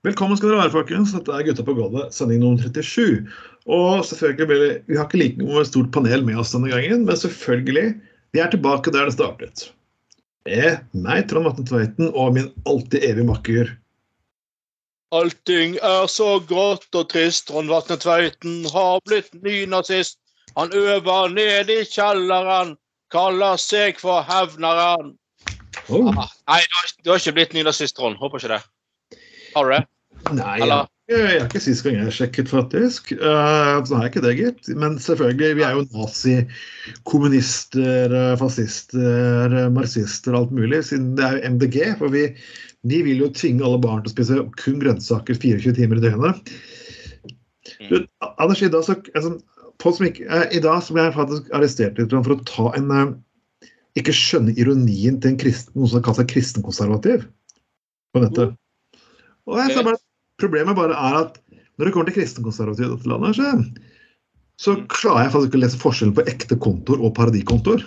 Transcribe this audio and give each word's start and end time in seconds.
Velkommen 0.00 0.38
skal 0.38 0.48
dere 0.48 0.62
være, 0.62 0.72
folkens. 0.72 1.10
Dette 1.12 1.34
er 1.36 1.42
Gutta 1.44 1.64
på 1.66 1.74
gulvet, 1.76 2.14
sending 2.16 2.38
nummer 2.40 2.62
37. 2.64 3.26
Og 3.68 4.04
selvfølgelig 4.08 4.46
blir 4.48 4.62
det, 4.62 4.70
Vi 4.88 4.96
har 4.96 5.04
ikke 5.04 5.20
like 5.20 5.42
noe 5.42 5.64
stort 5.68 5.90
panel 5.92 6.24
med 6.24 6.38
oss 6.40 6.54
denne 6.54 6.70
gangen, 6.72 7.04
men 7.04 7.18
selvfølgelig, 7.20 8.00
vi 8.32 8.40
er 8.40 8.48
tilbake 8.48 8.94
der 8.94 9.10
det 9.10 9.12
startet. 9.18 9.66
Med 10.48 10.80
meg, 10.96 11.26
Trond 11.28 11.44
Vatne 11.50 11.66
Tveiten, 11.68 12.08
og 12.16 12.32
min 12.38 12.48
alltid 12.64 13.04
evige 13.10 13.28
makker. 13.28 13.74
Allting 15.12 15.76
er 15.84 16.08
så 16.08 16.30
grått 16.48 16.88
og 16.96 17.12
trist. 17.12 17.50
Trond 17.52 17.68
Vatne 17.68 18.00
Tveiten 18.00 18.64
har 18.72 19.04
blitt 19.04 19.36
ny 19.44 19.66
nazist. 19.68 20.16
Han 20.56 20.72
øver 20.72 21.28
nede 21.36 21.82
i 21.82 21.84
kjelleren, 21.84 22.78
kaller 23.12 23.60
seg 23.60 24.00
for 24.00 24.24
hevneren. 24.24 25.12
Oh. 25.92 26.08
Ah, 26.16 26.32
nei, 26.48 26.64
du 26.64 26.76
har, 26.80 26.92
du 27.04 27.12
har 27.12 27.20
ikke 27.20 27.36
blitt 27.36 27.52
ny 27.52 27.68
nazist, 27.68 28.00
Trond. 28.00 28.16
Håper 28.16 28.40
ikke 28.40 28.56
det. 28.56 28.64
Har 29.54 29.66
du 29.66 29.74
det? 29.74 29.84
Nei, 30.36 30.54
jeg, 30.60 30.64
Eller? 30.66 30.88
jeg 31.10 31.26
er 31.26 31.44
ikke 31.46 31.62
sist 31.64 31.84
gang 31.84 31.96
jeg 31.98 32.14
sjekket, 32.14 32.50
faktisk. 32.52 33.12
Uh, 33.18 33.80
så 33.86 33.96
har 33.96 34.06
jeg 34.06 34.12
ikke 34.12 34.24
det, 34.26 34.34
gitt. 34.38 34.72
Men 34.78 34.98
selvfølgelig, 35.02 35.58
vi 35.58 35.66
er 35.66 35.76
jo 35.78 35.86
nazi, 35.94 36.36
kommunister, 37.08 38.14
eh, 38.14 38.34
fascister, 38.40 39.56
eh, 39.56 39.70
marxister 39.74 40.36
alt 40.38 40.52
mulig, 40.54 40.84
siden 40.90 41.14
det 41.18 41.26
er 41.26 41.38
jo 41.38 41.54
MDG. 41.56 41.78
For 42.02 42.14
vi, 42.14 42.26
vi 42.90 43.00
vil 43.06 43.24
jo 43.24 43.32
tvinge 43.36 43.66
alle 43.66 43.80
barn 43.82 44.04
til 44.04 44.12
å 44.12 44.16
spise 44.16 44.44
kun 44.60 44.78
grønnsaker 44.82 45.40
24 45.40 45.74
timer 45.80 46.00
i 46.00 46.04
døgnet. 46.04 46.52
Du, 47.88 47.96
Anders, 48.36 48.62
i 48.62 48.70
dag, 48.70 48.84
så, 48.84 48.96
altså, 49.14 49.34
ikke, 50.06 50.28
eh, 50.28 50.46
I 50.56 50.62
dag 50.62 50.86
ble 50.92 51.04
jeg 51.06 51.16
faktisk 51.16 51.52
arrestert 51.56 52.00
litt 52.00 52.14
for 52.14 52.36
å 52.36 52.42
ta 52.48 52.70
en 52.78 52.94
eh, 52.94 53.12
Ikke 53.98 54.14
skjønne 54.14 54.54
ironien 54.54 55.18
til 55.20 55.32
en 55.32 55.40
kristen, 55.40 55.74
noen 55.74 55.90
som 55.90 55.98
har 55.98 56.06
kalt 56.06 56.20
seg 56.20 56.30
kristenkonservativ 56.30 57.24
på 58.14 58.22
nettet. 58.22 58.54
Og 59.48 59.60
jeg 59.60 59.84
bare, 59.86 60.00
Problemet 60.40 60.76
bare 60.76 60.96
er 60.96 61.16
at 61.20 61.38
når 61.76 61.88
det 61.88 61.92
kommer 61.94 62.10
til 62.10 62.16
kristenkonservative 62.20 62.88
i 62.88 62.92
dette 62.94 63.08
landet, 63.08 63.36
så, 63.36 63.52
så 64.60 64.76
klarer 64.92 65.26
jeg 65.26 65.32
faktisk 65.34 65.50
ikke 65.50 65.60
å 65.60 65.62
lese 65.64 65.80
forskjellen 65.80 66.16
på 66.16 66.24
ekte 66.32 66.58
kontor 66.60 67.00
og 67.00 67.14
paradikontor. 67.16 67.86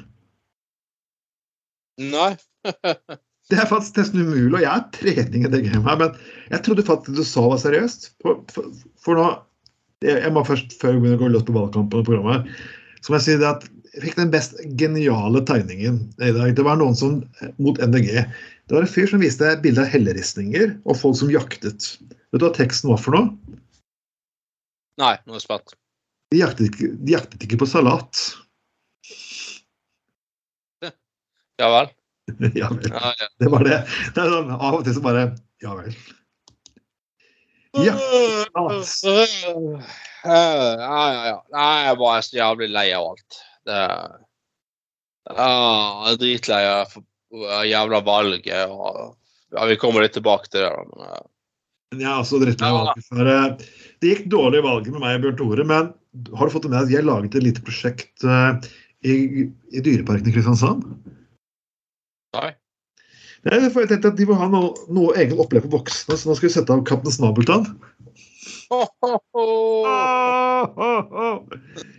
Nei. 2.02 2.34
Det 3.52 3.58
er 3.59 3.68
faktisk 3.68 3.98
nesten 4.00 4.22
umulig, 4.24 4.56
og 4.56 4.62
jeg 4.64 4.72
er 4.72 4.86
trening 4.96 5.44
i 5.44 5.50
det 5.52 5.66
gamet 5.66 5.90
her, 5.90 5.98
men 6.00 6.14
jeg 6.48 6.64
trodde 6.64 6.86
faktisk 6.88 7.18
du 7.18 7.26
sa 7.28 7.42
det 7.52 7.58
seriøst. 7.59 8.06
For, 8.24 8.40
for, 8.56 8.70
for 9.04 9.20
nå 9.20 9.26
jeg, 10.00 10.16
jeg 10.24 10.31
må 10.36 10.46
først, 10.48 10.76
Før 10.80 10.96
vi 10.96 11.02
begynner 11.04 11.20
å 11.20 11.24
gå 11.26 11.31
løs 11.34 11.44
på 11.48 11.56
valgkampen 11.58 12.02
og 12.02 12.08
programmet, 12.08 12.48
så 13.03 13.12
må 13.12 13.19
jeg 13.19 13.25
si 13.25 13.36
det 13.42 13.50
at 13.50 13.68
jeg 13.68 13.82
fikk 14.02 14.18
den 14.18 14.31
best 14.34 14.56
geniale 14.80 15.44
tegningen 15.46 16.00
i 16.22 16.31
dag. 16.34 16.56
Det 16.58 16.66
var 16.66 16.80
noen 16.81 16.96
som 16.98 17.20
mot 17.62 17.78
NDG. 17.78 18.24
Det 18.66 18.76
var 18.76 18.86
en 18.86 18.90
fyr 18.90 19.09
som 19.12 19.22
viste 19.22 19.52
bilder 19.64 19.86
av 19.86 19.94
helleristninger 19.94 20.72
og 20.88 20.98
folk 20.98 21.20
som 21.20 21.31
jaktet. 21.34 21.90
Vet 22.34 22.42
du 22.42 22.48
hva 22.48 22.54
teksten 22.56 22.90
var 22.94 23.02
for 23.04 23.18
noe? 23.18 23.59
Nei, 25.02 25.16
nå 25.26 25.36
er 25.36 25.40
jeg 25.40 25.46
spent. 25.46 25.76
De 26.34 26.40
jaktet 26.42 26.72
ikke, 26.72 26.94
jaktet 27.09 27.58
på 27.59 27.70
salat. 27.70 28.24
Ja 31.62 31.70
vel? 31.70 31.94
ja 32.58 32.72
vel. 32.74 32.90
Ja, 32.90 33.14
ja. 33.20 33.30
Det 33.40 33.54
var 33.54 33.66
det. 33.68 33.80
det 34.16 34.24
er 34.24 34.34
sånn, 34.34 34.52
av 34.58 34.80
og 34.80 34.86
til 34.88 34.98
så 34.98 35.06
bare 35.06 35.30
Ja 35.62 35.78
vel. 35.78 35.94
Ja. 37.74 37.94
Ja, 40.24 40.42
ja, 41.04 41.22
ja. 41.25 41.38
Nei, 41.54 41.72
jeg 41.84 41.90
er 41.90 41.98
bare 42.00 42.20
så 42.22 42.38
jævlig 42.38 42.70
lei 42.74 42.90
av 42.94 43.14
alt. 43.14 43.40
Det 43.68 43.81
ah, 45.34 46.07
Jeg 46.07 46.13
er 46.13 46.22
dritlei 46.22 46.63
av 46.68 46.88
jævla 47.68 48.00
valget. 48.06 48.69
Og, 48.69 49.16
ja, 49.53 49.62
vi 49.69 49.79
kommer 49.81 50.03
litt 50.03 50.16
tilbake 50.18 50.47
til 50.51 50.62
det. 50.66 50.72
Men, 50.78 50.90
eh, 51.07 51.24
Men 51.94 52.00
jeg 52.06 52.12
er 52.12 52.22
også 52.22 52.41
drittlei 52.41 52.69
av 52.72 52.75
valget. 52.81 53.03
For, 53.09 53.24
eh, 53.34 53.50
det 54.01 54.12
gikk 54.12 54.25
dårlig 54.34 54.57
i 54.62 54.68
valget 54.68 54.91
med 54.96 55.03
meg 55.06 55.13
og 55.19 55.24
Bjørn 55.25 55.40
Tore, 55.40 55.63
men 55.69 55.84
har 56.38 56.44
du 56.46 56.51
fått 56.53 56.66
det 56.68 56.74
med 56.74 56.84
at 56.84 56.94
jeg 56.94 57.07
laget 57.07 57.35
et 57.35 57.46
lite 57.46 57.63
prosjekt 57.66 58.16
uh, 58.28 58.51
i, 59.01 59.13
i 59.74 59.80
Dyreparken 59.81 60.30
i 60.30 60.35
Kristiansand? 60.35 60.81
nei. 62.38 62.51
Nei, 63.44 63.57
for 63.74 63.80
jeg 63.84 63.90
tenkte 63.91 64.09
at 64.13 64.19
De 64.19 64.25
må 64.30 64.35
ha 64.40 64.47
noe, 64.47 64.69
noe 64.94 65.16
egen 65.19 65.40
opplegg 65.41 65.63
for 65.66 65.74
voksne, 65.80 66.13
så 66.16 66.24
nå 66.30 66.34
skal 66.38 66.47
vi 66.47 66.53
sette 66.53 66.74
av 66.74 66.85
Kaptein 66.88 67.18
Snabeltann. 67.18 67.66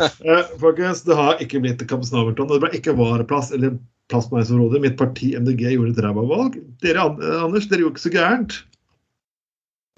Eh, 0.00 0.46
folkens, 0.60 1.02
det 1.06 1.16
har 1.16 1.40
ikke 1.42 1.60
blitt 1.64 1.82
Kaptein 1.84 2.08
Snabeltann. 2.10 2.50
og 2.50 2.56
Det 2.56 2.64
ble 2.64 2.78
ikke 2.78 2.96
vareplass 2.98 3.52
eller 3.56 3.76
plass 4.10 4.28
på 4.30 4.38
meg 4.38 4.46
som 4.48 4.60
råder. 4.60 4.82
Mitt 4.82 4.98
parti 4.98 5.32
MDG 5.38 5.70
gjorde 5.74 5.94
et 5.94 6.02
ræva 6.04 6.24
valg. 6.28 6.58
Dere, 6.84 7.06
eh, 7.16 7.44
Anders, 7.44 7.68
dere 7.70 7.84
gjorde 7.84 7.96
ikke 7.96 8.06
så 8.06 8.14
gærent. 8.14 8.58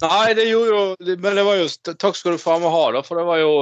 Nei, 0.04 0.34
det 0.38 0.46
gjorde 0.46 0.76
jo 0.76 1.16
Men 1.18 1.34
det 1.34 1.42
var 1.42 1.56
jo 1.58 1.66
Takk 1.90 2.14
skal 2.14 2.36
du 2.36 2.38
faen 2.38 2.62
meg 2.62 2.70
ha, 2.70 2.84
da, 2.94 3.00
for 3.02 3.18
det 3.18 3.26
var 3.26 3.40
jo 3.42 3.54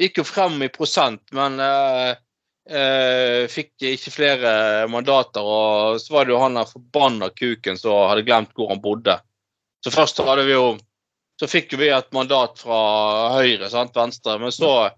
Gikk 0.00 0.18
jo 0.20 0.24
frem 0.26 0.56
i 0.64 0.70
prosent, 0.72 1.20
men 1.36 1.60
eh, 1.62 2.14
eh, 2.72 3.42
fikk 3.52 3.84
ikke 3.92 4.10
flere 4.10 4.52
mandater. 4.90 5.44
Og 5.44 6.00
så 6.00 6.14
var 6.16 6.26
det 6.26 6.32
jo 6.32 6.40
han 6.40 6.56
der 6.56 6.70
forbanna 6.70 7.28
kuken 7.36 7.78
som 7.78 8.08
hadde 8.08 8.24
glemt 8.26 8.54
hvor 8.56 8.72
han 8.72 8.80
bodde. 8.82 9.18
Så 9.84 9.92
først 9.92 10.22
hadde 10.24 10.46
vi 10.48 10.56
jo 10.56 10.72
Så 11.40 11.48
fikk 11.48 11.72
jo 11.74 11.78
vi 11.80 11.88
et 11.90 12.10
mandat 12.14 12.60
fra 12.60 12.80
Høyre, 13.34 13.66
sant, 13.72 13.96
Venstre, 13.96 14.36
men 14.38 14.52
så 14.54 14.90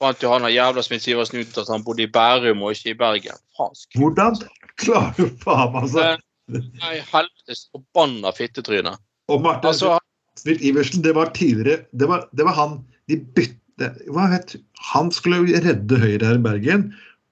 fant 0.00 0.22
jo 0.24 0.30
han 0.32 0.42
der 0.46 0.54
jævla 0.54 0.82
Smith 0.86 1.04
Sivertsen 1.04 1.40
ut 1.42 1.58
at 1.60 1.68
han 1.70 1.84
bodde 1.84 2.02
i 2.06 2.10
Bærum 2.10 2.62
og 2.66 2.72
ikke 2.76 2.94
i 2.94 2.98
Bergen. 2.98 3.38
Fransk. 3.56 3.96
Hvordan 4.00 4.38
klarer 4.80 5.14
du 5.18 5.26
faen 5.44 5.76
altså? 5.82 6.06
Nei, 6.50 6.96
helvetes 7.12 7.66
forbanna 7.70 8.32
fittetryne. 8.34 8.96
Og 9.30 9.42
Martin 9.44 9.68
Altså, 9.70 9.98
Smith 10.40 10.64
Iversen, 10.66 11.02
det 11.04 11.12
var 11.14 11.30
tidligere 11.36 11.84
Det 11.94 12.08
var, 12.08 12.24
det 12.34 12.44
var 12.48 12.56
han 12.56 12.78
de 13.10 13.18
bytte 13.36 13.90
hva 14.10 14.26
het, 14.32 14.56
Han 14.92 15.10
skulle 15.14 15.38
jo 15.40 15.60
redde 15.64 15.96
Høyre 16.00 16.26
her 16.26 16.36
i 16.40 16.42
Bergen. 16.44 16.82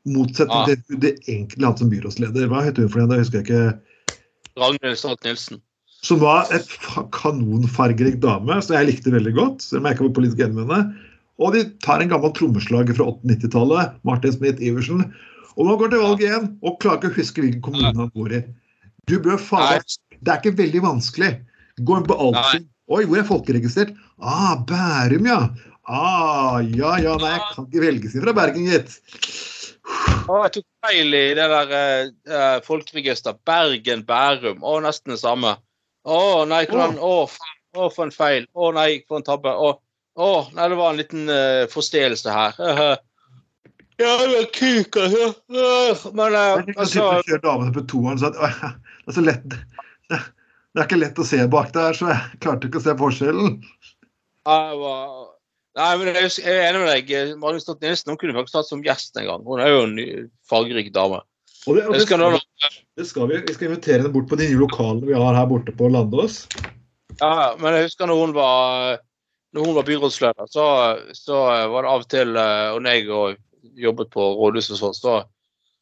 Motsetning 0.08 0.68
Ja. 0.68 0.76
til 0.88 1.00
det 1.02 1.14
egentlig 1.28 1.64
han 1.66 1.76
som 1.76 1.90
byrådsleder. 1.90 2.46
Hva 2.48 2.62
het 2.64 2.78
hun 2.80 2.88
for 2.88 3.00
det? 3.00 3.08
Det 3.10 3.18
husker 3.18 3.42
jeg 3.42 3.46
ikke. 3.48 3.80
Ragnhild 4.56 4.96
Stolt-Nielsen. 4.96 5.60
Som 6.02 6.20
var 6.22 6.46
et 6.54 6.64
fa- 6.70 7.04
kanonfargerik 7.12 8.20
dame, 8.22 8.62
som 8.62 8.76
jeg 8.76 8.86
likte 8.86 9.12
veldig 9.12 9.34
godt. 9.34 9.62
Selv 9.66 9.80
om 9.82 9.86
jeg 9.90 9.96
ikke 9.98 10.06
var 10.06 10.14
politisk 10.20 10.38
enig 10.46 10.54
med 10.54 10.66
henne. 10.70 11.07
Og 11.38 11.54
de 11.54 11.64
tar 11.84 12.02
en 12.02 12.10
gammel 12.10 12.32
trommeslager 12.34 12.96
fra 12.98 13.10
80-90-tallet, 13.12 13.98
Martin 14.08 14.34
Smith 14.34 14.62
Iversen. 14.64 15.04
Og 15.58 15.66
nå 15.66 15.76
går 15.78 15.92
til 15.92 16.02
valg 16.02 16.22
igjen 16.22 16.48
og 16.62 16.80
klarer 16.82 16.98
ikke 16.98 17.12
å 17.12 17.18
huske 17.18 17.44
hvilken 17.44 17.62
kommune 17.64 17.94
han 17.94 18.10
bor 18.14 18.34
i. 18.34 18.42
Du 19.08 19.16
bør 19.22 19.38
faen 19.40 19.84
Det 20.18 20.32
er 20.32 20.40
ikke 20.40 20.58
veldig 20.58 20.82
vanskelig. 20.84 21.30
Gå 21.78 21.98
inn 21.98 22.08
på 22.08 22.18
Altinn. 22.18 22.66
Oi, 22.88 23.02
hvor 23.04 23.20
er 23.20 23.26
folkeregistrert? 23.28 23.92
Ah, 24.18 24.56
Bærum, 24.66 25.26
ja. 25.28 25.40
Ah, 25.88 26.58
ja, 26.60 26.96
ja, 27.00 27.14
nei, 27.20 27.34
jeg 27.34 27.44
kan 27.54 27.66
ikke 27.68 27.82
velge 27.84 28.10
inn 28.10 28.24
fra 28.24 28.34
Bergen, 28.36 28.66
gitt. 28.68 28.96
Å, 30.28 30.38
jeg 30.44 30.54
tok 30.58 30.66
feil 30.84 31.16
i 31.16 31.24
det 31.36 31.46
der 31.52 31.70
uh, 31.72 32.08
eh, 32.38 32.56
folkeregister. 32.66 33.36
Bergen, 33.48 34.02
Bærum. 34.08 34.64
Å, 34.64 34.78
nesten 34.84 35.14
det 35.14 35.20
samme. 35.22 35.54
Å, 36.08 36.18
nei, 36.48 36.62
hvordan 36.68 36.98
Å, 37.00 37.12
oh, 37.28 37.90
for 37.92 38.06
en 38.06 38.14
feil. 38.14 38.48
Å, 38.52 38.72
nei, 38.76 38.88
for 39.08 39.20
en 39.20 39.28
tabbe. 39.28 39.52
Å, 39.52 39.76
å, 40.18 40.30
nei, 40.54 40.66
det 40.70 40.78
var 40.78 40.92
en 40.92 40.98
liten 40.98 41.30
uh, 41.30 41.64
forståelse 41.70 42.34
her. 42.34 42.56
ja, 44.02 44.12
det 44.18 44.28
var 44.32 44.48
kuk, 44.54 44.98
altså. 44.98 45.28
Øh, 45.54 46.06
Men 46.10 46.34
uh, 46.34 46.72
altså 46.74 47.06
og 47.12 47.44
damene 47.44 47.74
på 47.76 47.84
toeren, 47.90 48.18
så 48.20 48.32
at, 48.32 48.40
«Åh, 48.42 48.58
det 49.04 49.14
er 49.14 49.18
så 49.20 49.24
lett. 49.24 49.58
Det, 50.08 50.18
er 50.78 50.84
ikke 50.86 51.00
lett 51.00 51.22
å 51.22 51.26
se 51.26 51.38
bak 51.50 51.70
der, 51.74 51.94
så 51.96 52.10
jeg 52.10 52.42
klarte 52.42 52.70
ikke 52.70 52.82
å 52.82 52.86
se 52.86 52.96
forskjellen. 52.98 53.56
Nei, 55.78 55.90
men 56.00 56.10
jeg, 56.10 56.30
er 56.42 56.60
enig 56.66 56.82
med 56.82 56.88
deg. 56.90 57.10
Magnus 57.38 57.66
Stolt 57.66 57.82
Nilsen 57.84 58.10
hun 58.10 58.18
kunne 58.20 58.34
faktisk 58.36 58.58
hatt 58.58 58.70
som 58.70 58.82
gjest 58.82 59.18
en 59.20 59.28
gang. 59.28 59.44
Hun 59.46 59.62
er 59.62 59.70
jo 59.70 59.82
en 59.86 59.94
ny, 59.98 60.06
fargerik 60.50 60.90
dame. 60.94 61.20
Og 61.68 61.76
det, 61.76 61.84
og 61.86 61.94
det, 61.94 62.02
skal, 62.06 62.38
det 62.98 63.06
skal 63.06 63.28
vi. 63.30 63.38
Vi 63.46 63.54
skal 63.54 63.68
invitere 63.68 64.00
henne 64.00 64.12
bort 64.14 64.30
på 64.30 64.38
de 64.40 64.48
nye 64.48 64.62
lokalene 64.62 65.06
vi 65.06 65.14
har 65.18 65.36
her 65.36 65.46
borte 65.50 65.74
på 65.76 65.90
Landås. 65.92 66.46
Ja, 67.18 67.54
men 67.60 67.76
jeg 67.76 67.88
husker 67.88 68.08
når 68.08 68.22
hun 68.22 68.34
var 68.36 68.98
når 69.54 69.64
hun 69.64 69.76
var 69.78 69.86
byrådsleder, 69.88 70.48
så, 70.52 70.64
så 71.16 71.38
var 71.72 71.82
det 71.86 71.90
av 71.90 72.02
og 72.04 72.08
til 72.12 72.36
eh, 72.36 72.68
Og 72.74 72.82
når 72.84 72.98
jeg 72.98 73.38
jobbet 73.78 74.10
på 74.12 74.26
rådhuset, 74.36 74.74
og 74.76 74.80
sånn, 74.82 74.96
så 74.98 75.14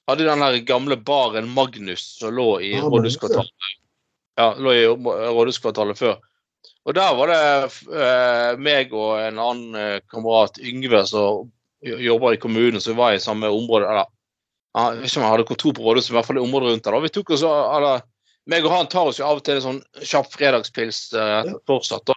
hadde 0.06 0.28
den 0.28 0.44
der 0.44 0.60
gamle 0.68 0.96
baren 1.02 1.48
Magnus 1.50 2.04
som 2.20 2.34
lå 2.36 2.60
i 2.62 2.76
ah, 2.78 2.86
rådhuskvartalet. 2.86 3.70
Ja, 4.38 4.52
lå 4.60 4.74
i 4.76 4.84
rådhuskvartalet 4.86 5.98
før. 5.98 6.18
Og 6.86 6.94
der 6.94 7.14
var 7.18 7.32
det 7.32 7.38
eh, 7.90 8.58
meg 8.62 8.92
og 8.94 9.16
en 9.18 9.40
annen 9.42 9.78
eh, 9.80 9.96
kamerat, 10.12 10.60
Yngve, 10.62 11.02
som 11.10 11.48
jo- 11.82 11.98
jobber 11.98 12.36
i 12.36 12.42
kommunen, 12.42 12.78
som 12.82 12.98
var 12.98 13.16
i 13.16 13.22
samme 13.22 13.50
område. 13.50 13.88
Eller, 13.90 14.12
jeg 14.76 15.00
vet 15.00 15.10
ikke 15.10 15.18
om 15.18 15.26
han 15.26 15.34
hadde 15.34 15.48
kontor 15.48 15.74
på 15.74 15.86
rådhuset, 15.88 16.12
men 16.12 16.14
i 16.14 16.18
hvert 16.20 16.28
fall 16.30 16.38
i 16.38 16.44
området 16.44 16.70
rundt 16.70 16.86
der. 16.86 17.00
Vi 17.02 17.12
tok 17.16 17.34
oss, 17.34 17.42
eller, 17.42 18.06
meg 18.46 18.68
og 18.68 18.76
han 18.76 18.92
tar 18.92 19.10
oss 19.10 19.18
jo 19.18 19.26
av 19.26 19.40
og 19.40 19.46
til 19.46 19.58
en 19.58 19.64
sånn 19.64 19.82
kjapp 20.06 20.30
fredagspils 20.36 21.00
eh, 21.18 21.50
fortsatt. 21.66 22.06
da. 22.06 22.14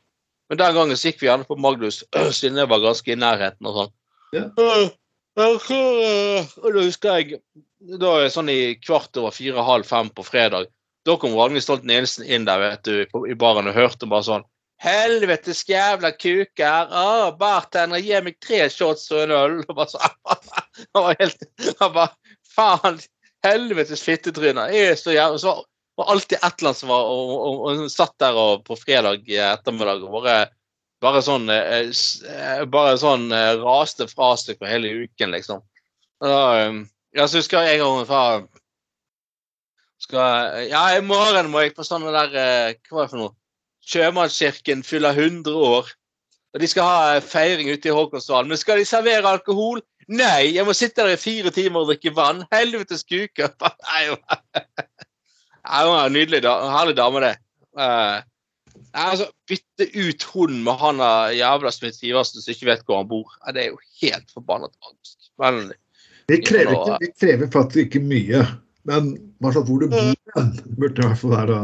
Men 0.49 0.57
den 0.61 0.75
gangen 0.75 0.97
så 0.97 1.09
gikk 1.11 1.21
vi 1.21 1.29
gjerne 1.29 1.45
på 1.47 1.57
Magnus, 1.61 2.01
siden 2.39 2.57
jeg 2.57 2.69
var 2.71 2.81
ganske 2.83 3.13
i 3.13 3.19
nærheten 3.19 3.69
og 3.69 3.77
sånn. 3.77 3.91
Ja. 4.35 4.45
Eh, 4.57 4.89
Og 5.39 6.73
da 6.75 6.81
husker 6.83 7.19
jeg 7.21 7.39
da 7.79 8.09
er 8.17 8.25
det 8.25 8.33
sånn 8.33 8.49
i 8.51 8.75
kvart 8.83 9.15
over 9.21 9.31
fire, 9.31 9.63
halv 9.63 9.87
fem 9.87 10.09
på 10.11 10.25
fredag. 10.27 10.67
Da 11.07 11.15
kom 11.15 11.35
Ragnhild 11.37 11.63
Stolt 11.63 11.85
Nielsen 11.87 12.25
inn 12.27 12.47
der 12.47 12.59
vet 12.59 12.83
du, 12.83 13.05
i 13.23 13.37
baren 13.39 13.69
og 13.71 13.77
hørte 13.77 14.09
bare 14.09 14.25
sånn 14.27 14.43
Helvetes 14.79 15.65
jævla 15.67 16.11
kuker! 16.15 16.91
Å, 16.91 17.31
bartender, 17.39 17.99
gi 18.03 18.19
meg 18.23 18.37
tre 18.43 18.65
shots 18.71 19.09
og 19.11 19.25
en 19.25 19.33
øl! 19.35 19.55
Og 19.67 19.75
bare 19.75 19.91
så, 19.91 19.99
han 20.95 21.07
var 21.07 21.17
helt 21.19 21.47
Han 21.81 21.95
bare 21.95 22.35
Faen! 22.55 22.99
Helvetes 23.43 24.03
fittetryner! 24.03 24.71
Jeg 24.75 24.93
er 24.93 24.99
så 24.99 25.15
jævla 25.15 25.39
så 25.39 25.55
var 25.99 26.13
alltid 26.13 26.37
et 26.39 26.47
eller 26.47 26.71
annet 26.71 26.79
som 26.79 26.91
var 26.91 27.09
og, 27.11 27.65
og 27.67 27.83
satt 27.91 28.15
der 28.21 28.37
og 28.39 28.63
på 28.67 28.77
fredag 28.79 29.27
ettermiddag 29.27 30.05
og 30.07 30.15
bare 30.19 30.39
bare 31.03 31.21
sånn 31.23 31.49
eh, 31.51 31.89
eh, 31.89 32.63
Bare 32.71 32.95
sånn 32.99 33.29
eh, 33.35 33.55
raste 33.61 34.07
fra 34.11 34.33
seg 34.39 34.59
for 34.59 34.69
hele 34.69 35.05
uken, 35.05 35.35
liksom. 35.35 35.63
Ja, 36.19 37.25
så 37.25 37.39
husker 37.39 37.63
jeg 37.63 37.77
en 37.79 37.85
gang 37.85 38.07
fra 38.09 38.23
skal, 40.03 40.65
Ja, 40.67 40.83
i 40.97 41.03
morgen 41.03 41.51
må 41.51 41.63
jeg 41.63 41.77
på 41.77 41.85
sånn 41.87 42.07
der 42.07 42.33
Hva 42.33 42.97
var 42.97 43.07
det 43.07 43.13
for 43.13 43.21
noe? 43.21 43.35
Sjømannskirken 43.89 44.83
fyller 44.85 45.15
100 45.17 45.55
år. 45.55 45.87
Og 46.53 46.61
de 46.61 46.67
skal 46.69 46.85
ha 46.85 47.21
feiring 47.23 47.71
ute 47.71 47.89
i 47.89 47.93
Håkonsdalen. 47.95 48.51
Men 48.51 48.59
skal 48.59 48.77
de 48.77 48.85
servere 48.85 49.31
alkohol? 49.31 49.81
Nei, 50.11 50.51
jeg 50.53 50.67
må 50.67 50.75
sitte 50.77 51.01
der 51.01 51.15
i 51.15 51.17
fire 51.17 51.49
timer 51.55 51.81
og 51.81 51.89
drikke 51.89 52.13
vann. 52.13 52.43
Helvetes 52.53 53.01
kuker! 53.09 53.49
Hun 55.69 55.95
er 55.95 56.09
en 56.09 56.17
nydelig 56.17 56.41
herlig 56.45 56.95
dame, 56.97 57.21
det. 57.23 57.35
Uh, 57.77 58.19
altså, 58.93 59.29
Bytte 59.49 59.89
ut 59.93 60.25
hunden 60.33 60.63
med 60.65 60.81
han 60.81 61.03
jævla 61.37 61.71
Smith 61.73 62.03
Iversen 62.05 62.41
som 62.41 62.53
ikke 62.53 62.71
vet 62.71 62.87
hvor 62.87 63.03
han 63.03 63.11
bor. 63.11 63.35
Det 63.53 63.63
er 63.63 63.71
jo 63.71 63.79
helt 64.01 64.33
forbanna 64.33 64.71
tragisk. 64.73 65.29
Men 65.39 65.71
Vi 66.29 66.41
krever, 66.45 66.75
ikke, 66.75 66.97
det 67.05 67.11
krever 67.21 67.51
faktisk 67.53 67.85
ikke 67.85 68.05
mye, 68.05 68.43
men 68.89 69.13
hvor 69.41 69.55
du 69.55 69.87
bor, 69.89 70.13
hen, 70.35 70.51
burde 70.77 71.01
i 71.01 71.07
hvert 71.07 71.21
fall 71.21 71.37
være 71.37 71.61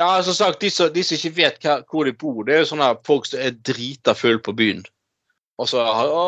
ja, 0.00 0.22
som 0.22 0.34
sagt, 0.34 0.60
de 0.60 0.70
som, 0.70 0.88
de 0.92 1.02
som 1.04 1.18
ikke 1.18 1.36
vet 1.36 1.58
hva, 1.64 1.80
hvor 1.90 2.08
de 2.08 2.14
bor, 2.16 2.40
det 2.46 2.54
er 2.54 2.62
jo 2.62 2.70
sånne 2.70 2.88
folk 3.04 3.26
som 3.28 3.42
er 3.44 3.58
drita 3.68 4.14
full 4.16 4.38
på 4.40 4.54
byen. 4.56 4.80
Og 5.60 5.68
så 5.68 5.82
å, 5.84 6.24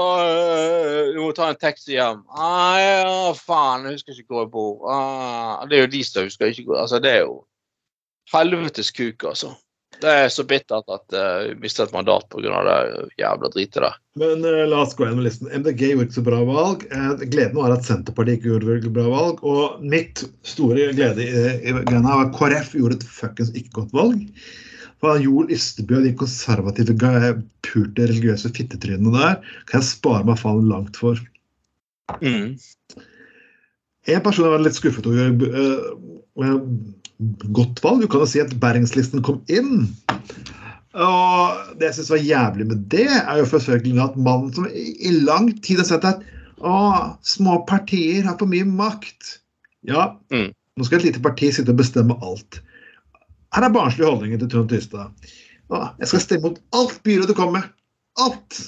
Du 1.14 1.22
må 1.22 1.30
ta 1.36 1.48
en 1.52 1.60
taxi 1.60 1.96
hjem. 1.96 2.20
Ah, 2.36 2.76
ja, 2.80 3.32
faen, 3.36 3.88
jeg 3.88 3.98
husker 3.98 4.18
ikke 4.18 4.34
hvor 4.34 4.44
jeg 4.44 4.52
bor. 4.52 4.86
Ah, 4.92 5.64
det 5.68 5.78
er 5.78 5.86
jo 5.86 5.92
de 5.94 6.04
som 6.04 6.28
husker 6.28 6.52
ikke 6.52 6.68
hvor 6.68 6.82
Altså, 6.84 7.00
det 7.02 7.16
er 7.16 7.22
jo 7.24 7.42
helvetes 8.32 8.92
kuk, 8.94 9.24
altså. 9.28 9.54
Det 10.02 10.10
er 10.10 10.30
så 10.32 10.42
bittert 10.48 10.88
at 10.90 11.14
uh, 11.14 11.44
vi 11.46 11.66
mistet 11.66 11.90
et 11.90 11.94
mandat 11.94 12.24
pga. 12.32 12.62
det 12.66 12.78
jævla 13.20 13.50
dritet 13.52 13.82
der. 13.84 13.98
Men 14.18 14.42
uh, 14.42 14.64
la 14.66 14.80
oss 14.82 14.96
gå 14.98 15.06
gjennom 15.06 15.22
listen. 15.22 15.50
MDG 15.52 15.92
gjorde 15.92 16.08
ikke 16.08 16.16
så 16.16 16.24
bra 16.26 16.40
valg. 16.48 16.86
Uh, 16.90 17.22
gleden 17.22 17.60
var 17.60 17.76
at 17.76 17.86
Senterpartiet 17.86 18.40
ikke 18.40 18.50
gjorde 18.50 18.70
veldig 18.72 18.92
bra 18.96 19.06
valg. 19.12 19.44
Og 19.46 19.84
mitt 19.94 20.24
store 20.48 20.90
glede 20.96 21.22
i, 21.22 21.44
i 21.62 21.76
greia 21.76 22.02
var 22.02 22.26
at 22.26 22.34
KrF 22.38 22.74
gjorde 22.80 22.98
et 22.98 23.08
fuckings 23.20 23.54
ikke 23.54 23.76
godt 23.78 23.94
valg. 23.96 24.26
For 25.02 25.18
Joel 25.18 25.50
Ystebø 25.50 25.98
og 25.98 26.06
de 26.06 26.14
konservative, 26.14 26.94
pulte 27.66 28.06
religiøse 28.06 28.52
fittetrynene 28.54 29.10
der 29.16 29.40
kan 29.66 29.80
jeg 29.80 29.88
spare 29.88 30.26
meg 30.28 30.38
faen 30.38 30.68
langt 30.70 30.98
for. 31.00 31.18
Mm. 32.22 32.54
En 34.12 34.22
person 34.22 34.46
jeg 34.46 34.52
var 34.54 34.62
litt 34.62 34.78
skuffet 34.78 35.06
over 35.10 35.32
uh, 35.42 36.68
godt 37.54 37.82
valg. 37.82 38.02
Du 38.02 38.10
kan 38.10 38.22
jo 38.22 38.30
si 38.30 38.42
at 38.42 38.54
Bergenslisten 38.62 39.22
kom 39.26 39.42
inn. 39.50 39.88
Og 40.92 41.76
det 41.80 41.88
jeg 41.88 41.98
syns 41.98 42.10
var 42.12 42.24
jævlig 42.26 42.66
med 42.68 42.86
det, 42.92 43.08
er 43.08 43.38
jo 43.40 43.48
selvfølgelig 43.48 44.02
at 44.04 44.18
mannen 44.20 44.50
som 44.54 44.66
i 44.68 44.90
i 45.02 45.14
lang 45.22 45.48
tid 45.64 45.80
har 45.80 45.88
sett 45.88 46.04
at 46.08 46.22
å, 46.62 46.74
små 47.26 47.62
partier 47.66 48.26
har 48.28 48.36
for 48.38 48.50
mye 48.50 48.66
makt. 48.68 49.38
Ja, 49.88 50.12
Mm. 50.30 50.52
nå 50.78 50.84
skal 50.86 51.00
et 51.00 51.10
lite 51.10 51.22
parti 51.24 51.50
sitte 51.50 51.72
og 51.72 51.80
bestemme 51.80 52.14
alt. 52.22 52.60
Her 53.52 53.66
er 53.66 53.72
barnslige 53.74 54.08
holdninger 54.08 54.40
til 54.40 54.50
Trond 54.52 54.70
Tystad. 54.72 55.32
Jeg 55.72 56.08
skal 56.08 56.22
stemme 56.24 56.48
mot 56.48 56.60
alt 56.76 57.00
byrådet 57.04 57.36
kommer 57.36 57.60
med. 57.60 57.68
Alt! 58.20 58.60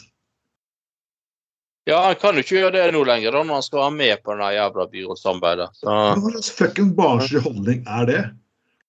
Ja, 1.88 1.98
han 2.06 2.16
kan 2.20 2.36
jo 2.36 2.44
ikke 2.44 2.56
gjøre 2.56 2.72
det 2.78 2.84
nå 2.94 3.02
lenger, 3.04 3.34
da, 3.34 3.42
når 3.44 3.58
han 3.58 3.66
skal 3.66 3.82
være 3.82 3.96
med 3.98 4.22
på 4.24 4.36
det 4.38 4.54
jævla 4.54 4.86
byrådssamarbeidet. 4.92 5.66
Så 5.76 5.92
Hva 5.92 6.30
slags 6.32 6.52
fucking 6.56 6.94
barnslig 6.96 7.42
holdning 7.44 7.82
er 7.84 8.08
det? 8.08 8.22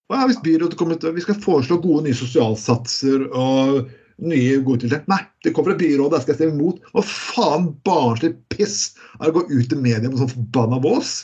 Hva 0.08 0.22
er 0.22 0.30
hvis 0.30 0.40
byrådet 0.46 0.78
kommer 0.80 1.00
til 1.02 1.16
Vi 1.16 1.24
skal 1.26 1.40
foreslå 1.44 1.80
gode 1.84 2.06
nye 2.06 2.16
sosialsatser 2.16 3.26
og 3.34 3.90
nye 4.24 4.62
gode 4.64 4.86
tiltak. 4.86 5.08
Nei, 5.12 5.20
det 5.44 5.52
kommer 5.56 5.74
fra 5.74 5.82
byrådet, 5.82 6.22
jeg 6.22 6.28
skal 6.28 6.40
stemme 6.40 6.56
imot. 6.56 6.80
Hva 6.94 7.04
faen 7.08 7.68
barnslig 7.88 8.32
piss 8.54 8.94
er 9.20 9.32
å 9.32 9.36
gå 9.40 9.44
ut 9.52 9.76
i 9.76 9.82
media 9.82 10.08
med 10.08 10.22
sånn 10.22 10.32
forbanna 10.32 10.80
vås? 10.84 11.18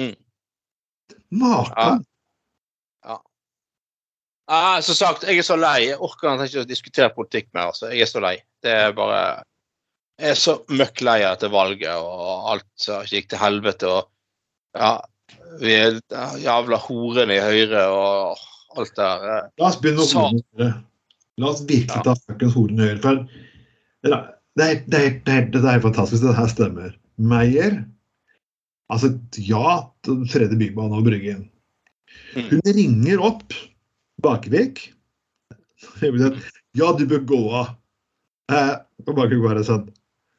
Mm. 0.00 0.14
Maken! 1.42 2.06
Nei, 4.52 4.82
som 4.84 4.96
sagt, 4.98 5.24
jeg 5.24 5.40
er 5.40 5.46
så 5.46 5.56
lei. 5.56 5.78
Jeg 5.86 6.00
orker 6.04 6.42
ikke 6.44 6.64
å 6.66 6.68
diskutere 6.68 7.14
politikk 7.14 7.48
mer. 7.56 7.70
Altså. 7.70 7.88
Jeg 7.92 8.04
er 8.04 8.10
så 8.10 8.20
lei. 8.20 8.36
Det 8.62 8.74
er 8.84 8.92
bare 8.96 9.22
Jeg 10.20 10.34
er 10.34 10.38
så 10.38 10.58
møkk 10.68 11.00
lei 11.06 11.22
av 11.24 11.38
dette 11.38 11.48
valget 11.50 11.94
og 11.96 12.50
alt 12.52 12.68
som 12.78 13.06
gikk 13.08 13.30
til 13.32 13.40
helvete. 13.40 13.88
Og 13.88 14.76
ja, 14.76 14.92
vi 15.62 15.72
er 15.78 15.96
jævla 16.42 16.78
horene 16.84 17.38
i 17.38 17.42
Høyre 17.42 17.86
og 17.94 18.42
alt 18.76 18.92
det 18.98 19.08
der. 19.08 19.48
La 19.62 19.70
oss 19.70 19.80
begynne 19.80 20.04
å 20.04 20.10
horene 20.12 20.44
høre. 20.44 20.70
La 21.40 21.48
oss 21.48 21.64
virkelig 21.64 22.04
ta 22.04 22.16
fuckings 22.20 22.54
horene 22.58 22.90
Høyre. 22.90 23.00
For 23.06 23.24
det 24.04 24.12
er, 24.12 24.28
det, 24.60 24.68
er, 24.68 24.84
det, 24.84 25.02
er, 25.32 25.48
det, 25.48 25.64
er, 25.64 25.82
fantastisk. 25.88 26.26
Det 26.26 26.36
her 26.36 26.52
stemmer. 26.52 26.94
Meyer 27.16 27.80
Altså, 28.92 29.14
ja 29.40 29.78
tredje 30.04 30.58
bybanen 30.60 30.98
og 30.98 31.06
Bryggen. 31.06 31.46
Mm. 32.36 32.48
Hun 32.50 32.72
ringer 32.76 33.22
opp 33.24 33.54
Bakevik. 34.24 34.84
Ja, 36.02 36.92
du 36.96 37.04
bør 37.10 37.24
gå 37.28 37.40
av. 37.62 37.74
Eh, 38.52 38.76
og 39.06 39.16
Bakevik 39.16 39.44
bare 39.44 39.64
sånn 39.66 39.88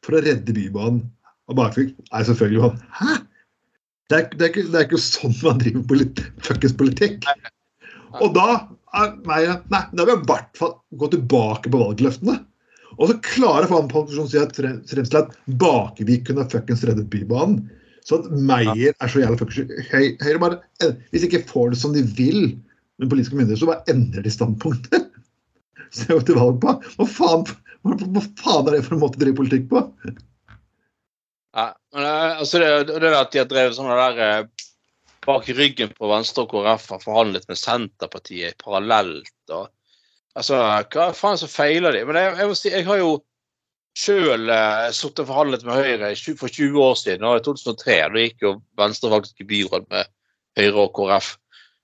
For 0.06 0.18
å 0.18 0.24
redde 0.24 0.56
Bybanen. 0.56 1.04
Og 1.52 1.58
Bakevik 1.60 1.94
er 2.12 2.26
selvfølgelig 2.28 2.64
sånn 2.64 2.82
Hæ? 3.00 3.18
Det 4.12 4.18
er, 4.18 4.26
det, 4.36 4.46
er 4.46 4.50
ikke, 4.52 4.64
det 4.70 4.80
er 4.80 4.88
ikke 4.88 5.02
sånn 5.02 5.36
man 5.42 5.62
driver 5.62 5.84
polit, 5.90 6.22
fuckings 6.44 6.76
politikk. 6.80 7.28
Og 8.20 8.34
da 8.36 8.48
Meyer 9.26 9.62
Nei, 9.74 9.80
da 9.96 10.04
vil 10.04 10.14
jeg 10.14 10.22
i 10.22 10.28
hvert 10.30 10.60
fall 10.60 10.74
gå 11.02 11.10
tilbake 11.16 11.72
på 11.72 11.80
valgløftene. 11.82 12.36
Og 13.00 13.10
så 13.10 13.16
klarer 13.26 13.70
faen 13.72 13.88
posisjonen 13.90 14.30
å 14.30 14.32
si 14.32 14.42
at 14.42 14.54
Fremskrittspartiet 14.58 15.34
frem 15.34 15.58
Bakevik 15.64 16.28
kunne 16.28 16.46
fuckings 16.52 16.84
reddet 16.86 17.10
Bybanen. 17.14 17.64
Så 18.06 18.20
at 18.20 18.28
Meyer 18.36 18.92
er 18.94 19.10
så 19.10 19.24
jævla 19.24 19.40
fuckings 19.40 19.90
høy, 19.90 20.14
Høyre 20.22 20.42
bare 20.44 20.60
eh, 20.84 20.94
Hvis 21.10 21.24
de 21.24 21.30
ikke 21.32 21.48
får 21.50 21.72
det 21.72 21.80
som 21.80 21.96
de 21.96 22.04
vil 22.20 22.52
med 23.02 23.10
politiske 23.10 23.38
myndigheter, 23.38 23.60
så 23.64 23.70
bare 23.72 23.96
endrer 23.96 24.26
de 24.26 24.34
standpunktet. 24.34 25.10
Så 25.94 26.08
jeg 26.08 26.18
går 26.18 26.24
til 26.26 26.38
valg 26.40 26.56
på. 26.62 26.72
Hva 26.98 27.06
faen, 27.06 27.44
hva, 27.86 27.96
hva 28.16 28.22
faen 28.40 28.70
er 28.70 28.74
det 28.74 28.86
for 28.88 28.96
en 28.96 29.02
måte 29.04 29.20
å 29.20 29.22
drive 29.22 29.38
politikk 29.38 29.68
på? 29.70 29.82
Ja, 31.54 31.68
men, 31.94 32.08
altså 32.42 32.62
det, 32.64 32.70
det 33.04 33.12
at 33.14 33.34
de 33.34 33.42
har 33.44 33.50
drevet 33.52 33.78
sånne 33.78 33.98
der 34.00 34.22
eh, 34.26 34.64
bak 35.28 35.50
ryggen 35.54 35.94
på 35.94 36.10
Venstre 36.10 36.48
og 36.48 36.50
KrF 36.56 36.88
har 36.96 37.04
forhandlet 37.04 37.46
med 37.50 37.60
Senterpartiet 37.60 38.58
parallelt. 38.64 39.36
og 39.54 39.70
altså, 40.34 40.64
Hva 40.90 41.12
faen 41.14 41.38
så 41.38 41.52
feiler 41.52 41.94
de? 41.94 42.02
Men 42.10 42.20
jeg, 42.20 42.34
jeg 42.42 42.58
si, 42.58 42.74
jeg 42.74 42.88
har 42.90 43.00
jo 43.04 43.14
sjøl 43.94 44.50
eh, 44.50 44.90
sittet 44.96 45.24
og 45.24 45.30
forhandlet 45.30 45.66
med 45.68 45.78
Høyre 45.78 46.12
for 46.40 46.50
20 46.50 46.82
år 46.82 46.98
siden, 47.00 47.28
og 47.30 47.38
i 47.38 47.46
2003. 47.46 48.00
Da 48.16 48.26
gikk 48.26 48.46
jo 48.48 48.56
Venstre 48.80 49.14
faktisk 49.14 49.44
i 49.46 49.50
byråd 49.54 49.88
med 49.94 50.10
Høyre 50.58 50.88
og 50.88 50.94
KrF. 50.98 51.36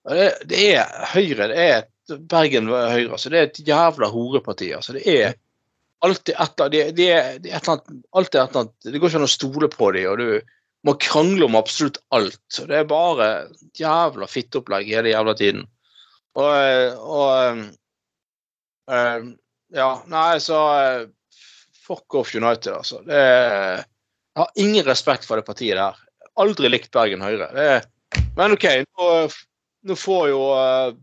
Det, 0.08 0.60
er 0.60 0.86
Høyre, 1.12 1.50
det 1.52 1.64
er 1.64 2.20
Bergen 2.32 2.70
Høyre, 2.72 3.12
altså 3.18 3.32
det 3.32 3.40
er 3.40 3.50
et 3.50 3.60
jævla 3.68 4.10
horeparti. 4.10 4.72
altså 4.74 4.96
Det 4.96 5.04
er 5.12 5.36
alltid 6.06 6.34
et 6.34 6.62
eller 6.62 6.66
annet, 6.66 6.96
det, 6.96 7.44
det 7.44 8.94
Det 8.94 9.00
går 9.00 9.10
ikke 9.12 9.20
an 9.20 9.28
å 9.28 9.32
stole 9.32 9.70
på 9.74 9.92
dem, 9.92 10.08
og 10.12 10.18
du 10.22 10.56
må 10.88 10.96
krangle 11.02 11.46
om 11.46 11.60
absolutt 11.60 12.00
alt. 12.16 12.40
Så 12.48 12.66
det 12.70 12.80
er 12.80 12.90
bare 12.90 13.50
jævla 13.78 14.30
fitteopplegg 14.32 14.88
hele 14.88 15.12
jævla 15.12 15.36
tiden. 15.36 15.68
Og, 16.40 16.98
og 17.04 17.64
eh, 18.96 19.30
ja, 19.76 19.90
nei, 20.08 20.34
så 20.44 20.60
eh, 20.80 21.08
Fuck 21.90 22.20
off 22.20 22.36
United, 22.38 22.70
altså. 22.78 23.00
Det 23.02 23.18
jeg 24.40 24.46
har 24.46 24.52
ingen 24.62 24.86
respekt 24.86 25.26
for 25.26 25.36
det 25.40 25.44
partiet 25.48 25.76
der. 25.76 25.98
Aldri 26.40 26.70
likt 26.70 26.94
Bergen 26.96 27.24
Høyre. 27.26 27.50
Det 27.52 27.72
men 28.38 28.54
OK, 28.56 28.66
nå, 28.86 29.08
nå 29.88 29.96
får 29.96 30.30
jo 30.30 30.42
uh, 30.54 30.94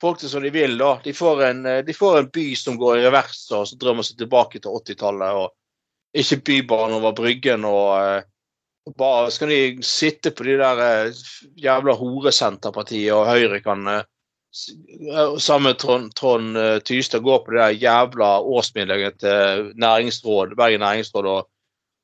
folk 0.00 0.20
det 0.20 0.28
som 0.28 0.42
de 0.42 0.50
vil, 0.50 0.78
da. 0.78 0.94
De 1.04 1.12
får, 1.12 1.42
en, 1.44 1.66
eh, 1.66 1.84
de 1.84 1.94
får 1.94 2.18
en 2.18 2.28
by 2.32 2.46
som 2.56 2.78
går 2.80 2.98
i 2.98 3.04
revers, 3.06 3.44
og 3.52 3.68
så 3.68 3.78
drømmer 3.80 4.06
seg 4.06 4.20
tilbake 4.20 4.60
til 4.60 4.76
80-tallet. 4.80 5.40
og 5.42 6.20
Ikke 6.20 6.40
bybane 6.46 6.98
over 6.98 7.16
Bryggen 7.16 7.66
og 7.68 7.90
uh, 7.96 8.94
bare 8.96 9.30
skal 9.30 9.52
de 9.52 9.60
sitte 9.86 10.32
på 10.34 10.46
de 10.48 10.56
der 10.60 10.80
uh, 11.10 11.20
jævla 11.60 11.94
horesenterpartiet, 12.00 13.12
og 13.14 13.28
Høyre 13.28 13.60
kan 13.64 13.86
uh, 13.86 14.02
sammen 14.50 15.70
med 15.70 15.78
Trond, 15.78 16.08
Trond 16.18 16.56
Tystad 16.82 17.22
gå 17.22 17.36
på 17.44 17.52
det 17.54 17.60
der 17.60 17.76
jævla 17.84 18.32
årsmiddagen 18.40 19.20
til 19.22 19.68
næringsråd, 19.78 20.56
Bergen 20.58 20.82
næringsråd 20.82 21.28
og 21.30 21.44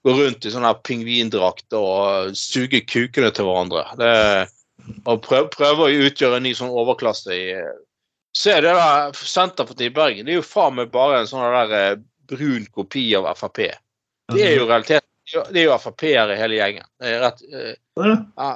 gå 0.06 0.12
rundt 0.14 0.46
i 0.46 0.52
sånn 0.54 0.68
pingvindrakt 0.86 1.74
og 1.74 2.36
suge 2.38 2.84
kukene 2.86 3.32
til 3.34 3.48
hverandre. 3.48 3.82
Det, 3.98 4.12
og 5.06 5.22
prøve, 5.24 5.48
prøver 5.52 5.82
å 5.86 6.06
utgjøre 6.08 6.40
en 6.40 6.46
ny 6.46 6.54
sånn 6.56 6.72
overklasse 6.72 7.34
i 7.34 7.50
Se 8.36 8.52
det 8.60 8.68
der 8.76 9.14
Senterpartiet 9.16 9.88
i 9.88 9.94
Bergen. 9.96 10.26
Det 10.26 10.34
er 10.34 10.42
jo 10.42 10.44
faen 10.44 10.74
meg 10.76 10.90
bare 10.92 11.22
en 11.22 11.28
sånn 11.30 11.40
der 11.54 11.70
eh, 11.72 12.00
brun 12.28 12.66
kopi 12.68 13.06
av 13.16 13.30
Frp. 13.38 13.62
Det 14.34 14.42
er 14.44 14.58
jo 14.58 14.66
realiteten. 14.68 15.08
Det 15.54 15.62
er 15.62 15.70
jo 15.70 15.78
Frp-ere 15.80 16.36
hele 16.36 16.58
gjengen. 16.58 16.84
Det 17.00 17.14
er 17.14 17.24
rett 17.24 17.40
uh, 17.48 18.12
ja. 18.36 18.50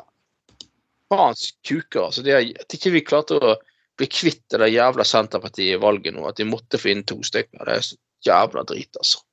Faens 1.08 1.46
kuker. 1.66 2.10
altså. 2.10 2.22
Det 2.26 2.34
er, 2.36 2.50
at 2.60 2.76
ikke 2.76 2.92
vi 2.92 3.02
klarte 3.06 3.40
å 3.40 3.56
bli 3.98 4.10
kvitt 4.10 4.44
det 4.52 4.60
der 4.60 4.70
jævla 4.70 5.06
Senterpartiet 5.08 5.78
i 5.78 5.80
valget 5.80 6.14
nå, 6.14 6.28
at 6.28 6.36
de 6.36 6.46
måtte 6.48 6.78
få 6.80 6.92
inn 6.92 7.02
to 7.08 7.16
stykker. 7.26 7.64
Det 7.64 7.78
er 7.78 7.88
så 7.88 7.98
jævla 8.28 8.66
drit, 8.68 9.00
altså. 9.00 9.24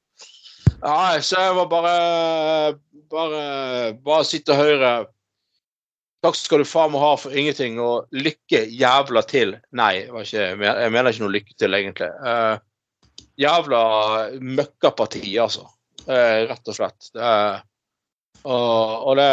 Ja, 0.79 1.17
så 1.23 1.43
jeg 1.43 1.59
var 1.59 1.71
bare 1.71 1.93
Bare, 3.07 3.93
bare 4.03 4.25
sitte 4.27 4.51
og 4.51 4.59
høre. 4.59 4.89
Takk 6.25 6.37
skal 6.39 6.63
du 6.63 6.65
faen 6.65 6.91
meg 6.93 7.03
ha 7.03 7.11
for 7.19 7.35
ingenting, 7.37 7.77
og 7.83 8.09
lykke 8.15 8.63
jævla 8.73 9.21
til. 9.29 9.53
Nei, 9.77 10.07
ikke, 10.07 10.47
jeg 10.57 10.91
mener 10.93 11.11
ikke 11.11 11.23
noe 11.23 11.35
lykke 11.35 11.53
til, 11.53 11.77
egentlig. 11.77 12.09
Uh, 12.23 13.21
jævla 13.37 13.81
møkkaparti, 14.41 15.35
altså. 15.41 15.67
Uh, 16.07 16.47
rett 16.49 16.71
og 16.71 16.77
slett. 16.77 17.11
Uh, 17.13 17.59
og, 18.47 19.13
det, 19.19 19.29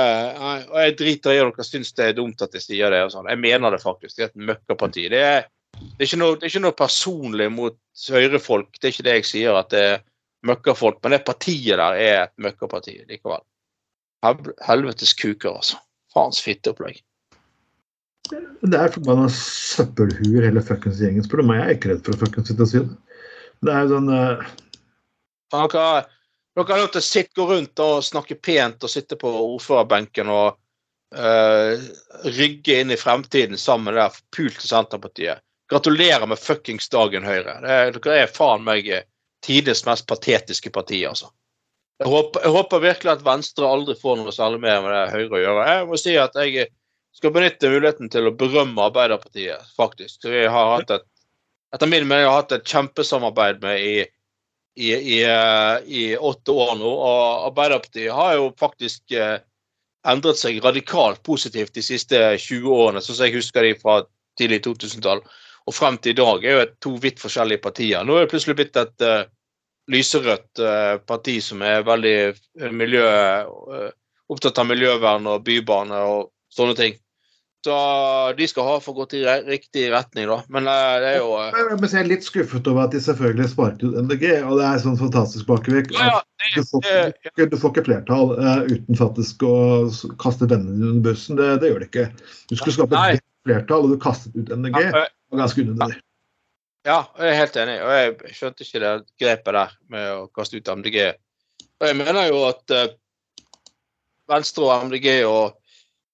og, 0.69 0.77
jeg 0.83 0.97
driter 0.99 1.37
i 1.37 1.41
om 1.43 1.53
dere 1.55 1.67
syns 1.67 1.93
det 1.97 2.11
er 2.11 2.17
dumt 2.19 2.43
at 2.45 2.57
jeg 2.57 2.65
sier 2.67 2.93
det. 2.93 3.05
og 3.07 3.15
sånn. 3.15 3.31
Jeg 3.33 3.41
mener 3.41 3.73
det 3.73 3.83
faktisk. 3.83 4.17
Det 4.19 4.27
er 4.27 4.33
et 4.33 4.49
møkkaparti. 4.51 5.07
Det 5.13 5.23
er, 5.25 5.49
det 5.79 6.09
er, 6.09 6.21
det 6.21 6.43
er 6.43 6.51
ikke 6.51 6.65
noe 6.67 6.77
personlig 6.77 7.49
mot 7.55 7.79
høyrefolk. 8.11 8.77
Det 8.77 8.89
er 8.89 8.95
ikke 8.97 9.07
det 9.09 9.17
jeg 9.21 9.31
sier. 9.31 9.61
at 9.61 9.73
det 9.73 9.85
er 9.95 10.05
møkkafolk, 10.45 11.01
men 11.03 11.17
det 11.17 11.25
partiet 11.25 11.81
der 11.81 11.97
er 11.97 12.19
et 12.27 12.35
møkkaparti 12.45 12.99
likevel. 13.09 13.45
Helvetes 14.65 15.15
kuker, 15.17 15.57
altså. 15.57 15.81
Faens 16.15 16.41
fitteopplegg. 16.45 17.03
Det 18.65 18.79
er 18.79 18.93
forbanna 18.95 19.29
søppelhuer 19.29 20.47
hele 20.47 20.63
fuckings 20.65 21.03
gjengen, 21.03 21.25
spør 21.27 21.43
du 21.43 21.49
meg. 21.51 21.61
Jeg 21.61 21.67
er 21.67 21.79
ikke 21.79 21.91
redd 21.93 22.05
for 22.07 22.17
å 22.17 22.21
fuckings 22.23 22.51
sitte 22.51 22.65
og 22.65 22.71
si 22.71 22.81
det. 22.81 23.21
Det 23.65 23.73
er 23.73 23.85
jo 23.85 23.95
sånn 23.95 24.11
uh... 24.13 24.45
dere, 25.55 25.87
dere 26.57 26.71
har 26.71 26.83
lov 26.85 26.93
til 26.95 27.03
å 27.03 27.07
sitte, 27.09 27.37
gå 27.37 27.49
rundt 27.51 27.83
og 27.85 28.05
snakke 28.07 28.39
pent 28.41 28.87
og 28.87 28.93
sitte 28.93 29.19
på 29.21 29.31
ordførerbenken 29.31 30.33
og 30.33 30.57
uh, 31.17 31.85
rygge 32.39 32.81
inn 32.81 32.95
i 32.95 33.01
fremtiden 33.01 33.61
sammen 33.61 33.91
med 33.91 34.01
det 34.01 34.09
forpulte 34.17 34.69
Senterpartiet. 34.69 35.45
Gratulerer 35.73 36.27
med 36.29 36.41
fuckings 36.41 36.89
dagen, 36.93 37.25
Høyre. 37.29 37.59
Det, 37.65 38.01
dere 38.01 38.25
er 38.25 38.33
faen 38.33 38.65
meg 38.65 38.89
tidenes 39.45 39.85
mest 39.89 40.09
patetiske 40.09 40.73
parti, 40.73 41.05
altså. 41.09 41.29
Jeg 42.05 42.13
håper, 42.13 42.43
jeg 42.45 42.53
håper, 42.53 42.81
virkelig 42.85 43.13
at 43.15 43.23
Venstre 43.25 43.69
aldri 43.69 43.95
får 43.97 44.19
noe 44.21 44.33
særlig 44.35 44.59
mer 44.61 44.83
med 44.85 44.93
det 44.93 45.05
Høyre 45.15 45.39
å 45.39 45.41
gjøre. 45.41 45.69
Jeg 45.71 45.85
må 45.89 45.99
si 46.01 46.17
at 46.21 46.35
jeg 46.37 46.67
skal 47.17 47.33
benytte 47.33 47.71
muligheten 47.73 48.11
til 48.13 48.29
å 48.29 48.35
berømme 48.37 48.91
Arbeiderpartiet, 48.91 49.71
faktisk. 49.79 50.27
Vi 50.29 50.43
har 50.45 50.73
hatt 50.75 50.93
et, 50.93 51.07
etter 51.73 51.89
min 51.89 52.05
mening 52.05 52.29
har 52.29 52.43
hatt 52.43 52.53
et 52.53 52.69
kjempesamarbeid 52.69 53.63
med 53.65 53.81
i, 53.81 53.95
i, 54.77 54.91
i, 54.93 55.19
i, 55.89 56.05
åtte 56.19 56.53
år 56.53 56.75
nå. 56.83 56.91
Og 56.93 57.49
Arbeiderpartiet 57.49 58.13
har 58.13 58.35
jo 58.37 58.51
faktisk 58.61 59.17
eh, 59.17 59.39
endret 60.13 60.43
seg 60.43 60.61
radikalt 60.67 61.23
positivt 61.25 61.73
de 61.79 61.87
siste 61.87 62.21
20 62.37 62.69
årene, 62.69 63.01
sånn 63.01 63.17
som 63.17 63.31
jeg 63.31 63.39
husker 63.39 63.65
de 63.65 63.73
fra 63.81 64.03
tidlig 64.37 64.61
2000-tall 64.67 65.25
og 65.65 65.73
frem 65.73 65.97
til 66.03 66.13
i 66.13 66.19
dag 66.19 66.45
er 66.45 66.59
jo 66.59 66.65
to 66.85 66.91
vidt 67.01 67.23
forskjellige 67.23 67.63
partier. 67.65 68.05
Nå 68.05 68.19
er 68.19 68.27
det 68.27 68.33
plutselig 68.35 68.59
blitt 68.59 68.77
et 68.77 69.05
uh, 69.05 69.25
lyserødt 69.91 70.63
uh, 70.63 70.97
parti 71.07 71.39
som 71.45 71.63
er 71.65 71.85
veldig 71.87 72.17
eh, 72.33 72.73
miljø, 72.73 73.05
uh, 73.05 73.89
opptatt 74.33 74.61
av 74.61 74.69
miljøvern 74.71 75.27
og 75.29 75.43
bybane 75.47 76.05
og 76.09 76.31
sånne 76.55 76.77
ting. 76.79 77.01
Så 77.65 77.75
de 78.37 78.45
skal 78.45 78.67
ha 78.69 78.73
for 78.85 78.93
gått 78.93 79.15
i 79.17 79.23
riktig 79.25 79.87
retning, 79.89 80.27
da. 80.29 80.43
Men 80.53 80.67
det 80.69 81.13
er 81.15 81.15
jo 81.23 81.31
Jeg 81.41 81.95
er 81.97 82.11
litt 82.11 82.27
skuffet 82.27 82.69
over 82.69 82.85
at 82.85 82.93
de 82.93 83.01
selvfølgelig 83.01 83.47
sparket 83.55 83.87
ut 83.89 83.97
MDG, 84.05 84.27
og 84.45 84.59
det 84.61 84.67
er 84.69 84.83
sånn 84.83 84.99
fantastisk 85.01 85.49
bakevekk. 85.49 85.95
Ja, 85.97 86.21
ja. 86.53 86.67
du, 87.41 87.57
får 87.57 87.73
ikke 87.73 87.87
flertall 87.87 88.35
uten 88.69 89.01
faktisk 89.01 89.47
å 89.49 89.55
kaste 90.21 90.51
vennene 90.53 90.91
under 90.91 91.07
bussen. 91.09 91.41
Det, 91.41 91.55
det, 91.63 91.73
gjør 91.73 91.87
det 91.87 91.89
ikke. 91.89 92.07
Du 92.53 92.59
skulle 92.61 92.77
skape 92.77 93.07
et 93.15 93.25
flertall, 93.49 93.89
og 93.89 93.97
du 93.97 94.03
kastet 94.05 94.37
ut 94.37 94.53
MDG. 94.53 94.85
Ja, 94.85 95.07
ganske 95.41 95.65
unødvendig. 95.65 96.05
Ja, 96.85 96.99
jeg 97.19 97.31
er 97.31 97.39
helt 97.39 97.57
enig. 97.61 97.79
Og 97.81 97.93
jeg 97.97 98.37
skjønte 98.37 98.67
ikke 98.67 98.83
det 98.83 98.93
grepet 99.21 99.57
der 99.57 99.77
med 99.93 100.11
å 100.13 100.27
kaste 100.37 100.61
ut 100.61 100.69
MDG. 100.81 100.99
Og 101.81 101.89
jeg 101.89 101.99
mener 101.99 102.29
jo 102.29 102.43
at 102.49 102.75
uh, 102.77 102.85
Venstre 104.31 104.69
og 104.69 104.87
MDG 104.91 105.09
og 105.25 105.57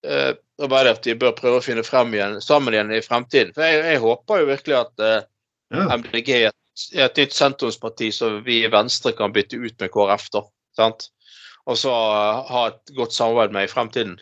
uh, 0.07 0.33
Arbeiderpartiet 0.61 1.19
bør 1.21 1.35
prøve 1.39 1.59
å 1.59 1.65
finne 1.65 1.85
frem 1.87 2.15
igjen, 2.15 2.39
sammen 2.45 2.77
igjen 2.77 2.95
i 2.95 3.03
fremtiden. 3.03 3.53
For 3.57 3.67
jeg, 3.67 3.83
jeg 3.91 4.03
håper 4.05 4.43
jo 4.43 4.51
virkelig 4.51 4.79
at 4.79 5.05
ja. 5.07 5.87
MDG 5.97 6.31
er 6.47 6.51
et 7.07 7.19
nytt 7.19 7.35
sentrumsparti 7.37 8.11
som 8.15 8.41
vi 8.47 8.61
i 8.65 8.73
Venstre 8.73 9.13
kan 9.17 9.33
bytte 9.35 9.59
ut 9.59 9.77
med 9.81 9.93
KrF. 9.95 10.29
da, 10.35 10.45
sant? 10.77 11.09
Og 11.69 11.79
så 11.79 11.93
ha 11.93 12.67
et 12.71 12.93
godt 12.97 13.15
samarbeid 13.15 13.55
med 13.55 13.69
i 13.69 13.73
fremtiden. 13.73 14.19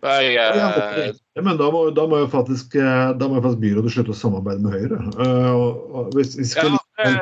Jeg, 0.00 0.36
eh, 0.36 1.10
ja, 1.40 1.44
men 1.44 1.56
da 1.56 1.70
må, 1.72 1.86
da 1.96 2.04
må, 2.04 2.18
jo 2.20 2.26
faktisk, 2.28 2.74
eh, 2.76 3.10
da 3.16 3.28
må 3.28 3.38
jo 3.38 3.44
faktisk 3.46 3.62
byrådet 3.62 3.92
slutte 3.94 4.12
å 4.12 4.18
samarbeide 4.18 4.60
med 4.60 4.74
Høyre. 4.76 4.98
Uh, 5.16 6.10
hvis, 6.12 6.34
hvis, 6.36 6.52
ja, 6.58 6.66
likevel, 6.68 7.16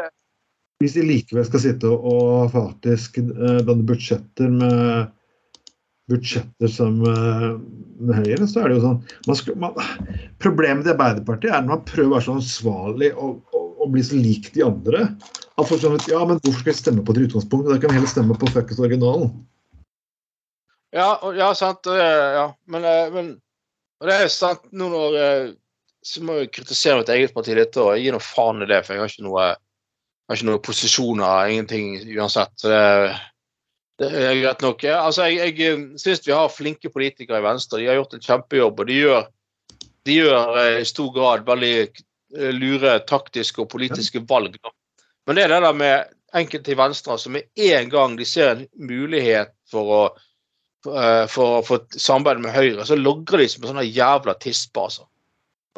hvis, 0.83 0.97
de 0.97 1.05
likevel 1.07 1.47
skal 1.47 1.63
sitte 1.63 1.93
og 1.93 2.51
faktisk 2.51 3.21
uh, 3.23 3.61
danne 3.63 3.87
budsjetter 3.87 4.51
med 4.51 5.15
budsjetter 6.11 6.73
som 6.73 6.99
uh, 7.07 7.55
med 8.03 8.19
Høyre, 8.19 8.51
så 8.51 8.65
er 8.65 8.73
det 8.73 8.81
jo 8.81 8.85
sånn 8.89 9.01
man 9.29 9.39
skal, 9.39 9.59
man, 9.63 9.79
Problemet 10.43 10.83
til 10.83 10.97
Arbeiderpartiet 10.97 11.55
er 11.55 11.63
når 11.63 11.77
man 11.77 11.87
prøver 11.87 12.11
å 12.11 12.17
være 12.17 12.27
så 12.27 12.39
ansvarlig 12.41 13.15
og, 13.15 13.39
og, 13.55 13.73
og 13.79 13.95
bli 13.95 14.07
så 14.11 14.19
lik 14.19 14.51
de 14.59 14.67
andre. 14.67 15.07
At 15.55 15.71
folk 15.71 15.85
sånn, 15.85 16.01
ja, 16.11 16.27
men 16.27 16.43
hvorfor 16.43 16.65
skal 16.65 16.75
jeg 16.75 16.83
stemme 16.83 17.07
på 17.07 17.15
det 17.15 17.29
utgangspunktet? 17.29 17.71
Da 17.77 17.79
kan 17.85 17.95
vi 17.95 18.01
heller 18.01 18.11
stemme 18.11 18.35
på 18.43 18.51
fuckings 18.51 18.83
originalen. 18.83 19.31
Ja, 20.91 21.13
ja 21.39 21.55
sant. 21.55 21.87
Ja. 21.87 22.49
Men, 22.67 22.83
eh, 22.89 23.13
men 23.15 23.37
og 23.99 24.09
det 24.09 24.17
er 24.17 24.31
sant 24.33 24.69
nå 24.71 24.91
når 24.93 25.17
eh, 25.19 25.47
Så 26.07 26.23
må 26.25 26.39
jeg 26.39 26.53
kritisere 26.55 27.01
mitt 27.01 27.11
eget 27.13 27.35
parti 27.35 27.57
litt, 27.57 27.77
og 27.81 27.91
jeg 27.97 28.07
gir 28.07 28.15
noe 28.15 28.25
faen 28.25 28.63
i 28.63 28.69
det, 28.71 28.79
for 28.87 28.95
jeg 28.95 29.03
har 29.03 29.11
ikke 29.11 29.25
noe, 29.27 29.47
jeg 29.49 30.31
har 30.31 30.39
ikke 30.39 30.49
noen 30.49 30.63
posisjoner, 30.65 31.51
ingenting 31.53 31.89
uansett. 32.15 32.55
Så 32.57 32.71
det, 32.71 32.85
det 34.01 34.11
er 34.23 34.39
greit 34.39 34.63
nok. 34.65 34.85
Altså, 34.95 35.27
jeg, 35.29 35.51
jeg 35.59 35.73
eh, 35.75 35.83
syns 36.01 36.23
vi 36.25 36.37
har 36.37 36.55
flinke 36.55 36.93
politikere 36.95 37.43
i 37.43 37.45
Venstre. 37.45 37.83
De 37.83 37.91
har 37.91 37.99
gjort 37.99 38.15
en 38.17 38.25
kjempejobb, 38.25 38.85
og 38.85 38.89
de 38.89 39.01
gjør, 39.03 39.27
de 40.09 40.21
gjør 40.21 40.63
i 40.79 40.87
stor 40.89 41.11
grad 41.17 41.45
veldig 41.49 41.75
lure 42.55 42.95
taktiske 43.09 43.65
og 43.65 43.71
politiske 43.73 44.23
valg. 44.29 44.57
Men 45.27 45.37
det 45.37 45.45
er 45.45 45.53
det 45.57 45.61
der 45.67 45.77
med 45.83 46.17
enkelte 46.39 46.73
i 46.73 46.79
Venstre 46.79 47.19
som 47.21 47.35
med 47.35 47.51
en 47.69 47.93
gang 47.93 48.17
de 48.17 48.25
ser 48.29 48.55
en 48.55 48.67
mulighet 48.89 49.53
for 49.69 49.93
å 49.99 50.03
Eh, 50.09 50.28
for 50.85 51.59
å 51.59 51.63
få 51.67 51.81
samarbeid 51.91 52.43
med 52.45 52.55
Høyre, 52.55 52.85
så 52.87 52.97
logrer 52.99 53.43
de 53.43 53.49
som 53.51 53.65
en 53.65 53.73
sånn 53.73 53.87
jævla 53.87 54.35
tispe, 54.43 54.81
altså. 54.81 55.09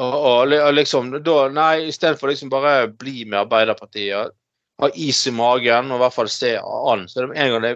Og, 0.01 0.15
og, 0.15 0.53
og, 0.55 0.73
liksom, 0.75 1.11
da, 1.25 1.37
nei, 1.53 1.91
Istedenfor 1.91 2.31
liksom 2.31 2.53
bare 2.53 2.89
bli 2.89 3.27
med 3.27 3.43
Arbeiderpartiet, 3.43 4.33
ha 4.81 4.89
is 4.97 5.21
i 5.29 5.33
magen 5.37 5.91
og 5.91 5.99
i 5.99 6.03
hvert 6.05 6.17
fall 6.17 6.31
se 6.33 6.55
an. 6.57 7.05
Så 7.09 7.21
det, 7.21 7.35
en 7.37 7.55
gang 7.55 7.65
det 7.67 7.75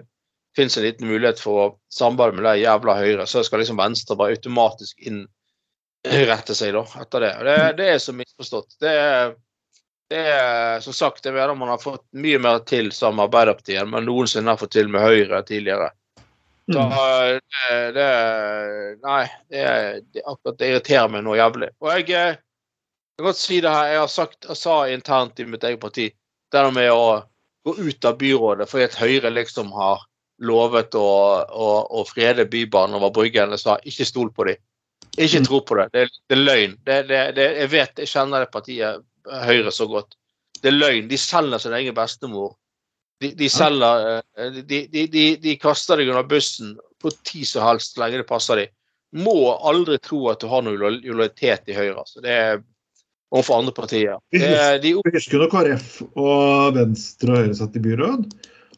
finnes 0.57 0.76
en 0.78 0.87
liten 0.87 1.11
mulighet 1.11 1.43
for 1.43 1.61
å 1.61 1.71
samarbeide 1.93 2.38
med 2.38 2.47
det 2.49 2.62
jævla 2.62 2.99
Høyre, 3.00 3.26
så 3.28 3.43
skal 3.45 3.61
liksom 3.61 3.81
Venstre 3.81 4.16
bare 4.16 4.38
automatisk 4.38 5.02
innrette 5.04 6.57
seg 6.57 6.73
da, 6.78 6.85
etter 7.02 7.26
det. 7.26 7.33
Og 7.40 7.50
det, 7.50 7.57
det 7.83 7.90
er 7.93 8.00
så 8.00 8.14
misforstått. 8.16 8.78
Det 8.81 8.95
er, 9.02 9.35
det 10.14 10.23
er 10.33 10.81
som 10.85 10.97
sagt, 10.97 11.26
jeg 11.26 11.37
mener 11.37 11.59
man 11.59 11.75
har 11.75 11.83
fått 11.83 12.07
mye 12.16 12.40
mer 12.40 12.62
til 12.69 12.88
sammen 12.95 13.21
med 13.21 13.28
Arbeiderpartiet 13.28 13.83
enn 13.83 13.93
man 13.93 14.09
noensinne 14.09 14.54
har 14.54 14.61
fått 14.61 14.76
til 14.78 14.88
med 14.93 15.04
Høyre 15.04 15.43
tidligere. 15.45 15.90
Så 16.73 16.80
mm. 16.80 17.40
det, 17.61 17.92
det 17.92 18.09
Nei, 19.04 19.25
det, 19.52 19.64
det, 20.14 20.23
akkurat 20.25 20.59
det 20.59 20.71
irriterer 20.71 21.11
meg 21.12 21.25
noe 21.26 21.37
jævlig. 21.37 21.68
Og 21.85 21.90
jeg, 21.92 22.09
jeg 22.09 22.38
kan 23.21 23.28
godt 23.28 23.40
si 23.40 23.61
det 23.61 23.73
her, 23.75 23.90
jeg 23.92 24.00
har 24.00 24.12
sagt, 24.12 24.49
jeg 24.49 24.56
sa 24.59 24.78
internt 24.88 25.40
i 25.40 25.47
mitt 25.49 25.64
eget 25.64 25.83
parti 25.83 26.09
Det 26.54 26.62
med 26.73 26.90
å 26.92 27.21
gå 27.64 27.75
ut 27.76 28.04
av 28.04 28.16
byrådet 28.21 28.68
fordi 28.71 28.85
at 28.87 28.97
Høyre 29.00 29.33
liksom 29.33 29.73
har 29.75 30.04
lovet 30.44 30.94
å, 30.99 31.09
å, 31.44 31.68
å 32.00 32.04
frede 32.09 32.47
Bybanen 32.50 32.97
over 32.99 33.12
Bryggen. 33.14 33.54
Jeg 33.54 33.62
sa 33.62 33.76
ikke 33.85 34.06
stol 34.09 34.33
på 34.35 34.49
dem. 34.49 34.61
Ikke 35.14 35.38
Mm. 35.38 35.47
tro 35.47 35.61
på 35.61 35.76
det. 35.78 35.88
Det 35.92 36.00
er, 36.02 36.11
det 36.28 36.38
løgn. 36.38 36.76
Det, 36.85 36.97
det, 37.09 37.21
det, 37.37 37.47
jeg 37.61 37.71
vet, 37.71 37.99
jeg 37.99 38.11
kjenner 38.11 38.44
det 38.44 38.50
partiet 38.50 39.04
Høyre 39.25 39.71
så 39.73 39.87
godt. 39.88 40.16
Det 40.61 40.68
er 40.68 40.76
løgn. 40.76 41.09
De 41.09 41.18
selger 41.18 41.59
sin 41.62 41.73
egen 41.73 41.94
bestemor. 41.94 42.56
De, 43.23 43.30
de 43.38 43.49
selger 43.52 44.06
eh, 44.18 44.56
de, 44.61 44.80
de, 44.90 45.06
de, 45.12 45.25
de 45.42 45.56
kaster 45.62 46.00
deg 46.00 46.11
under 46.11 46.26
bussen 46.28 46.75
på 47.02 47.12
tid 47.26 47.47
som 47.49 47.66
helst 47.68 47.94
så 47.94 48.02
lenge 48.02 48.23
det 48.23 48.28
passer 48.28 48.62
dem. 48.62 48.73
Må 49.25 49.37
aldri 49.62 50.00
tro 50.02 50.25
at 50.33 50.42
du 50.42 50.49
har 50.50 50.64
noe 50.66 50.78
lojal- 50.78 51.02
lojalitet 51.04 51.71
i 51.71 51.76
Høyre. 51.76 52.00
Altså. 52.02 52.23
Det 52.25 52.33
er 52.35 52.56
overfor 53.30 53.61
andre 53.61 53.75
partier. 53.76 54.18
Det 54.35 54.49
de, 54.83 54.97
husker 55.14 55.42
når 55.42 55.52
KrF 55.52 55.92
og 56.11 56.75
Venstre 56.75 57.30
og 57.30 57.44
Høyre 57.44 57.59
satt 57.61 57.78
i 57.78 57.85
byråd. 57.85 58.26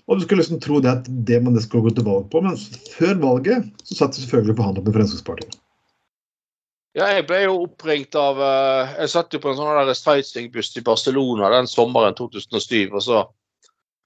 Og 0.07 0.19
du 0.19 0.23
skulle 0.23 0.43
liksom 0.43 0.61
tro 0.62 0.78
det 0.83 0.93
at 0.93 1.09
det 1.28 1.40
man 1.43 1.57
skulle 1.61 1.88
gå 1.88 1.97
til 1.97 2.07
valg 2.07 2.28
på, 2.31 2.43
men 2.45 2.59
før 2.95 3.16
valget 3.23 3.71
så 3.88 3.97
satt 4.02 4.14
de 4.14 4.23
selvfølgelig 4.23 4.55
og 4.55 4.61
forhandlet 4.61 4.87
med 4.87 4.99
Fremskrittspartiet. 4.99 5.57
Ja, 6.97 7.09
jeg 7.12 7.26
ble 7.28 7.43
jo 7.43 7.57
oppringt 7.66 8.16
av 8.16 8.38
eh, 8.40 8.93
Jeg 9.02 9.11
satt 9.12 9.35
jo 9.35 9.40
på 9.43 9.50
en 9.50 9.59
sånn 9.59 9.90
sightseeingbuss 9.99 10.71
i 10.81 10.85
Barcelona 10.87 11.50
den 11.52 11.69
sommeren 11.69 12.16
2007. 12.16 12.87
Og 12.88 13.02
så 13.05 13.25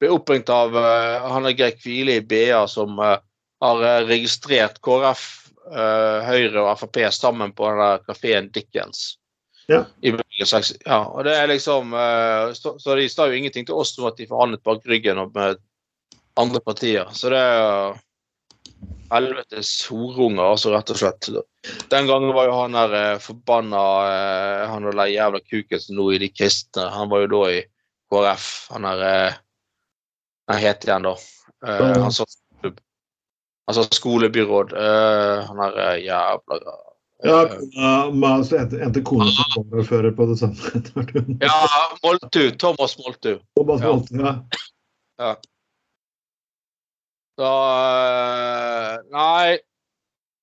ble 0.00 0.10
oppringt 0.14 0.50
av 0.52 0.74
uh, 0.76 1.28
han 1.30 1.48
er 1.48 1.56
Geir 1.58 1.76
Kvile 1.78 2.18
i 2.18 2.24
BA 2.24 2.64
som 2.70 2.98
uh, 3.00 3.18
har 3.60 3.82
eh, 3.84 4.06
registrert 4.08 4.78
KrF, 4.80 5.24
uh, 5.68 6.24
Høyre 6.24 6.62
og 6.62 6.78
Frp 6.80 7.02
sammen 7.12 7.52
på 7.52 7.68
denne 7.68 7.90
kafeen 8.06 8.48
Dickens. 8.54 9.18
Ja. 9.68 9.84
I 10.00 10.14
ja, 10.16 11.02
og 11.04 11.26
det 11.28 11.34
er 11.36 11.50
liksom 11.52 11.92
uh, 11.92 12.50
så, 12.56 12.74
så 12.80 12.96
de 12.96 13.04
sa 13.12 13.28
jo 13.28 13.36
ingenting 13.36 13.68
til 13.68 13.76
oss 13.76 13.92
om 14.00 14.08
at 14.08 14.16
de 14.16 14.26
forhandlet 14.30 14.64
bak 14.64 14.88
ryggen 14.88 15.20
og 15.20 15.36
med 15.36 15.60
andre 16.40 16.62
partier. 16.64 17.12
Så 17.12 17.30
det 17.30 17.38
er 17.38 18.00
helvetes 19.10 19.70
horunger, 19.90 20.44
altså, 20.52 20.72
rett 20.74 20.92
og 20.92 21.00
slett. 21.00 21.28
Den 21.92 22.08
gangen 22.08 22.32
var 22.36 22.48
jo 22.48 22.56
han 22.56 22.76
der 22.76 22.96
eh, 22.96 23.20
forbanna 23.22 23.84
eh, 24.06 24.66
Han 24.70 24.86
der 24.88 25.10
jævla 25.10 25.40
kuken 25.44 25.82
som 25.82 25.98
nå 25.98 26.10
i 26.14 26.20
De 26.22 26.30
kristne, 26.32 26.86
han 26.94 27.10
var 27.10 27.24
jo 27.24 27.32
da 27.34 27.42
i 27.58 27.60
KrF. 28.12 28.48
Han 28.74 28.86
der 28.88 29.06
eh, 29.08 29.40
Hva 30.50 30.58
heter 30.58 30.96
han 30.96 31.06
da? 31.06 31.16
Uh, 31.62 32.02
han 32.02 32.12
sa 32.12 32.26
Altså 33.70 33.84
skolebyråd. 33.94 34.72
uh, 34.74 35.44
han 35.46 35.60
er 35.62 35.76
uh, 35.78 35.98
jævla 36.02 36.60
Ja, 37.22 37.42
eh, 37.44 38.12
men 38.16 38.24
altså 38.32 38.56
endte 38.64 39.02
kona 39.04 39.28
som 39.28 39.66
varaordfører 39.68 40.14
på 40.16 40.26
det 40.30 40.38
samme 40.40 40.80
ja, 41.44 41.58
Moltu. 42.02 42.50
Thomas 42.56 42.96
Moltu. 42.98 43.34
Thomas 43.58 43.84
ja. 43.84 44.32
Ja. 45.20 45.34
Så 47.36 47.50
eh, 47.84 48.94
Nei. 49.12 49.58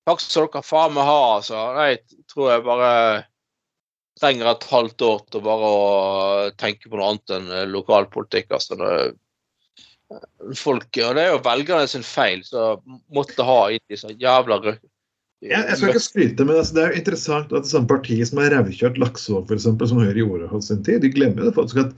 Takk 0.08 0.22
skal 0.24 0.46
dere 0.48 0.62
faen 0.64 0.94
meg 0.96 1.04
ha, 1.04 1.18
altså. 1.36 1.58
Jeg 1.82 1.98
tror 2.30 2.52
jeg 2.54 2.64
bare 2.64 2.92
trenger 4.18 4.50
et 4.50 4.68
halvt 4.70 5.04
år 5.06 5.18
til 5.30 5.42
bare 5.44 5.72
å 5.82 5.88
tenke 6.58 6.88
på 6.88 6.96
noe 6.96 7.10
annet 7.12 7.34
enn 7.36 7.50
eh, 7.52 7.66
lokalpolitikk. 7.68 8.54
Altså. 8.56 8.78
Det, 8.80 8.94
folk, 10.56 10.88
og 11.04 11.16
det 11.18 11.24
er 11.24 11.32
jo 11.34 11.40
velgerne 11.44 11.88
sin 11.90 12.04
feil, 12.06 12.44
så 12.46 12.78
måtte 13.14 13.44
ha 13.44 13.58
inn 13.74 13.84
disse 13.92 14.12
jævla 14.20 14.60
rø... 14.64 14.76
Jeg, 15.44 15.54
jeg 15.68 15.76
skal 15.78 15.92
ikke 15.92 16.02
skryte, 16.02 16.44
men 16.48 16.56
altså, 16.58 16.74
det 16.74 16.82
er 16.82 16.88
jo 16.90 16.98
interessant 16.98 17.52
at 17.54 17.62
det 17.62 17.70
samme 17.70 17.86
partiet 17.86 18.26
som 18.26 18.40
har 18.42 18.50
revkjørt 18.50 18.96
Laksevåg, 18.98 19.44
f.eks., 19.52 19.68
som 19.68 20.00
Høyre 20.02 20.18
gjorde 20.18 20.48
hos 20.50 20.66
sin 20.72 20.80
tid, 20.82 21.04
de 21.04 21.12
glemmer 21.14 21.46
det 21.46 21.54
faktisk 21.54 21.84
at 21.84 21.92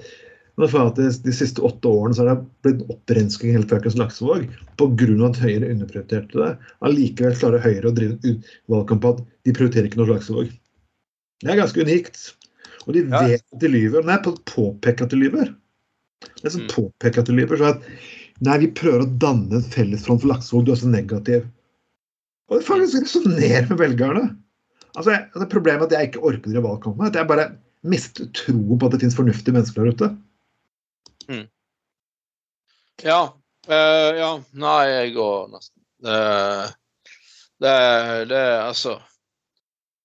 de 0.60 1.32
siste 1.32 1.62
åtte 1.64 1.88
årene 1.88 2.12
så 2.12 2.26
har 2.26 2.34
det 2.34 2.42
blitt 2.66 2.82
en 2.82 2.90
opprensking 2.92 3.54
helt 3.56 3.70
fuckings 3.70 3.96
Laksevåg 3.96 4.42
pga. 4.76 5.06
at 5.30 5.38
Høyre 5.40 5.70
underprioriterte 5.72 6.36
det. 6.36 6.50
Allikevel 6.84 7.38
klarer 7.38 7.64
Høyre 7.64 7.88
å 7.88 7.94
drive 7.96 8.34
valgkamp 8.68 9.00
på 9.06 9.14
at 9.14 9.22
de 9.48 9.54
prioriterer 9.56 9.88
ikke 9.88 10.02
noe 10.02 10.10
Laksevåg. 10.12 10.50
Det 11.40 11.48
er 11.54 11.62
ganske 11.62 11.80
unikt. 11.80 12.34
Og 12.84 12.92
de 12.92 13.06
Ja. 13.08 13.22
vet 13.24 13.40
at 13.40 13.60
de 13.60 13.68
lyver. 13.72 14.04
Nei, 14.04 14.18
på- 14.20 14.36
påpeker 14.44 15.04
at 15.04 15.10
de 15.10 15.16
lyver. 15.16 15.54
Det 16.20 16.44
er 16.44 16.54
sånn 16.56 16.66
Mm. 16.66 16.74
påpeker 16.74 17.22
at 17.22 17.30
de 17.30 17.36
lyver. 17.36 17.60
Så 17.60 17.70
at 17.74 17.82
nei, 18.40 18.58
vi 18.58 18.70
prøver 18.76 19.04
å 19.04 19.18
danne 19.22 19.60
en 19.60 19.72
fellesfront 19.72 20.20
for 20.20 20.32
Laksevåg, 20.32 20.66
du 20.66 20.72
er 20.72 20.80
så 20.80 20.90
negativ. 20.90 21.48
Og 22.50 22.58
det 22.58 22.66
faktisk 22.66 23.02
resonnerer 23.04 23.68
med 23.70 23.78
velgerne. 23.78 24.24
Altså, 24.96 25.12
jeg, 25.14 25.28
det 25.38 25.50
Problemet 25.52 25.82
er 25.82 25.86
at 25.86 25.92
jeg 25.96 26.10
ikke 26.10 26.24
orker 26.26 26.50
å 26.50 26.52
drive 26.52 26.66
valgkamp. 26.66 27.02
At 27.06 27.14
jeg 27.14 27.28
bare 27.30 27.50
mister 27.86 28.26
troen 28.36 28.78
på 28.78 28.86
at 28.86 28.92
det 28.92 29.00
finnes 29.04 29.16
fornuftige 29.16 29.54
mennesker 29.54 29.84
der 29.84 29.94
ute. 29.94 30.10
Ja. 33.04 33.20
Uh, 33.68 34.10
ja. 34.18 34.30
Nei, 34.52 34.80
jeg 34.88 35.14
går 35.14 35.52
nesten. 35.54 35.76
Det, 36.00 36.18
det, 37.60 37.76
det 38.30 38.44
altså 38.64 38.96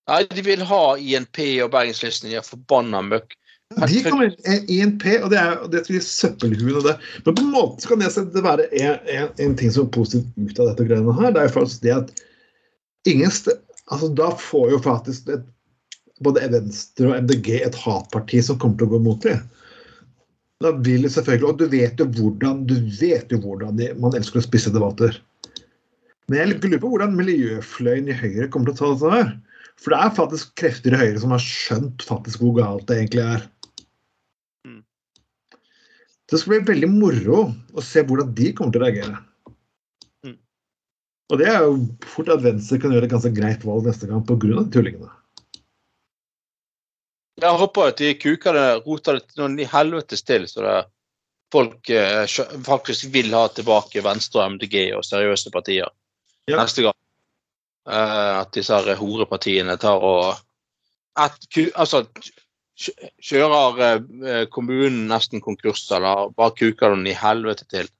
Nei, 0.06 0.20
de 0.30 0.42
vil 0.46 0.62
ha 0.70 0.82
INP 1.02 1.40
og 1.64 1.72
Bergenslisten, 1.74 2.30
de 2.30 2.38
er 2.38 2.46
forbanna 2.46 3.00
møkk. 3.02 3.32
De 3.74 4.04
kommer 4.06 4.30
inn 4.30 4.68
i 4.70 4.78
INP, 4.78 5.04
og 5.26 5.32
det 5.34 5.40
er 5.42 5.64
det 5.74 5.82
er 5.82 6.84
det. 6.86 6.94
Men 7.26 7.36
på 7.36 7.42
en 7.42 7.52
måte 7.52 7.90
kan 7.90 8.04
jeg 8.04 8.14
se 8.14 8.24
det 8.32 8.44
være 8.46 8.68
en, 8.78 9.00
en, 9.10 9.32
en 9.42 9.56
ting 9.58 9.74
som 9.74 9.88
er 9.88 9.96
positivt 9.96 10.38
ut 10.38 10.62
av 10.62 10.70
dette 10.70 10.86
greiene 10.86 11.16
her. 11.18 11.34
Det 11.34 11.42
er 11.42 11.56
faktisk 11.56 11.82
det 11.84 11.96
at 11.96 12.14
ingen 13.10 13.34
altså 13.94 14.10
Da 14.18 14.30
får 14.42 14.70
jo 14.72 14.80
faktisk 14.86 15.30
et, 15.34 15.44
både 16.24 16.46
Venstre 16.54 17.10
og 17.10 17.26
MDG 17.26 17.50
et 17.58 17.78
hatparti 17.82 18.40
som 18.46 18.60
kommer 18.62 18.80
til 18.80 18.88
å 18.88 18.94
gå 18.96 19.02
mot 19.10 19.26
dem. 19.26 19.42
Da 20.64 20.72
vil 20.86 21.04
det 21.04 21.12
selvfølgelig, 21.18 21.50
Og 21.50 21.58
du 21.60 21.66
vet 21.74 22.00
jo 22.00 22.06
hvordan, 22.06 22.64
du 22.70 22.78
vet 23.02 23.34
jo 23.34 23.42
hvordan 23.44 23.82
de, 23.82 23.92
man 24.00 24.16
elsker 24.16 24.40
å 24.40 24.46
spisse 24.46 24.72
debatter. 24.74 25.18
Men 26.30 26.40
jeg 26.40 26.54
lurer 26.54 26.82
på 26.82 26.94
hvordan 26.94 27.18
miljøfløyen 27.18 28.14
i 28.14 28.18
Høyre 28.18 28.48
kommer 28.54 28.72
til 28.72 28.78
å 28.78 28.78
ta 28.78 28.94
dette 28.94 29.18
her. 29.18 29.36
For 29.82 29.92
det 29.92 30.00
er 30.00 30.16
faktisk 30.16 30.56
krefter 30.58 30.96
i 30.96 31.02
Høyre 31.02 31.22
som 31.22 31.34
har 31.36 31.44
skjønt 31.44 32.06
faktisk 32.08 32.42
hvor 32.42 32.56
galt 32.58 32.88
det 32.90 33.02
egentlig 33.02 33.26
er. 33.26 33.44
Det 36.32 36.40
skal 36.42 36.56
bli 36.56 36.74
veldig 36.74 36.90
moro 36.90 37.42
å 37.76 37.84
se 37.86 38.02
hvordan 38.06 38.32
de 38.38 38.52
kommer 38.58 38.74
til 38.74 38.82
å 38.82 38.86
reagere. 38.86 39.20
Mm. 40.26 40.38
Og 41.30 41.42
det 41.42 41.52
er 41.52 41.68
jo 41.68 41.76
fort 42.10 42.32
at 42.34 42.42
Venstre 42.46 42.80
kan 42.82 42.96
gjøre 42.96 43.06
et 43.10 43.14
ganske 43.14 43.34
greit 43.36 43.66
valg 43.68 43.86
neste 43.86 44.10
gang 44.10 44.26
pga. 44.26 44.66
tullingene. 44.74 45.12
Jeg 47.36 47.60
håper 47.62 47.92
at 47.92 48.00
de 48.00 48.14
kuker 48.16 48.56
det, 48.56 48.68
roter 48.88 49.20
det 49.20 49.38
noen 49.38 49.58
i 49.60 49.68
helvetes 49.68 50.24
til, 50.24 50.48
så 50.48 50.64
det, 50.64 50.76
folk 51.54 51.90
eh, 51.94 52.24
faktisk 52.66 53.10
vil 53.14 53.34
ha 53.36 53.46
tilbake 53.54 54.04
Venstre 54.06 54.48
MDG 54.56 54.96
og 54.96 55.06
seriøse 55.06 55.52
partier 55.54 55.90
Ja. 56.48 56.58
neste 56.62 56.86
gang. 56.88 56.98
Eh, 57.86 58.40
at 58.42 58.54
disse 58.56 58.74
horepartiene 58.74 59.78
tar 59.78 60.02
og 60.02 60.36
at, 61.16 61.38
Altså 61.76 62.08
kjører 62.76 63.80
eh, 63.84 64.46
kommunen 64.52 65.06
nesten 65.10 65.44
konkurs, 65.44 65.86
eller 65.96 66.32
bare 66.36 66.56
kuker 66.58 66.96
den 66.96 67.08
i 67.08 67.16
helvete 67.18 67.68
til. 67.72 67.92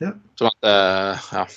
Ja. 0.00 0.14
Sånn 0.40 0.52
at 0.52 0.70
eh, 0.70 1.26
Ja. 1.34 1.48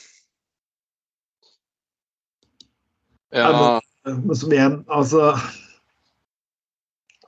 Ja, 3.33 3.81
Men, 4.05 4.19
Men 4.27 4.37
som 4.37 4.51
igjen, 4.53 4.75
altså 4.93 5.31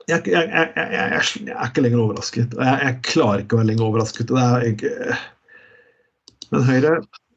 jeg, 0.06 0.22
jeg, 0.30 0.44
jeg, 0.46 0.68
jeg, 0.76 0.90
jeg, 0.92 1.46
jeg 1.48 1.54
er 1.56 1.70
ikke 1.70 1.82
lenger 1.82 2.02
overrasket. 2.04 2.52
og 2.54 2.62
Jeg, 2.62 2.78
jeg 2.84 2.98
klarer 3.08 3.42
ikke 3.42 3.56
å 3.56 3.60
være 3.60 3.70
lenger 3.72 3.86
overrasket. 3.88 4.30
og 4.30 4.38
Det 4.38 4.44
er 4.46 4.66
ikke... 4.70 5.16
Men 6.52 6.66
Høyre 6.68 6.92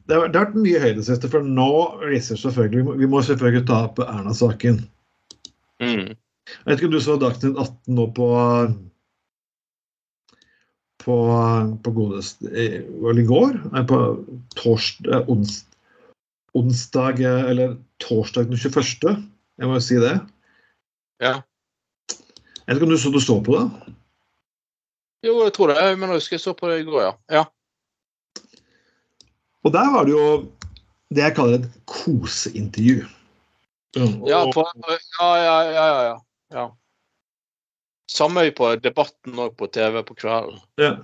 Det 0.09 0.17
har, 0.19 0.29
vært 0.35 0.57
mye 0.57 0.91
siste, 1.01 1.31
for 1.33 1.45
nå 1.45 1.69
viser 2.11 2.37
selvfølgelig 2.37 2.77
Vi 2.77 2.85
må, 2.85 2.93
vi 2.99 3.09
må 3.09 3.23
selvfølgelig 3.25 3.65
ta 3.69 3.79
opp 3.87 4.03
Erna-saken. 4.05 4.83
mm. 5.81 6.11
Jeg 6.49 6.65
vet 6.65 6.79
ikke 6.79 6.89
om 6.89 6.95
du 6.95 7.01
så 7.03 7.15
Dagsnytt 7.21 7.57
18 7.59 7.95
nå 7.97 8.07
på 8.17 8.27
på, 10.99 11.15
på 11.83 11.91
godest, 11.95 12.41
i- 12.43 12.81
i 12.83 13.25
går? 13.25 13.53
Nei, 13.71 13.83
på 13.87 13.99
torsdag 14.59 15.29
ons, 15.31 15.65
Onsdag 16.57 17.21
eh, 17.21 17.43
Eller 17.51 17.77
torsdag 18.01 18.49
den 18.49 18.57
21. 18.57 19.15
Jeg 19.59 19.67
må 19.69 19.77
jo 19.77 19.83
si 19.85 19.95
det. 20.01 20.15
ja. 21.21 21.41
Jeg 22.69 22.75
vet 22.75 22.81
ikke 22.83 22.85
om 22.85 22.91
du 22.93 22.97
så, 23.01 23.09
du 23.13 23.19
så 23.19 23.35
på 23.41 23.55
det? 23.55 23.93
Jo, 25.25 25.39
jeg 25.43 25.53
tror 25.55 25.67
det. 25.71 25.77
Jeg 25.81 25.97
mener, 25.97 26.13
jeg 26.13 26.19
husker 26.21 26.35
jeg 26.37 26.41
så 26.43 26.53
på 26.53 26.67
det 26.69 26.81
i 26.81 26.85
går, 26.85 27.01
ja. 27.01 27.13
ja. 27.39 27.43
Og 29.65 29.73
der 29.73 29.89
var 29.91 30.05
det 30.05 30.11
jo 30.13 30.25
det 31.09 31.23
jeg 31.23 31.35
kaller 31.35 31.57
et 31.63 31.71
koseintervju. 31.89 33.07
Ja, 34.29 34.43
på, 34.53 34.63
ja, 34.85 35.29
ja, 35.41 35.55
ja, 35.65 35.85
ja, 36.11 36.17
ja. 36.53 36.67
Samme 38.09 38.47
på 38.57 38.71
Debatten 38.81 39.37
òg 39.37 39.55
på 39.57 39.69
TV 39.73 40.01
på 40.05 40.17
kvelden. 40.17 40.61
ja. 40.81 40.95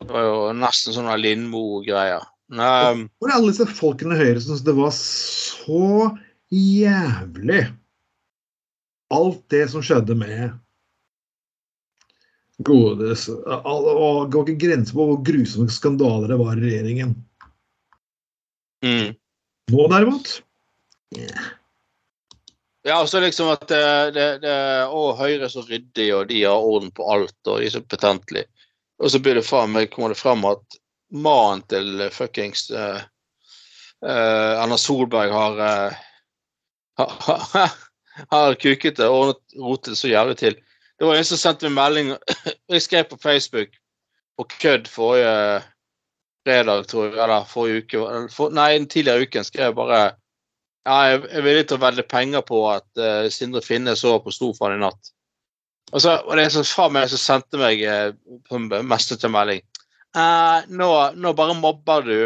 Det 0.00 0.08
var 0.08 0.22
jo 0.24 0.36
nesten 0.56 0.94
sånne 0.96 1.12
Lindmo-greier. 1.20 2.22
Nei, 2.56 3.04
Hvor 3.20 3.28
er 3.28 3.36
alle 3.36 3.52
disse 3.52 3.66
folkene 3.68 4.16
i 4.16 4.18
Høyre 4.18 4.40
som 4.40 4.56
syntes 4.56 4.64
det 4.66 4.74
var 4.78 4.94
så 4.96 6.08
jævlig 6.50 7.60
Alt 9.14 9.42
det 9.52 9.60
som 9.70 9.84
skjedde 9.84 10.16
med 10.18 10.56
Godes. 12.66 13.28
Og 13.28 14.28
det 14.30 14.36
var 14.36 14.48
ikke 14.48 14.60
grenser 14.66 14.96
på 14.96 15.06
hvor 15.08 15.20
grusomme 15.24 15.72
skandaler 15.72 16.32
det 16.32 16.36
var 16.40 16.58
i 16.58 16.64
regjeringen. 16.64 17.14
Mm. 18.84 19.14
Nå 19.72 19.86
derimot 19.92 20.34
Ja, 22.86 23.00
og 23.02 23.08
så 23.12 23.20
liksom 23.20 23.50
at 23.52 23.66
det, 23.68 23.84
det, 24.16 24.26
det 24.44 24.56
Å, 24.88 25.00
Høyre 25.18 25.44
er 25.46 25.52
så 25.52 25.64
ryddig, 25.66 26.06
og 26.16 26.28
de 26.30 26.42
har 26.46 26.64
orden 26.64 26.92
på 26.96 27.04
alt, 27.12 27.36
og 27.46 27.60
de 27.60 27.68
er 27.68 27.74
så 27.74 27.82
petentlige. 27.84 28.48
Og 29.00 29.12
så 29.12 29.20
blir 29.20 29.36
det 29.36 29.46
faen 29.48 29.72
meg 29.72 29.90
kommer 29.92 30.14
det 30.14 30.20
fram 30.20 30.44
at 30.48 30.78
mannen 31.12 31.64
til 31.68 32.06
fuckings 32.14 32.68
uh, 32.70 33.00
uh, 34.06 34.76
Solberg 34.80 35.32
har 35.34 35.60
uh, 35.60 36.00
har, 37.00 37.70
har 38.30 38.54
det 38.54 39.08
og 39.08 39.40
rotet 39.56 39.98
så 39.98 40.08
jævlig 40.08 40.36
til. 40.38 40.56
Det 40.98 41.06
var 41.06 41.16
en 41.16 41.24
som 41.24 41.40
sendte 41.40 41.68
meg 41.68 41.78
melding 41.78 42.10
Jeg 42.68 42.82
skrev 42.82 43.04
på 43.08 43.20
Facebook 43.22 43.76
på 44.36 44.46
kødd 44.60 44.88
forrige 44.88 45.62
fredag, 46.46 46.86
tror 46.88 47.06
jeg, 47.06 47.18
eller 47.20 47.44
forrige 47.44 47.82
uke 47.84 48.28
for, 48.32 48.52
Nei, 48.56 48.72
den 48.78 48.88
tidligere 48.88 49.26
uken 49.28 49.44
skrev 49.44 49.70
jeg 49.70 49.76
bare 49.76 50.00
ja, 50.88 50.98
jeg 51.10 51.22
er 51.28 51.44
villig 51.44 51.64
til 51.68 51.76
å 51.76 51.82
velge 51.82 52.06
penger 52.08 52.44
på 52.46 52.60
at 52.72 52.86
uh, 53.00 53.26
Sindre 53.32 53.62
Finne 53.64 53.96
sover 53.98 54.22
på 54.24 54.34
sofaen 54.34 54.78
i 54.78 54.84
natt. 54.84 55.12
Og 55.90 56.02
så 56.04 56.16
og 56.22 56.36
det 56.38 56.46
en 56.46 56.54
sånn 56.60 56.68
far 56.70 56.92
meg 56.94 57.10
som 57.10 57.20
sendte 57.20 57.60
meg 57.60 57.82
uh, 57.84 58.12
på 58.48 58.60
en 58.60 58.70
messenger-melding. 58.88 59.64
Uh, 60.16 60.62
nå, 60.70 60.90
nå, 61.18 61.34
bare 61.38 61.56
mobber 61.58 62.06
du. 62.06 62.20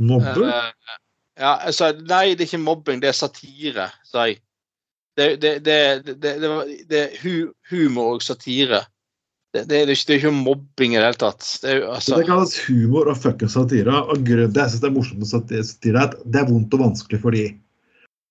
Mobber? 0.00 0.44
Uh, 0.46 1.00
ja, 1.40 1.56
sa 1.72 1.90
nei, 1.96 2.36
det 2.36 2.44
er 2.44 2.48
ikke 2.48 2.62
mobbing, 2.62 3.00
det 3.02 3.10
er 3.10 3.16
satire, 3.16 3.88
sa 4.08 4.28
jeg. 4.28 4.40
Det, 5.18 5.34
det, 5.42 5.52
det, 5.64 6.16
det, 6.22 7.00
er 7.00 7.16
hu, 7.24 7.50
humor 7.72 8.16
og 8.16 8.24
satire. 8.24 8.84
Det, 9.50 9.64
det, 9.66 9.80
er 9.82 9.90
ikke, 9.90 10.30
mobbing 10.30 10.94
i 10.94 11.00
det 11.00 11.08
hele 11.08 11.20
tatt. 11.20 11.42
Det, 11.62 11.72
er, 11.72 11.86
altså... 11.90 12.20
det 12.20 12.28
kalles 12.28 12.54
humor 12.68 13.10
og 13.10 13.18
fuckings 13.18 13.56
satire. 13.58 14.04
Og 14.12 14.22
grunnen 14.26 14.52
til 14.52 14.62
jeg 14.62 14.74
syns 14.74 14.84
det 14.84 14.88
er 14.90 14.94
morsomt 14.94 15.24
med 15.24 15.32
satire, 15.32 15.96
er 15.96 16.02
at 16.06 16.14
det 16.22 16.42
er 16.42 16.48
vondt 16.52 16.76
og 16.78 16.84
vanskelig 16.84 17.20
for 17.24 17.36
de. 17.36 17.48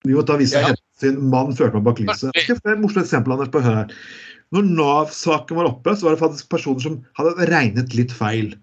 Vi 0.06 0.16
må 0.16 0.24
ta 0.26 0.38
visse 0.40 0.60
ja. 0.60 0.72
hensyn. 0.72 1.20
Mann 1.32 1.52
førte 1.56 1.78
meg 1.78 1.86
bak 1.88 2.00
lyset. 2.02 2.32
Jeg 2.36 2.46
skal 2.46 2.58
få 2.60 2.72
et 2.72 2.82
morsomt 2.82 3.04
eksempel 3.04 3.36
Anders, 3.36 3.52
på 3.52 3.62
her. 3.64 3.92
Når 4.54 4.66
Nav-saken 4.66 5.60
var 5.60 5.68
oppe, 5.68 5.94
så 5.94 6.08
var 6.08 6.16
det 6.16 6.22
faktisk 6.24 6.50
personer 6.50 6.82
som 6.84 6.98
hadde 7.18 7.46
regnet 7.50 7.94
litt 7.94 8.14
feil. 8.14 8.54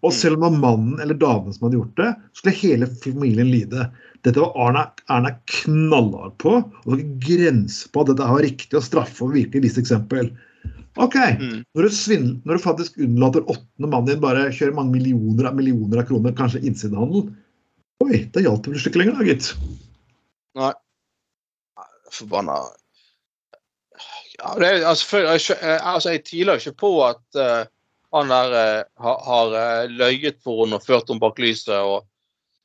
Og 0.00 0.10
mm. 0.10 0.16
selv 0.16 0.36
om 0.36 0.40
det 0.40 0.46
var 0.48 0.58
mannen 0.64 1.02
eller 1.02 1.18
damen 1.20 1.54
som 1.54 1.68
hadde 1.68 1.78
gjort 1.78 2.00
det, 2.00 2.08
skulle 2.34 2.58
hele 2.58 2.88
familien 3.04 3.52
lide. 3.52 3.86
Dette 4.26 4.42
var 4.42 4.56
Erna, 4.66 4.82
Erna 5.12 5.36
knallhard 5.60 6.34
på, 6.42 6.58
og 6.58 6.98
det 6.98 7.06
grenser 7.22 7.92
på 7.94 8.02
at 8.02 8.10
dette 8.10 8.28
var 8.32 8.44
riktig 8.44 8.80
å 8.80 8.84
straffe 8.84 9.24
og 9.28 9.36
virkelig 9.36 9.68
vise 9.68 9.82
eksempel. 9.84 10.32
OK, 10.96 11.16
mm. 11.38 11.56
når, 11.76 11.86
du 11.86 11.92
svindler, 11.92 12.36
når, 12.48 12.58
du 12.58 12.64
faktisk 12.64 13.00
unnlater 13.04 13.44
åttende 13.44 13.90
mannen 13.92 14.10
din 14.10 14.22
bare 14.22 14.48
kjører 14.48 14.78
mange 14.78 14.96
millioner, 14.96 15.50
av 15.50 15.58
millioner 15.58 16.00
av 16.00 16.08
kroner, 16.08 16.34
kanskje 16.36 16.64
innsidehandel 16.64 17.28
Oi, 18.04 18.26
det 18.32 18.42
gjaldt 18.44 18.66
vel 18.68 18.76
ikke 18.76 19.00
lenger, 19.00 19.14
da, 19.16 19.24
gitt. 19.24 19.46
Nei. 20.56 20.72
Forbanna 22.12 22.60
ja, 24.38 24.52
det, 24.60 24.84
altså, 24.84 25.18
jeg, 25.18 25.78
altså, 25.80 26.10
jeg 26.12 26.24
tviler 26.26 26.60
ikke 26.60 26.76
på 26.82 26.90
at 27.06 27.38
uh, 27.40 27.62
han 28.14 28.32
der 28.32 28.56
uh, 28.56 29.04
har, 29.04 29.22
har 29.24 29.54
løyet 29.88 30.42
for 30.44 30.64
henne 30.64 30.76
og 30.76 30.84
ført 30.84 31.08
henne 31.08 31.22
bak 31.22 31.40
lyset. 31.40 31.72
og, 31.78 32.04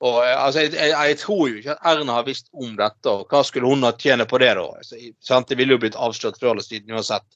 og 0.04 0.18
altså, 0.26 0.66
jeg, 0.66 0.74
jeg, 0.76 0.92
jeg, 0.92 1.20
tror 1.22 1.46
jo 1.48 1.62
ikke 1.62 1.78
at 1.78 1.86
Erna 1.94 2.18
har 2.18 2.28
visst 2.28 2.50
om 2.52 2.74
dette. 2.80 3.14
og 3.14 3.32
Hva 3.32 3.44
skulle 3.48 3.72
hun 3.72 3.88
ha 3.88 3.94
tjene 3.96 4.28
på 4.28 4.42
det, 4.44 4.52
da? 4.60 4.66
Altså, 4.82 5.40
det 5.48 5.60
ville 5.60 5.78
jo 5.78 5.84
blitt 5.86 6.00
avslørt 6.00 6.42
før 6.42 6.56
eller 6.56 6.68
siden 6.68 6.92
uansett. 6.92 7.28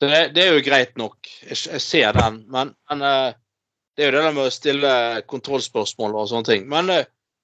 Det, 0.00 0.08
det, 0.32 0.44
er 0.44 0.56
jo 0.56 0.64
greit 0.64 0.96
nok. 0.96 1.18
Jeg, 1.42 1.60
jeg 1.74 1.84
ser 1.84 2.16
den. 2.16 2.42
Men, 2.48 2.72
men 2.88 3.04
det 3.04 4.04
er 4.06 4.12
jo 4.12 4.16
det 4.16 4.24
der 4.24 4.36
med 4.36 4.46
å 4.46 4.54
stille 4.54 4.92
kontrollspørsmål 5.28 6.16
og 6.22 6.30
sånne 6.30 6.48
ting. 6.54 6.68
Men 6.70 6.92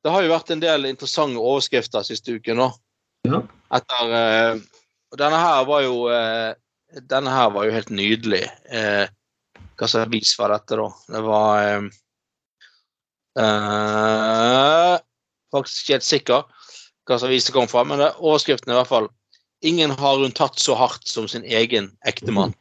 det 0.04 0.12
har 0.12 0.24
jo 0.24 0.32
vært 0.34 0.52
en 0.52 0.60
del 0.60 0.84
interessante 0.90 1.40
overskrifter 1.40 2.04
siste 2.04 2.36
uken. 2.36 2.60
nå. 2.60 2.68
Ja. 3.24 3.40
Etter 3.72 4.10
uh, 4.12 4.62
Denne 5.16 5.38
her 5.40 5.62
var 5.64 5.80
jo 5.80 5.94
uh, 6.12 6.52
Denne 7.08 7.32
her 7.32 7.48
var 7.54 7.64
jo 7.64 7.72
helt 7.72 7.88
nydelig. 7.94 8.44
Uh, 8.68 9.08
hva 9.74 9.88
slags 9.88 10.04
avis 10.04 10.34
var 10.38 10.52
dette, 10.52 10.76
da? 10.78 10.88
Det 11.10 11.22
var 11.24 11.88
Faktisk 15.54 15.80
ikke 15.80 15.96
helt 15.96 16.06
sikker 16.06 16.44
hva 17.04 17.18
slags 17.18 17.26
avis 17.26 17.48
det 17.48 17.54
kom 17.56 17.66
fra, 17.68 17.82
men 17.84 17.98
det, 18.00 18.12
overskriften 18.20 18.70
er 18.70 18.76
i 18.76 18.80
hvert 18.82 18.92
fall 18.92 19.08
'Ingen 19.64 19.90
har 19.96 20.20
hun 20.20 20.32
tatt 20.36 20.60
så 20.60 20.74
hardt 20.76 21.08
som 21.08 21.26
sin 21.28 21.44
egen 21.44 21.88
ektemann'. 22.06 22.54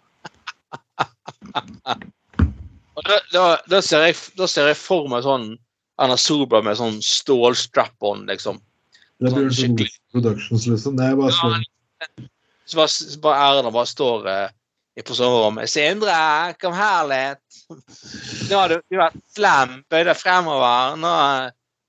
da, 3.03 3.19
da, 3.31 3.43
da, 3.67 3.81
ser 3.81 4.07
jeg, 4.07 4.15
da 4.39 4.47
ser 4.47 4.71
jeg 4.71 4.79
for 4.79 5.07
meg 5.11 5.23
sånn 5.27 5.57
Erna 6.01 6.17
Solberg 6.17 6.65
med 6.65 6.79
sånn 6.79 6.99
stålstrap-on, 7.05 8.25
liksom. 8.29 8.59
Det 9.21 9.29
blir 9.29 9.49
sånn 9.49 9.57
skikkelig 9.59 9.93
Productions, 10.13 10.67
liksom. 10.69 10.97
Det 10.97 11.09
er 11.09 11.17
bare 11.19 11.35
sånn. 11.37 11.63
Ja, 12.01 12.27
så 12.65 12.79
bare, 12.79 13.17
bare 13.23 13.47
Erna 13.49 13.71
bare 13.73 13.89
står 13.89 14.27
uh, 14.29 15.03
på 15.05 15.17
soverommet. 15.17 15.69
'Sindre, 15.69 16.15
kom 16.61 16.77
litt.' 17.11 17.59
'Nå 17.69 18.57
har 18.57 18.73
du, 18.73 18.79
du 18.89 18.97
vært 18.99 19.19
slem. 19.35 19.83
Bøy 19.91 20.01
deg 20.09 20.17
fremover.' 20.19 20.97
Nå, 21.01 21.13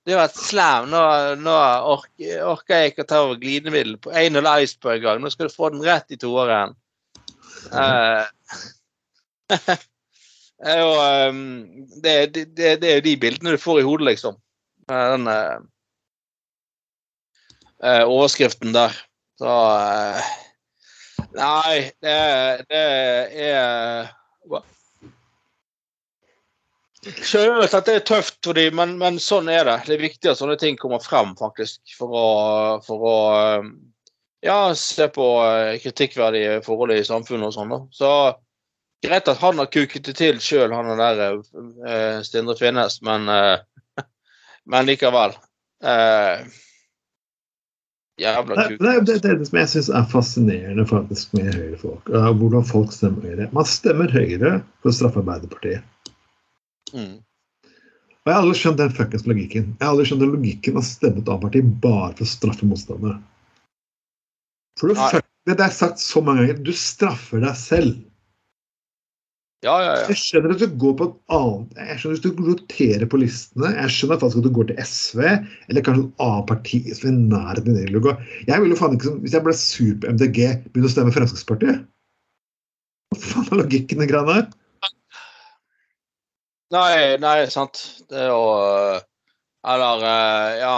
du 0.05 0.13
har 0.13 0.27
vært 0.27 0.41
slem. 0.41 0.91
Nå, 0.93 1.01
nå 1.41 1.57
ork, 1.95 2.11
orker, 2.45 2.83
jeg 2.83 2.93
ikke 2.93 3.07
å 3.07 3.11
ta 3.13 3.23
over 3.25 3.41
glidemiddel 3.41 3.97
på 4.05 4.13
Anal 4.13 4.51
Ice 4.65 4.77
på 4.77 4.93
en 4.93 5.03
gang. 5.05 5.23
Nå 5.23 5.33
skal 5.33 5.49
du 5.49 5.55
få 5.55 5.73
den 5.73 5.85
rett 5.87 6.13
i 6.13 6.21
toeren. 6.21 6.77
Uh, 7.73 8.25
er 10.73 10.81
jo 10.81 10.93
um, 11.31 11.41
det, 12.03 12.35
det, 12.35 12.45
det, 12.57 12.89
er 12.89 12.99
jo 12.99 13.05
de 13.05 13.17
bildene 13.21 13.55
du 13.55 13.61
får 13.61 13.81
i 13.83 13.87
hodet, 13.87 14.07
liksom. 14.13 14.39
Den 14.89 15.29
uh, 15.29 15.61
overskriften 18.09 18.73
der. 18.77 18.97
Så 19.41 19.51
uh, 19.51 20.33
Nei, 21.35 21.91
det, 22.03 22.19
det 22.71 22.83
er 23.49 24.13
Skjønner 27.05 27.67
at 27.67 27.85
det 27.85 27.95
er 27.99 28.05
tøft 28.07 28.39
for 28.47 28.57
dem, 28.57 28.79
men, 28.79 28.95
men, 29.01 29.19
sånn 29.21 29.51
er 29.53 29.67
det. 29.69 29.75
Det 29.85 29.97
er 29.99 30.07
viktig 30.07 30.31
at 30.31 30.39
sånne 30.39 30.57
ting 30.61 30.79
kommer 30.81 31.03
frem, 31.05 31.35
faktisk. 31.37 31.83
For 31.99 32.15
å, 32.17 32.29
for 32.87 33.05
å 33.05 33.19
ja, 34.45 34.57
se 34.79 35.11
på 35.13 35.27
kritikkverdige 35.83 36.63
forhold 36.65 36.95
i 36.95 37.05
samfunnet 37.05 37.51
og 37.51 37.57
sånn. 37.59 37.75
Så 37.93 38.09
greit 39.05 39.31
at 39.31 39.41
han 39.41 39.61
har 39.61 39.71
kuket 39.73 40.09
det 40.09 40.17
til 40.19 40.41
sjøl, 40.43 40.75
han 40.75 40.91
er 40.95 41.19
der 41.21 41.41
uh, 41.41 42.21
Stindre 42.27 42.57
Finnes, 42.59 43.01
men, 43.07 43.29
uh, 43.29 44.05
men 44.71 44.89
likevel. 44.89 45.37
Uh, 45.85 46.45
jævla 48.21 48.57
kuk. 48.57 48.79
Det, 48.79 48.95
det, 49.07 49.19
det, 49.23 49.37
det 49.41 49.49
som 49.49 49.59
jeg 49.59 49.73
syns 49.73 49.91
er 49.91 50.09
fascinerende 50.13 50.87
faktisk 50.89 51.35
med 51.37 51.53
høyrefolk. 51.53 52.09
er 52.09 52.39
hvordan 52.41 52.67
folk 52.69 52.95
stemmer 52.95 53.29
Høyre. 53.29 53.51
Man 53.57 53.69
stemmer 53.69 54.15
Høyre 54.15 54.57
for 54.81 54.93
å 54.93 54.97
straffe 54.97 55.23
Arbeiderpartiet. 55.25 55.85
Mm. 56.95 57.21
Og 58.25 58.31
Jeg 58.31 58.37
har 58.39 58.41
aldri 58.41 58.57
skjønt 58.57 58.81
den 58.81 58.97
fuckings 58.97 59.27
logikken. 59.29 59.71
Jeg 59.77 59.85
har 59.85 59.93
aldri 59.93 60.09
skjønt 60.09 60.25
den 60.25 60.35
logikken 60.39 60.81
å 60.81 60.87
stemme 60.87 61.21
et 61.21 61.29
annet 61.29 61.45
parti 61.45 61.61
bare 61.85 62.13
for 62.15 62.25
å 62.25 62.31
straffe 62.31 62.69
motstandere. 62.69 63.19
For 64.81 64.91
du, 64.91 65.21
det 65.51 65.61
er 65.61 65.75
sagt 65.75 66.01
så 66.03 66.23
mange 66.25 66.47
ganger. 66.47 66.63
Du 66.65 66.73
straffer 66.79 67.43
deg 67.45 67.59
selv. 67.59 67.99
Ja, 69.65 69.75
ja, 69.81 69.93
ja. 69.97 70.09
Jeg 70.11 70.21
skjønner 70.21 70.53
at 70.53 70.61
du 70.61 70.73
går 70.81 70.97
på 70.99 71.07
et 71.09 71.15
annet 71.33 71.79
Jeg 71.81 72.01
skjønner 72.01 72.19
hvis 72.19 72.25
du 72.25 72.43
roterer 72.51 73.05
på 73.09 73.21
listene. 73.23 73.71
Jeg 73.73 73.93
skjønner 73.95 74.19
faktisk 74.21 74.41
at 74.43 74.47
du 74.47 74.57
går 74.59 74.67
til 74.69 74.81
SV 74.85 75.23
eller 75.25 75.87
kanskje 75.87 76.03
et 76.05 76.25
annet 76.27 76.49
parti 76.51 76.81
som 76.91 77.09
er 77.09 77.23
nær 77.33 77.61
din 77.65 77.79
egen 77.81 77.95
logo. 77.95 78.13
Jeg 78.45 78.61
ville 78.61 78.77
jo 78.77 78.81
faen 78.81 78.99
ikke, 78.99 79.15
Hvis 79.23 79.37
jeg 79.37 79.47
ble 79.47 79.55
sur 79.57 79.95
på 80.03 80.13
MDG, 80.13 80.41
begynne 80.69 80.91
å 80.91 80.93
stemme 80.93 81.15
Fremskrittspartiet? 81.17 81.81
Hva 83.15 83.23
faen 83.23 83.49
er 83.49 83.63
logikken 83.63 84.05
i 84.05 84.11
greiene 84.11 84.37
der? 84.37 84.93
Nei, 86.75 86.93
nei, 87.23 87.39
sant. 87.55 87.81
Det 88.11 88.21
er 88.21 88.31
jo 88.35 88.45
Eller, 89.65 90.07
eh, 90.11 90.51
ja 90.61 90.77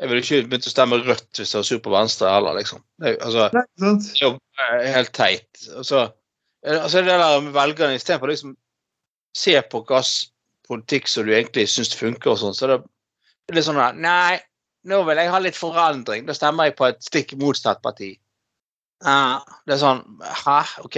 Jeg 0.00 0.10
ville 0.10 0.26
ikke 0.26 0.42
begynt 0.50 0.66
å 0.66 0.74
stemme 0.74 0.98
Rødt 1.04 1.30
hvis 1.38 1.54
jeg 1.54 1.62
var 1.62 1.70
sur 1.70 1.86
på 1.86 1.94
Venstre 1.94 2.34
heller, 2.34 2.58
liksom. 2.58 2.82
Det, 2.98 3.14
altså, 3.20 3.46
nei, 3.54 3.64
sant. 3.86 4.10
det 4.10 4.18
er 4.18 4.26
jo 4.26 4.34
eh, 4.34 4.92
helt 4.98 5.14
teit. 5.14 5.50
Altså, 5.78 6.08
Eh, 6.08 6.23
altså 6.64 7.02
det 7.04 7.18
der 7.20 7.40
med 7.44 7.54
velgerne 7.56 7.98
istedenfor 7.98 8.30
å 8.30 8.34
liksom 8.34 8.56
se 9.36 9.54
på 9.70 9.82
hvilken 9.82 10.30
politikk 10.64 11.10
som 11.10 11.26
du 11.26 11.34
egentlig 11.34 11.66
syns 11.68 11.92
funker, 11.98 12.32
og 12.32 12.40
sånn, 12.40 12.56
så 12.56 12.70
det 12.70 12.78
er 12.80 13.58
litt 13.58 13.66
sånn 13.66 13.80
at 13.82 13.98
Nei, 14.00 14.38
nå 14.88 15.02
vil 15.04 15.20
jeg 15.20 15.32
ha 15.32 15.40
litt 15.42 15.58
forandring. 15.58 16.24
Da 16.28 16.36
stemmer 16.36 16.70
jeg 16.70 16.76
på 16.78 16.88
et 16.88 17.00
stikk 17.04 17.34
motsatt 17.40 17.82
parti. 17.84 18.14
Uh, 19.04 19.40
det 19.68 19.74
er 19.76 19.80
sånn 19.82 20.00
Hæ? 20.44 20.60
OK. 20.86 20.96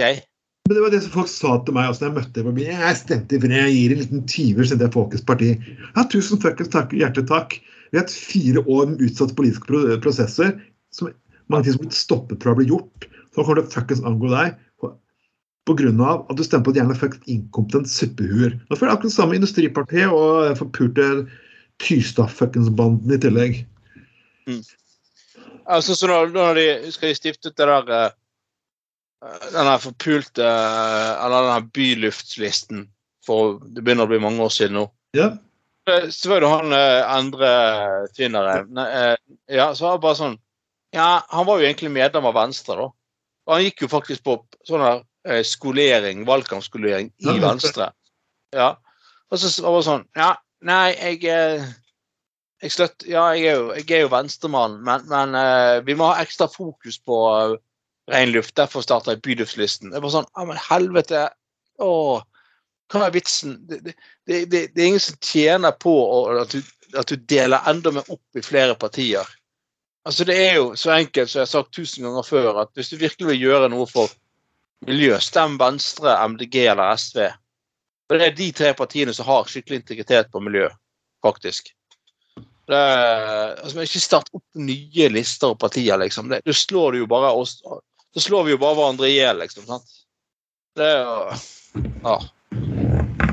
Men 0.67 0.75
Det 0.75 0.83
var 0.83 0.93
det 0.93 1.01
som 1.03 1.13
folk 1.15 1.31
sa 1.31 1.53
til 1.63 1.75
meg 1.75 1.89
også 1.89 2.03
da 2.03 2.07
jeg 2.09 2.15
møtte 2.17 2.43
dem. 2.43 2.59
Jeg 2.59 2.99
stemte 2.99 3.39
for 3.39 3.51
det. 3.51 3.59
jeg 3.63 3.75
gir 3.75 3.95
en 3.95 4.01
liten 4.03 4.23
tyver 4.27 4.67
til 4.67 4.79
det 4.81 4.89
Folkets 4.95 5.23
Parti. 5.27 5.53
Ja, 5.95 6.03
tusen 6.11 6.41
fuckings 6.43 6.71
takk, 6.73 6.95
hjertelig 6.95 7.29
takk. 7.31 7.55
Vi 7.91 7.95
har 7.95 8.03
hatt 8.03 8.11
fire 8.11 8.63
år 8.67 8.89
med 8.91 9.03
utsatte 9.07 9.35
politiske 9.35 9.99
prosesser 10.03 10.57
som 10.91 11.11
mange 11.47 11.63
ting 11.63 11.75
som 11.75 11.79
har 11.79 11.85
blitt 11.85 11.99
stoppet 11.99 12.43
fra 12.43 12.51
å 12.51 12.59
bli 12.59 12.67
gjort. 12.67 13.07
Som 13.31 13.47
kommer 13.47 13.61
til 13.61 13.69
å 13.69 13.75
fuckings 13.77 14.03
angå 14.07 14.31
deg. 14.33 14.59
Pga. 15.67 16.13
at 16.29 16.37
du 16.37 16.43
stemmer 16.43 16.65
på 16.65 16.71
et 16.73 16.79
jævla 16.81 16.95
fucked 16.97 17.27
inkompetent 17.27 17.89
suppehuer. 17.91 18.55
Nå 18.69 18.75
føler 18.75 18.91
jeg 18.91 18.97
akkurat 18.97 19.15
samme 19.15 19.37
Industripartiet 19.37 20.13
og 20.13 20.57
forpurte 20.57 21.27
Tystad-fuckings-banden 21.83 23.13
i 23.13 23.19
tillegg. 23.21 23.59
Altså, 25.67 25.95
så 25.95 26.07
når, 26.07 26.31
når 26.31 26.53
de 26.57 26.91
skal 26.95 27.11
de 27.11 27.17
stifte 27.17 27.51
det 27.51 27.67
der 27.67 27.89
eh, 27.91 28.11
Den 29.51 29.67
her 29.67 29.81
forpulte 29.83 30.45
eh, 30.45 31.25
Eller 31.25 31.43
den 31.43 31.55
her 31.57 31.65
byluftslisten 31.75 32.85
for 33.27 33.59
Det 33.59 33.83
begynner 33.83 34.07
å 34.07 34.11
bli 34.13 34.21
mange 34.23 34.39
år 34.45 34.53
siden 34.55 34.77
nå. 34.79 34.85
Ja. 35.17 35.33
Så 36.13 36.31
var 36.31 36.43
det 36.43 36.51
han 36.51 36.75
eh, 36.75 37.17
Endre 37.17 37.49
Tvinnere. 38.15 38.61
Ja, 39.51 39.73
så 39.75 39.89
var 39.89 39.97
det 39.97 40.05
bare 40.05 40.19
sånn 40.19 40.37
Ja, 40.95 41.25
han 41.27 41.47
var 41.47 41.59
jo 41.59 41.67
egentlig 41.67 41.91
medlem 41.91 42.29
av 42.29 42.37
Venstre, 42.37 42.77
da. 42.79 42.87
Og 43.47 43.53
han 43.55 43.65
gikk 43.65 43.83
jo 43.83 43.91
faktisk 43.91 44.23
på 44.23 44.37
sånn 44.67 44.83
her 44.83 45.03
skolering, 45.43 46.25
valgkampskolering 46.27 47.11
i 47.19 47.39
Venstre. 47.43 47.91
Ja. 48.55 48.75
Og 49.31 49.39
så 49.41 49.49
var 49.65 49.75
det 49.75 49.87
sånn 49.87 50.05
Ja, 50.15 50.29
nei, 50.63 50.93
jeg 50.95 51.25
eh, 51.31 51.65
jeg 52.63 52.73
støtter, 52.73 53.09
ja, 53.11 53.23
jeg 53.37 53.51
er 53.51 53.59
jo, 53.59 53.65
jeg 53.77 53.91
er 53.93 54.05
jo 54.05 54.09
venstremann, 54.09 54.79
men, 54.85 55.03
men 55.11 55.35
uh, 55.37 55.77
vi 55.85 55.93
må 55.97 56.07
ha 56.09 56.23
ekstra 56.23 56.47
fokus 56.49 56.97
på 57.05 57.17
uh, 57.29 57.53
ren 58.09 58.31
luft. 58.33 58.55
Derfor 58.57 58.81
starter 58.81 59.13
jeg 59.13 59.21
byluftslisten. 59.27 59.91
Det 59.93 60.01
var 60.01 60.13
sånn 60.15 60.29
Ja, 60.31 60.45
men 60.49 60.57
helvete. 60.69 61.27
Å, 61.77 61.91
hva 62.89 63.03
er 63.05 63.13
vitsen? 63.13 63.59
Det, 63.69 63.83
det, 63.85 63.93
det, 64.25 64.39
det, 64.49 64.63
det 64.73 64.81
er 64.81 64.89
ingen 64.89 65.03
som 65.03 65.19
tjener 65.21 65.75
på 65.77 65.93
å- 65.93 66.39
at 66.41 66.55
du, 66.55 66.63
at 66.97 67.11
du 67.11 67.27
deler 67.29 67.67
enda 67.69 67.93
mer 67.93 68.09
opp 68.09 68.39
i 68.39 68.41
flere 68.41 68.73
partier. 68.79 69.27
Altså, 70.07 70.25
det 70.25 70.37
er 70.39 70.57
jo 70.57 70.71
så 70.79 70.95
enkelt 70.95 71.29
som 71.29 71.43
jeg 71.43 71.45
har 71.45 71.51
sagt 71.51 71.75
tusen 71.75 72.07
ganger 72.07 72.25
før, 72.25 72.63
at 72.63 72.71
hvis 72.79 72.89
du 72.89 72.97
virkelig 72.97 73.35
vil 73.35 73.43
gjøre 73.51 73.69
noe 73.69 73.85
for 73.91 74.09
miljø, 74.85 75.17
stem 75.23 75.57
Venstre, 75.57 76.13
MDG 76.27 76.59
eller 76.71 76.97
SV. 76.97 77.25
For 78.07 78.19
det 78.19 78.29
er 78.29 78.37
de 78.37 78.51
tre 78.55 78.73
partiene 78.77 79.15
som 79.15 79.27
har 79.27 79.49
skikkelig 79.49 79.81
integritet 79.81 80.31
på 80.31 80.41
miljø, 80.43 80.69
faktisk. 81.25 81.73
Det, 82.67 82.79
altså, 83.63 83.83
ikke 83.83 84.03
start 84.03 84.31
opp 84.35 84.59
nye 84.59 85.09
lister 85.11 85.53
og 85.53 85.59
partier, 85.61 85.95
liksom. 86.01 86.31
Det, 86.31 86.41
du 86.45 86.53
slår 86.55 86.95
det 86.95 87.05
jo 87.05 87.11
bare 87.11 87.31
oss 87.31 87.61
Så 88.15 88.23
slår 88.25 88.47
vi 88.47 88.55
jo 88.55 88.59
bare 88.59 88.75
hverandre 88.75 89.07
i 89.07 89.15
hjel, 89.15 89.39
liksom. 89.39 89.67
sant? 89.69 90.01
Det 90.77 90.87
er 90.87 90.99
jo 91.03 91.37
Ja. 92.03 92.17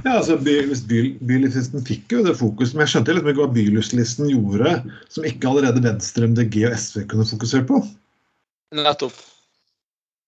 Ja, 0.05 0.19
altså 0.19 0.37
by, 0.37 0.53
by, 0.85 0.99
Byluftlisten 1.25 1.85
fikk 1.89 2.13
jo 2.13 2.19
det 2.27 2.35
fokuset, 2.37 2.75
men 2.77 2.85
jeg 2.85 2.93
skjønte 2.93 3.15
liksom 3.17 3.31
ikke 3.31 3.41
hva 3.41 3.55
Byluftlisten 3.55 4.29
gjorde 4.29 4.73
som 5.09 5.25
ikke 5.25 5.49
allerede 5.49 5.81
Venstre, 5.87 6.29
MDG 6.29 6.59
og 6.69 6.75
SV 6.77 7.07
kunne 7.09 7.25
fokusere 7.31 7.65
på. 7.71 7.81
Nettopp. 8.77 9.17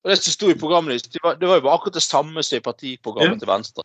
Og 0.07 0.13
Det 0.13 0.21
som 0.23 0.35
sto 0.37 0.49
i 0.53 0.55
programmet 0.55 1.03
det 1.11 1.19
var, 1.25 1.35
jo 1.43 1.65
bare 1.65 1.75
akkurat 1.75 1.97
det 1.99 2.03
samme 2.05 2.43
som 2.47 2.61
i 2.61 2.63
partiprogrammet 2.63 3.35
Ja. 3.35 3.39
til 3.43 3.49
Venstre. 3.51 3.83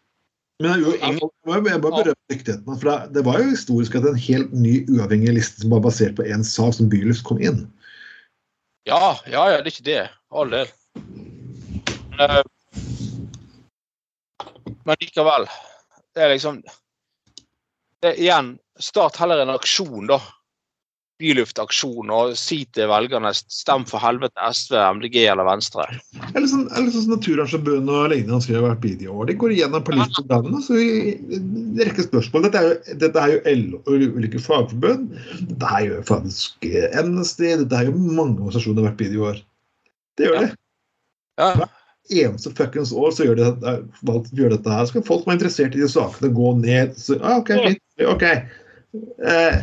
Men 0.61 0.69
jeg, 0.69 0.99
jeg, 1.01 1.17
jeg, 1.17 1.21
jeg 1.49 1.81
bare 1.81 1.81
berømmer 1.81 2.13
dyktigheten. 2.29 2.75
For 2.77 2.85
det, 2.91 3.13
det 3.15 3.23
var 3.25 3.39
jo 3.41 3.47
historisk 3.49 3.95
at 3.97 4.05
en 4.05 4.19
helt 4.21 4.51
ny 4.53 4.85
uavhengig 4.93 5.33
liste 5.33 5.63
som 5.63 5.73
var 5.73 5.81
basert 5.81 6.13
på 6.19 6.27
én 6.29 6.45
sak 6.45 6.75
som 6.77 6.89
Byluft 6.91 7.25
kom 7.25 7.41
inn. 7.41 7.63
Ja, 8.85 9.17
ja, 9.25 9.47
ja, 9.49 9.57
det 9.57 9.71
er 9.71 9.73
ikke 9.73 9.87
det. 9.89 10.03
All 10.29 10.53
del. 10.53 10.69
Men, 12.13 12.35
eh, 12.37 12.43
men 14.85 15.01
likevel. 15.01 15.49
Det 16.13 16.21
er 16.23 16.33
liksom 16.35 16.61
det 18.01 18.13
er 18.13 18.21
Igjen, 18.21 18.55
start 18.81 19.17
heller 19.21 19.41
en 19.41 19.53
aksjon, 19.53 20.07
da. 20.09 20.21
Byluftaksjon, 21.21 22.09
og 22.11 22.33
si 22.39 22.63
til 22.75 22.89
velgerne 22.91 23.31
stem 23.37 23.85
for 23.89 24.01
helvete 24.03 24.49
SV, 24.57 24.75
MDG 24.97 25.17
eller 25.31 25.47
Venstre. 25.47 25.85
Eller 26.33 26.47
sånn, 26.49 26.67
eller 26.73 26.89
sånn 26.91 27.05
som 27.05 27.13
Naturvernforbundet 27.15 27.93
og 27.95 28.09
lignende 28.11 28.35
han 28.37 28.43
skriver 28.45 28.65
hvert 28.67 28.83
bidige 28.83 29.13
år. 29.13 29.29
De 29.29 29.37
går 29.41 29.55
igjennom 29.55 29.85
politiske 29.87 30.25
programmene, 30.25 30.63
så 30.65 30.79
en 30.81 31.81
rekke 31.81 32.07
spørsmål. 32.07 32.47
Dette 32.47 32.61
er 32.63 32.69
jo, 32.71 32.97
dette 33.05 33.25
er 33.25 33.35
jo 33.35 33.57
LO 33.61 33.81
og 33.85 34.07
ulike 34.21 34.41
fagforbund. 34.41 35.11
Dette 35.51 35.75
er 35.77 35.85
jo 35.89 35.99
faktisk 36.09 36.67
Amnesty. 36.99 37.53
Dette 37.63 37.77
er 37.83 37.91
jo 37.91 37.95
mange 37.99 38.39
organisasjoner 38.39 38.89
hvert 38.89 38.99
bidige 38.99 39.29
år. 39.31 39.43
Det 40.17 40.27
gjør 40.27 40.41
Ja. 40.41 40.47
de. 40.47 40.57
Ja, 41.41 41.69
eneste 42.11 42.51
fuckings 42.57 42.91
år 42.93 43.13
så 43.15 43.25
gjør 43.27 43.39
de 43.39 43.75
valgt 44.07 44.33
dette 44.35 44.73
her. 44.73 44.85
Skal 44.89 45.05
folk 45.07 45.23
som 45.23 45.31
er 45.31 45.37
interessert 45.39 45.75
i 45.77 45.81
de 45.83 45.89
sakene, 45.91 46.33
gå 46.35 46.51
ned 46.59 46.97
så, 46.99 47.17
ah, 47.21 47.37
OK, 47.39 47.53
fint. 47.67 47.81
ok. 48.07 48.25
Eh, 49.23 49.61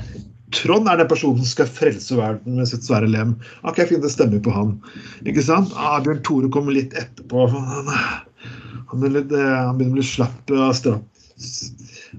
Trond 0.54 0.88
er 0.88 1.00
den 1.00 1.08
personen 1.10 1.42
som 1.42 1.50
skal 1.50 1.68
frelse 1.68 2.16
verden 2.16 2.56
med 2.56 2.68
sitt 2.70 2.86
svære 2.86 3.08
lem. 3.10 3.34
Ok, 3.68 3.82
fint, 3.90 4.00
det 4.04 4.12
stemmer 4.12 4.40
på 4.44 4.52
han. 4.54 4.76
Ikke 5.28 5.44
sant? 5.44 5.74
Ah, 5.76 5.98
Bjørn 6.04 6.22
Tore 6.24 6.50
kommer 6.52 6.76
litt 6.76 6.96
etterpå. 6.96 7.48
Han, 7.52 7.90
han, 8.88 9.06
litt, 9.12 9.32
eh, 9.34 9.44
han 9.44 9.76
begynner 9.76 9.98
å 9.98 10.00
bli 10.00 10.06
slapp 10.08 10.52
av 10.56 10.72
strapp, 10.78 11.22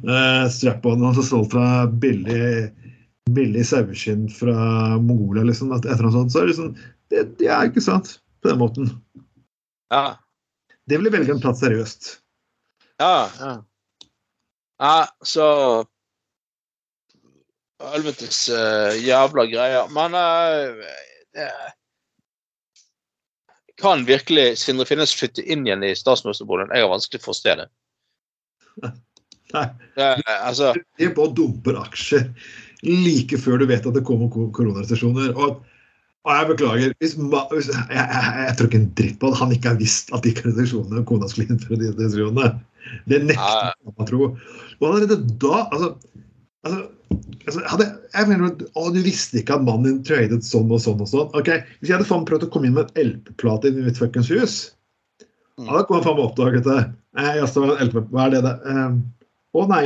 eh, 0.04 0.46
strap-on. 0.54 1.06
Han 1.08 1.18
så 1.18 1.26
stolt 1.26 1.56
fra 1.56 1.88
billig, 1.90 2.70
billig 3.34 3.66
saueskinn 3.66 4.28
fra 4.34 4.56
Mongolia, 5.02 5.48
liksom. 5.50 5.74
Etter 5.80 6.06
noe 6.06 6.14
sånt, 6.14 6.34
så 6.34 6.44
er 6.44 6.50
det 6.50 6.54
liksom 6.54 6.74
det, 7.10 7.26
det 7.42 7.50
er 7.50 7.72
ikke 7.72 7.86
sant. 7.86 8.20
På 8.44 8.54
den 8.54 8.62
måten. 8.62 8.92
ja, 9.92 10.20
Det 10.88 10.96
ville 10.98 11.10
jeg 11.10 11.18
velge 11.18 11.34
en 11.34 11.42
plass 11.44 11.64
seriøst. 11.64 12.12
ja. 13.02 13.16
ja. 13.40 13.56
ja 14.80 15.00
så 15.26 15.48
Helvetes 17.80 18.42
uh, 18.52 18.92
jævla 19.00 19.46
greier. 19.52 19.92
Men 19.96 20.16
uh, 20.18 21.68
Kan 23.80 24.04
virkelig 24.08 24.58
Sindre 24.60 24.86
Finnes 24.90 25.14
flytte 25.16 25.44
inn 25.46 25.64
igjen 25.68 25.86
i 25.88 25.94
statsministerboligen? 25.96 26.74
Jeg 26.76 26.84
har 26.84 26.92
vanskelig 26.92 27.22
for 27.24 27.32
å 27.32 27.40
se 27.40 27.56
det. 27.62 27.70
Nei. 29.56 29.66
det 29.98 30.08
altså, 30.36 30.76
De 31.00 31.08
bare 31.16 31.34
dumper 31.34 31.80
aksjer 31.82 32.28
like 32.86 33.40
før 33.42 33.58
du 33.60 33.66
vet 33.72 33.88
at 33.88 33.96
det 33.98 34.06
kommer 34.08 34.30
ko- 34.32 34.50
koronarestriksjoner. 34.56 35.32
Og, 35.34 35.64
og 36.28 36.36
jeg 36.36 36.50
beklager, 36.52 36.94
hvis, 37.02 37.16
hvis 37.18 37.72
jeg, 37.72 37.88
jeg, 37.96 38.36
jeg 38.46 38.54
tror 38.60 38.70
ikke 38.70 38.82
en 38.84 38.92
dritt 39.00 39.18
på 39.20 39.32
at 39.32 39.40
han 39.42 39.56
ikke 39.56 39.74
har 39.74 39.80
visst 39.82 40.14
at 40.16 40.24
de 40.28 40.36
restriksjonene 40.38 41.06
kona 41.10 41.32
skulle 41.32 41.56
innføre 41.56 41.80
de 41.82 41.90
restriksjonene. 41.96 42.52
Det 43.10 43.24
nekter 43.26 43.72
jeg 43.72 43.96
å 43.96 44.08
tro. 44.12 44.30
Og 44.80 44.86
allerede 44.92 45.20
da 45.42 45.66
altså, 45.66 45.94
altså, 46.68 46.82
altså 47.46 47.64
hadde, 47.72 47.88
jeg 48.14 48.30
mener, 48.32 48.50
at, 48.52 48.64
å, 48.76 48.90
Du 48.96 49.00
visste 49.06 49.40
ikke 49.42 49.56
at 49.60 49.66
mannen 49.68 49.88
din 49.88 50.04
tradet 50.08 50.44
sånn 50.48 50.72
og 50.74 50.82
sånn 50.84 51.02
og 51.04 51.10
sånn. 51.12 51.32
ok, 51.38 51.50
Hvis 51.80 51.90
jeg 51.92 51.98
hadde 51.98 52.10
faen 52.10 52.28
prøvd 52.30 52.48
å 52.48 52.52
komme 52.54 52.70
inn 52.70 52.76
med 52.78 52.92
en 52.96 53.10
LP-plate 53.14 53.72
i 53.72 53.88
mitt 53.88 54.00
fuckings 54.02 54.32
hus, 54.34 54.60
Mm. 55.60 55.66
hadde 55.68 55.80
jeg 55.82 55.88
kommet 55.90 56.06
faen 56.08 56.16
meg 56.16 56.28
oppdaget 56.30 56.64
det. 56.64 56.78
Eh, 57.20 57.34
jaså, 57.42 57.62
hva 57.68 58.22
er 58.26 58.30
det 58.32 58.40
der? 58.46 58.60
Eh, 58.72 58.94
å 59.60 59.64
nei, 59.68 59.82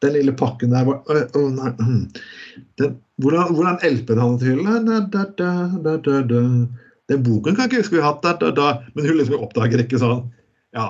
den 0.00 0.14
lille 0.14 0.32
pakken 0.32 0.70
der 0.72 0.86
var 0.88 1.02
Å 1.04 1.16
å, 1.36 1.42
nei. 1.52 1.72
hm. 1.84 2.06
Den, 2.80 2.94
hvordan, 3.20 3.50
hvordan 3.52 3.76
LP-en 3.84 4.22
havnet 4.22 4.40
til 4.40 4.54
hyllen? 4.54 4.86
Da, 4.88 5.00
da, 5.12 5.24
da, 5.36 5.50
da, 5.84 5.96
da, 6.06 6.22
da. 6.30 6.40
Den 7.12 7.22
boken 7.26 7.56
kan 7.58 7.66
jeg 7.66 7.74
ikke 7.74 7.82
huske 7.82 7.96
vi 7.98 8.00
har 8.00 8.14
hatt, 8.14 8.22
da, 8.24 8.32
da, 8.40 8.50
da. 8.56 8.68
men 8.94 9.04
hun 9.04 9.18
liksom 9.20 9.44
oppdager 9.44 9.84
ikke 9.84 10.00
sånn 10.00 10.24
Ja, 10.72 10.86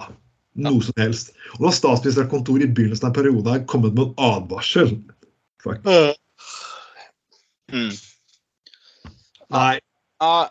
noe 0.55 0.87
som 0.87 0.95
helst. 1.03 1.35
Og 1.59 1.67
når 1.67 1.75
statsministerkontoret 1.81 2.69
i 2.69 2.71
begynnelsen 2.79 3.11
av 3.11 3.17
perioden 3.19 3.51
har 3.57 3.67
kommet 3.67 3.99
med 3.99 4.13
en 4.13 4.15
advarsel 4.39 4.95
Fuck. 5.65 5.83
mm. 7.73 7.93
Nei, 9.55 9.75
Ja, 10.19 10.49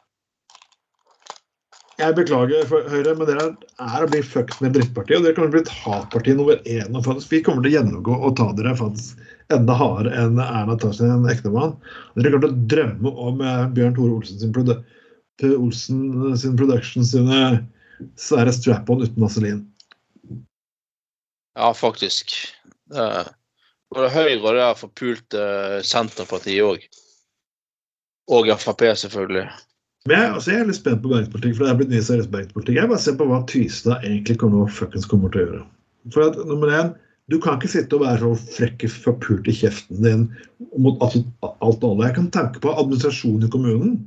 jeg 1.98 2.14
beklager 2.14 2.68
for 2.70 2.86
Høyre, 2.92 3.16
men 3.18 3.26
dere 3.26 3.46
er 3.82 4.04
å 4.06 4.10
bli 4.10 4.20
fucked 4.22 4.60
med 4.62 4.76
drittpartiet. 4.78 5.18
Og 5.18 5.24
dere 5.26 5.34
kommer 5.34 5.50
til 5.50 5.56
å 5.56 5.56
bli 5.56 5.64
et 5.64 5.72
hatparti 5.82 6.36
nummer 6.38 6.60
én. 6.70 6.92
Og 6.94 7.08
faktisk, 7.08 7.32
vi 7.34 7.40
kommer 7.46 7.66
til 7.66 7.72
å 7.72 7.80
gjennomgå 7.80 8.18
og 8.28 8.36
ta 8.38 8.52
dere 8.58 8.76
faktisk 8.78 9.24
enda 9.56 9.78
hardere 9.80 10.12
enn 10.22 10.38
Erna 10.44 10.76
tar 10.78 10.94
sin 10.94 11.26
ektemann. 11.32 11.74
Og 12.14 12.20
Dere 12.20 12.36
kommer 12.36 12.46
til 12.46 12.54
å 12.54 12.68
drømme 12.74 13.14
om 13.26 13.42
eh, 13.42 13.64
Bjørn 13.74 13.98
Tore 13.98 14.20
Olsen 14.20 14.44
sin, 14.44 14.54
produ 14.54 14.76
til 15.42 15.56
Olsen 15.58 16.38
sin 16.38 16.54
production 16.60 17.08
sine 17.08 17.42
svære 18.22 18.54
strap-on 18.54 19.02
uten 19.02 19.26
vaselin. 19.26 19.66
ja 21.58 21.74
faktisk. 21.74 22.36
Eh, 23.96 24.02
det 24.02 24.14
Høyre 24.14 24.42
og 24.42 24.50
det 24.52 24.64
der 24.64 24.82
forpulte 24.82 25.46
Senterpartiet 25.88 26.66
òg. 26.66 26.86
Og 28.28 28.52
Frp, 28.60 28.84
selvfølgelig. 29.00 29.48
Men 30.08 30.16
jeg, 30.16 30.32
altså, 30.34 30.52
jeg 30.52 30.60
er 30.62 30.70
litt 30.70 30.80
spent 30.80 31.02
på 31.04 31.12
bergenspolitikk, 31.12 31.56
for 31.56 31.66
det 31.66 31.72
er 31.72 31.80
blitt 31.80 31.90
mye 31.92 32.04
seriøs 32.04 32.30
bergenspolitikk. 32.32 32.78
Jeg 32.80 32.92
bare 32.92 33.04
ser 33.04 33.18
på 33.20 33.28
hva 33.28 33.42
Tystad 33.48 34.06
egentlig 34.08 34.38
kommer, 34.40 34.70
fuckings 34.72 35.08
kommer 35.08 35.32
til 35.32 35.42
å 35.42 35.46
gjøre. 35.48 35.64
For 36.14 36.28
at, 36.30 36.40
nummer 36.48 36.72
én, 36.72 36.94
du 37.32 37.36
kan 37.44 37.58
ikke 37.58 37.72
sitte 37.72 37.98
og 37.98 38.06
være 38.06 38.22
så 38.24 38.54
frekk 38.56 38.86
forpult 38.92 39.50
i 39.52 39.56
kjeften 39.56 40.00
din 40.04 40.22
mot 40.80 41.02
absolutt 41.04 41.28
alt 41.50 41.84
og 41.84 41.90
alle. 41.90 42.08
Jeg 42.08 42.18
kan 42.22 42.30
tenke 42.32 42.64
på 42.64 42.72
administrasjonen 42.72 43.48
i 43.48 43.52
kommunen, 43.52 43.98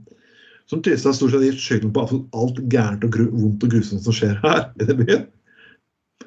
som 0.73 0.81
Tystad 0.85 1.19
stort 1.19 1.35
sett 1.35 1.43
har 1.43 1.51
gitt 1.51 1.61
skylden 1.61 1.93
på 1.93 2.07
absolutt 2.07 2.41
alt 2.41 2.63
gærent 2.73 3.05
og 3.05 3.21
vondt 3.35 3.69
og 3.69 3.77
grusomt 3.77 4.07
som 4.07 4.17
skjer 4.17 4.41
her 4.45 4.63
i 4.81 4.89
den 4.89 5.03
byen. 5.03 5.29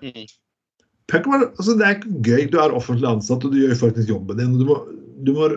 Mm. 0.04 0.26
Altså, 1.12 1.76
det 1.78 1.86
er 1.86 1.96
ikke 1.98 2.22
gøy. 2.24 2.44
Du 2.52 2.58
er 2.60 2.74
offentlig 2.74 3.10
ansatt, 3.10 3.44
og 3.46 3.52
du 3.52 3.60
gjør 3.60 3.76
faktisk 3.76 4.10
jobben 4.10 4.38
din. 4.39 4.54
og 4.54 4.60
Du 4.60 4.66
må, 4.66 4.78
du 5.24 5.34
må 5.34 5.50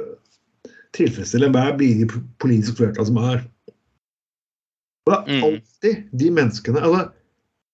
tilfredsstille 0.96 1.50
hver 1.52 1.76
bidige 1.78 2.08
politisk 2.42 2.76
flertall 2.80 3.06
som 3.06 3.16
er. 3.16 3.44
Og 5.06 5.12
det 5.12 5.16
er 5.16 5.36
Mm. 5.36 5.44
alltid 5.44 6.18
de 6.18 6.30
menneskene 6.30 6.80
altså, 6.82 7.12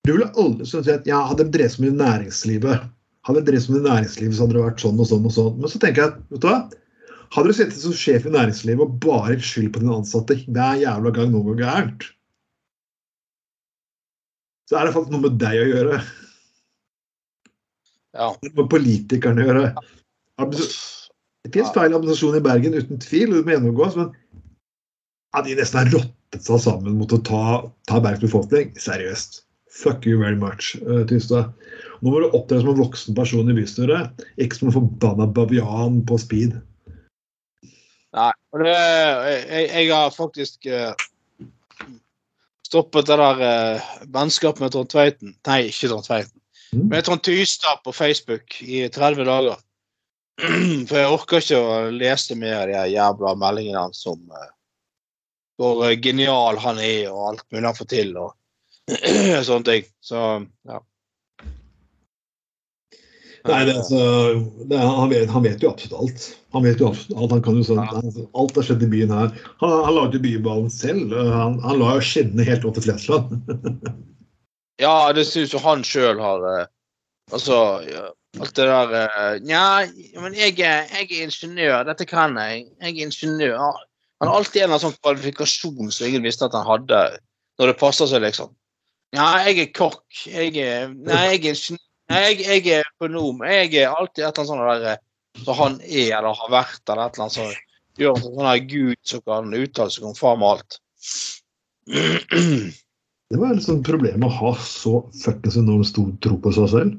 Du 0.05 0.13
ville 0.13 0.29
aldri 0.37 0.67
si 0.67 0.77
at 0.91 1.07
ja, 1.07 1.23
hadde 1.25 1.45
de 1.47 1.53
drevet 1.55 1.71
så 1.73 1.81
mye 1.83 1.93
i 1.93 2.01
næringslivet, 2.01 2.89
hadde 3.25 3.39
de 3.41 3.47
drevet 3.47 3.63
så 3.63 3.73
mye 3.73 3.81
i 3.81 3.89
næringslivet, 3.89 4.35
så 4.35 4.43
hadde 4.43 4.55
det 4.57 4.65
vært 4.67 4.83
sånn 4.83 4.99
og 5.01 5.07
sånn 5.07 5.25
og 5.29 5.33
sånn. 5.33 5.59
Men 5.61 5.71
så 5.71 5.79
tenker 5.79 6.03
jeg, 6.03 6.17
vet 6.33 6.41
du 6.43 6.47
hva? 6.49 6.57
Hadde 7.33 7.47
du 7.49 7.53
sittet 7.55 7.79
som 7.79 7.93
sjef 7.95 8.27
i 8.27 8.33
næringslivet 8.35 8.81
og 8.83 8.99
bare 9.01 9.37
skyld 9.39 9.71
på 9.73 9.81
dine 9.81 9.95
ansatte 9.95 10.35
hver 10.51 10.81
jævla 10.83 11.13
gang 11.15 11.31
noe 11.33 11.47
går 11.47 11.61
gærent, 11.63 12.09
så 14.69 14.81
er 14.81 14.87
det 14.89 14.95
faktisk 14.97 15.15
noe 15.15 15.23
med 15.29 15.39
deg 15.41 15.63
å 15.63 15.71
gjøre. 15.71 16.03
Ja. 18.16 18.33
Det 18.42 18.53
må 18.57 18.66
politikerne 18.70 19.46
gjøre. 19.46 19.68
Det 20.42 21.53
finnes 21.53 21.72
feil 21.75 21.94
administrasjon 21.94 22.38
i 22.38 22.44
Bergen, 22.44 22.77
uten 22.77 23.01
tvil, 23.03 23.31
og 23.31 23.38
det 23.38 23.46
må 23.46 23.55
gjennomgås, 23.57 23.96
men 23.98 24.12
ja, 25.33 25.40
de 25.46 25.57
nesten 25.57 25.81
har 25.81 25.94
rottet 25.94 26.44
seg 26.44 26.61
sammen 26.61 26.98
mot 27.01 27.14
å 27.14 27.20
ta, 27.25 27.44
ta 27.88 28.03
Bergens 28.05 28.27
befolkning, 28.27 28.75
seriøst. 28.81 29.42
Fuck 29.72 30.05
you 30.07 30.18
very 30.20 30.37
much, 30.37 30.75
uh, 30.85 31.01
Tystad. 31.09 31.55
Nå 32.03 32.12
må 32.12 32.20
du 32.20 32.35
opptre 32.37 32.59
som 32.61 32.75
en 32.75 32.83
voksen 32.83 33.16
person 33.16 33.48
i 33.48 33.57
bystyret, 33.57 34.20
ikke 34.37 34.59
som 34.59 34.68
en 34.68 34.77
forbanna 34.77 35.29
bavian 35.33 36.03
på 36.09 36.18
speed. 36.20 36.59
Nei. 38.12 38.33
Det, 38.61 38.77
jeg, 38.77 39.68
jeg 39.72 39.88
har 39.88 40.11
faktisk 40.12 40.66
eh, 40.68 40.90
stoppet 42.68 43.09
det 43.09 43.16
der 43.16 43.40
uh, 43.40 43.92
vennskapet 44.12 44.61
med 44.61 44.75
Trond 44.75 44.90
Tveiten. 44.92 45.33
Nei, 45.48 45.62
ikke 45.70 45.88
Trond 45.88 46.05
Tveiten. 46.05 46.42
Mm. 46.73 46.89
Med 46.89 47.05
Trond 47.05 47.23
Tystad 47.23 47.83
på 47.85 47.93
Facebook 47.93 48.63
i 48.63 48.89
30 48.89 49.25
dager. 49.25 49.57
For 50.89 50.97
jeg 50.99 51.13
orker 51.13 51.43
ikke 51.43 51.61
å 51.61 51.75
lese 51.93 52.37
mer 52.39 52.63
av 52.63 52.71
de 52.71 52.95
jævla 52.95 53.35
meldingene 53.39 53.83
hans 53.85 54.07
om 54.09 54.23
eh, 54.33 54.53
hvor 55.61 55.85
genial 56.03 56.57
han 56.63 56.81
er 56.81 57.11
og 57.13 57.27
alt 57.33 57.45
mulig 57.53 57.69
han 57.69 57.77
får 57.77 57.91
til 57.93 58.17
og 58.17 58.33
sånne 59.49 59.69
ting. 59.69 59.93
Så 60.01 60.23
ja. 60.69 60.81
Nei, 63.43 63.65
det, 63.67 63.75
altså, 63.75 64.01
det, 64.71 64.79
han, 64.79 65.11
vet, 65.11 65.31
han 65.31 65.43
vet 65.43 65.65
jo 65.65 65.73
absolutt 65.73 65.99
alt. 65.99 66.27
Han 66.55 66.63
vet 66.63 66.81
jo 66.81 66.93
absolutt 66.93 67.19
alt. 67.19 67.33
Han 67.35 67.43
kan 67.43 67.59
jo 67.59 67.65
sånn, 67.67 67.81
ja. 67.83 68.27
alt 68.39 68.59
har 68.59 68.67
skjedd 68.69 68.85
i 68.87 68.91
byen 68.93 69.13
her. 69.13 69.33
Han, 69.65 69.73
han 69.89 69.97
laget 69.99 70.17
jo 70.17 70.23
byballen 70.29 70.71
selv. 70.73 71.15
Han, 71.19 71.59
han 71.65 71.81
la 71.83 71.97
jo 71.99 72.05
skinnene 72.07 72.47
helt 72.47 72.67
opp 72.69 72.79
til 72.79 72.87
Flesland. 72.87 73.35
ja, 74.81 75.13
det 75.13 75.27
syns 75.29 75.53
jo 75.53 75.61
han 75.63 75.85
sjøl 75.87 76.21
har 76.23 76.47
eh, 76.53 76.71
Altså 77.33 77.57
alt 78.41 78.57
det 78.57 78.65
der 78.67 78.95
eh, 78.99 79.37
Nja, 79.45 79.65
men 80.21 80.35
jeg, 80.37 80.57
jeg 80.59 80.89
er 80.89 81.13
ingeniør. 81.23 81.85
Dette 81.89 82.07
kan 82.09 82.37
jeg. 82.41 82.67
Jeg 82.81 82.97
er 82.97 83.07
ingeniør. 83.07 83.79
Han 84.21 84.31
har 84.31 84.41
alltid 84.41 84.67
en 84.67 84.79
sånn 84.81 84.97
kvalifikasjon 84.99 85.93
som 85.93 86.09
ingen 86.09 86.27
visste 86.27 86.49
at 86.49 86.57
han 86.57 86.67
hadde, 86.67 87.01
når 87.61 87.73
det 87.73 87.79
passer 87.81 88.11
seg, 88.11 88.25
liksom. 88.27 88.53
Ja, 89.17 89.29
jeg 89.47 89.61
er 89.63 89.73
kokk. 89.77 90.05
Jeg 90.27 90.55
er 90.61 90.93
Nei, 90.93 91.23
jeg 91.33 91.41
er 91.41 91.49
ingeniør. 91.55 91.89
Jeg, 92.13 92.39
jeg 92.45 92.77
er 92.77 92.89
økonom. 92.93 93.43
Jeg 93.49 93.75
er 93.81 93.95
alltid 93.95 94.25
et 94.27 94.39
eller 94.39 94.41
annet 94.43 94.51
sånt 94.51 94.67
der 94.69 94.89
eh, 94.93 95.03
som 95.45 95.57
han 95.57 95.79
er 95.81 96.17
eller 96.19 96.37
har 96.37 96.51
vært, 96.53 96.83
eller 96.89 97.07
et 97.07 97.17
eller 97.17 97.27
annet 97.27 97.37
som 97.39 97.53
gjør 98.01 98.17
en 98.17 98.25
sånn 98.25 98.69
gud 98.69 98.99
som 99.09 99.23
kan 99.29 99.55
uttale 99.57 99.95
seg 99.95 100.09
om 100.09 100.17
faen 100.17 100.41
meg 100.43 100.57
alt. 100.57 100.79
Det 103.33 103.40
var 103.40 103.55
liksom 103.57 103.81
problemet 103.87 104.27
å 104.29 104.35
ha 104.42 104.51
så 104.61 104.99
fuckings 105.16 105.57
enormt 105.57 105.88
stor 105.88 106.11
tro 106.25 106.37
på 106.45 106.53
seg 106.53 106.68
selv. 106.68 106.99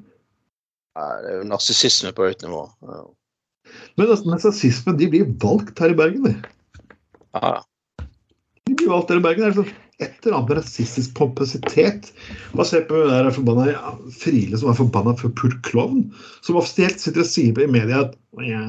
Nei, 0.97 1.11
Det 1.21 1.29
er 1.29 1.37
jo 1.39 1.49
narsissisme 1.51 2.13
på 2.17 2.25
høyt 2.25 2.41
nivå. 2.45 2.63
Ja. 2.89 3.03
Men 3.97 4.09
altså, 4.09 4.29
narsissismen 4.31 4.97
de 4.97 5.09
blir 5.13 5.29
valgt 5.43 5.81
her 5.81 5.93
i 5.93 5.97
Bergen. 5.97 6.25
De, 6.25 6.33
Ja. 7.37 7.61
de 8.65 8.75
blir 8.79 8.89
valgt 8.89 9.13
her 9.13 9.21
i 9.21 9.25
Bergen. 9.25 9.43
Det 9.43 9.51
er 9.51 9.53
liksom 9.53 9.79
et 10.01 10.25
eller 10.25 10.37
annet 10.37 10.55
rasistisk 10.57 11.13
pompøsitet. 11.17 12.09
Bare 12.53 12.65
se 12.65 12.81
på 12.81 12.97
det 12.97 13.11
der 13.13 13.31
forbanna 13.35 13.67
ja, 13.69 13.93
Friele 14.17 14.57
som 14.57 14.71
er 14.71 14.79
forbanna 14.79 15.13
for 15.19 15.33
pult 15.37 15.61
klovn, 15.67 16.07
som 16.41 16.57
offisielt 16.57 17.01
sitter 17.01 17.21
og 17.21 17.29
sier 17.29 17.61
i 17.61 17.69
media 17.69 18.07
at 18.07 18.17
ja, 18.41 18.63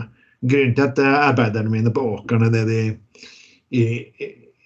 grunnen 0.44 0.76
til 0.76 0.84
at 0.84 1.00
eh, 1.00 1.16
arbeiderne 1.30 1.72
mine 1.72 1.92
på 1.94 2.04
åkrene 2.18 2.52
nede 2.52 2.76
i, 2.76 2.86
i, 3.72 3.84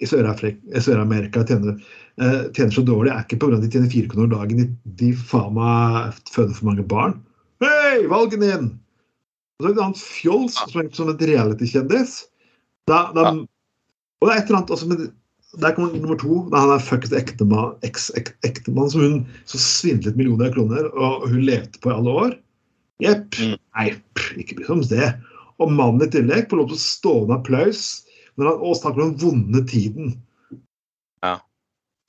i 0.02 0.06
Sør-Amerika 0.08 0.82
Sør-Amerika 0.82 1.46
tjener, 1.46 1.78
tjener 2.18 2.74
så 2.74 2.84
dårlig, 2.86 3.12
er 3.12 3.24
ikke 3.24 3.38
pga. 3.42 3.56
at 3.56 3.64
de 3.64 3.70
tjener 3.72 3.92
4 3.92 4.10
kroner 4.12 4.32
dagen, 4.32 4.60
de, 4.60 4.94
de 5.00 5.12
faen 5.16 5.54
meg 5.56 6.18
føder 6.32 6.56
for 6.56 6.70
mange 6.70 6.86
barn. 6.90 7.16
Hei, 7.62 8.06
valgen 8.10 8.42
din! 8.44 8.66
Og 9.58 9.64
så 9.64 9.68
er 9.68 9.72
det 9.72 9.78
et 9.78 9.84
annet 9.84 10.02
fjols 10.02 10.58
som 10.58 10.82
er 10.82 10.90
som 10.94 11.08
et 11.12 11.22
reality-kjendis. 11.30 12.18
Da, 12.90 13.08
da, 13.14 13.32
Og 13.34 14.28
det 14.28 14.34
er 14.34 14.42
et 14.42 14.50
eller 14.50 14.60
annet 14.60 14.74
også 14.76 14.90
med 14.90 15.08
Der 15.58 15.72
kommer 15.74 15.94
nummer 15.96 16.18
to. 16.20 16.42
Da 16.52 16.60
han 16.62 16.74
er 16.74 16.84
fuckings 16.84 17.14
ektemann, 17.16 17.72
eks-ektemann 17.86 18.90
som 18.92 19.00
hun 19.00 19.16
så 19.48 19.58
svindlet 19.62 20.18
millioner 20.18 20.50
av 20.50 20.54
kroner, 20.58 20.90
og 20.92 21.24
hun 21.30 21.40
levde 21.46 21.80
på 21.80 21.90
i 21.90 21.94
alle 21.94 22.14
år. 22.22 22.36
Jepp. 23.02 23.38
Mm. 23.40 23.56
Nei, 23.78 23.86
ikke 24.42 24.58
bry 24.58 24.66
seg 24.66 24.74
om 24.76 24.84
det. 24.90 25.08
Og 25.58 25.72
mannen 25.72 26.04
i 26.04 26.10
tillegg 26.12 26.50
får 26.50 26.60
lov 26.60 26.70
til 26.70 26.78
å 26.78 26.84
stående 26.84 27.38
applaus 27.38 27.84
når 28.38 28.50
han 28.50 28.60
også 28.68 28.82
snakker 28.84 29.02
om 29.02 29.14
den 29.14 29.22
vonde 29.24 29.64
tiden. 29.72 30.12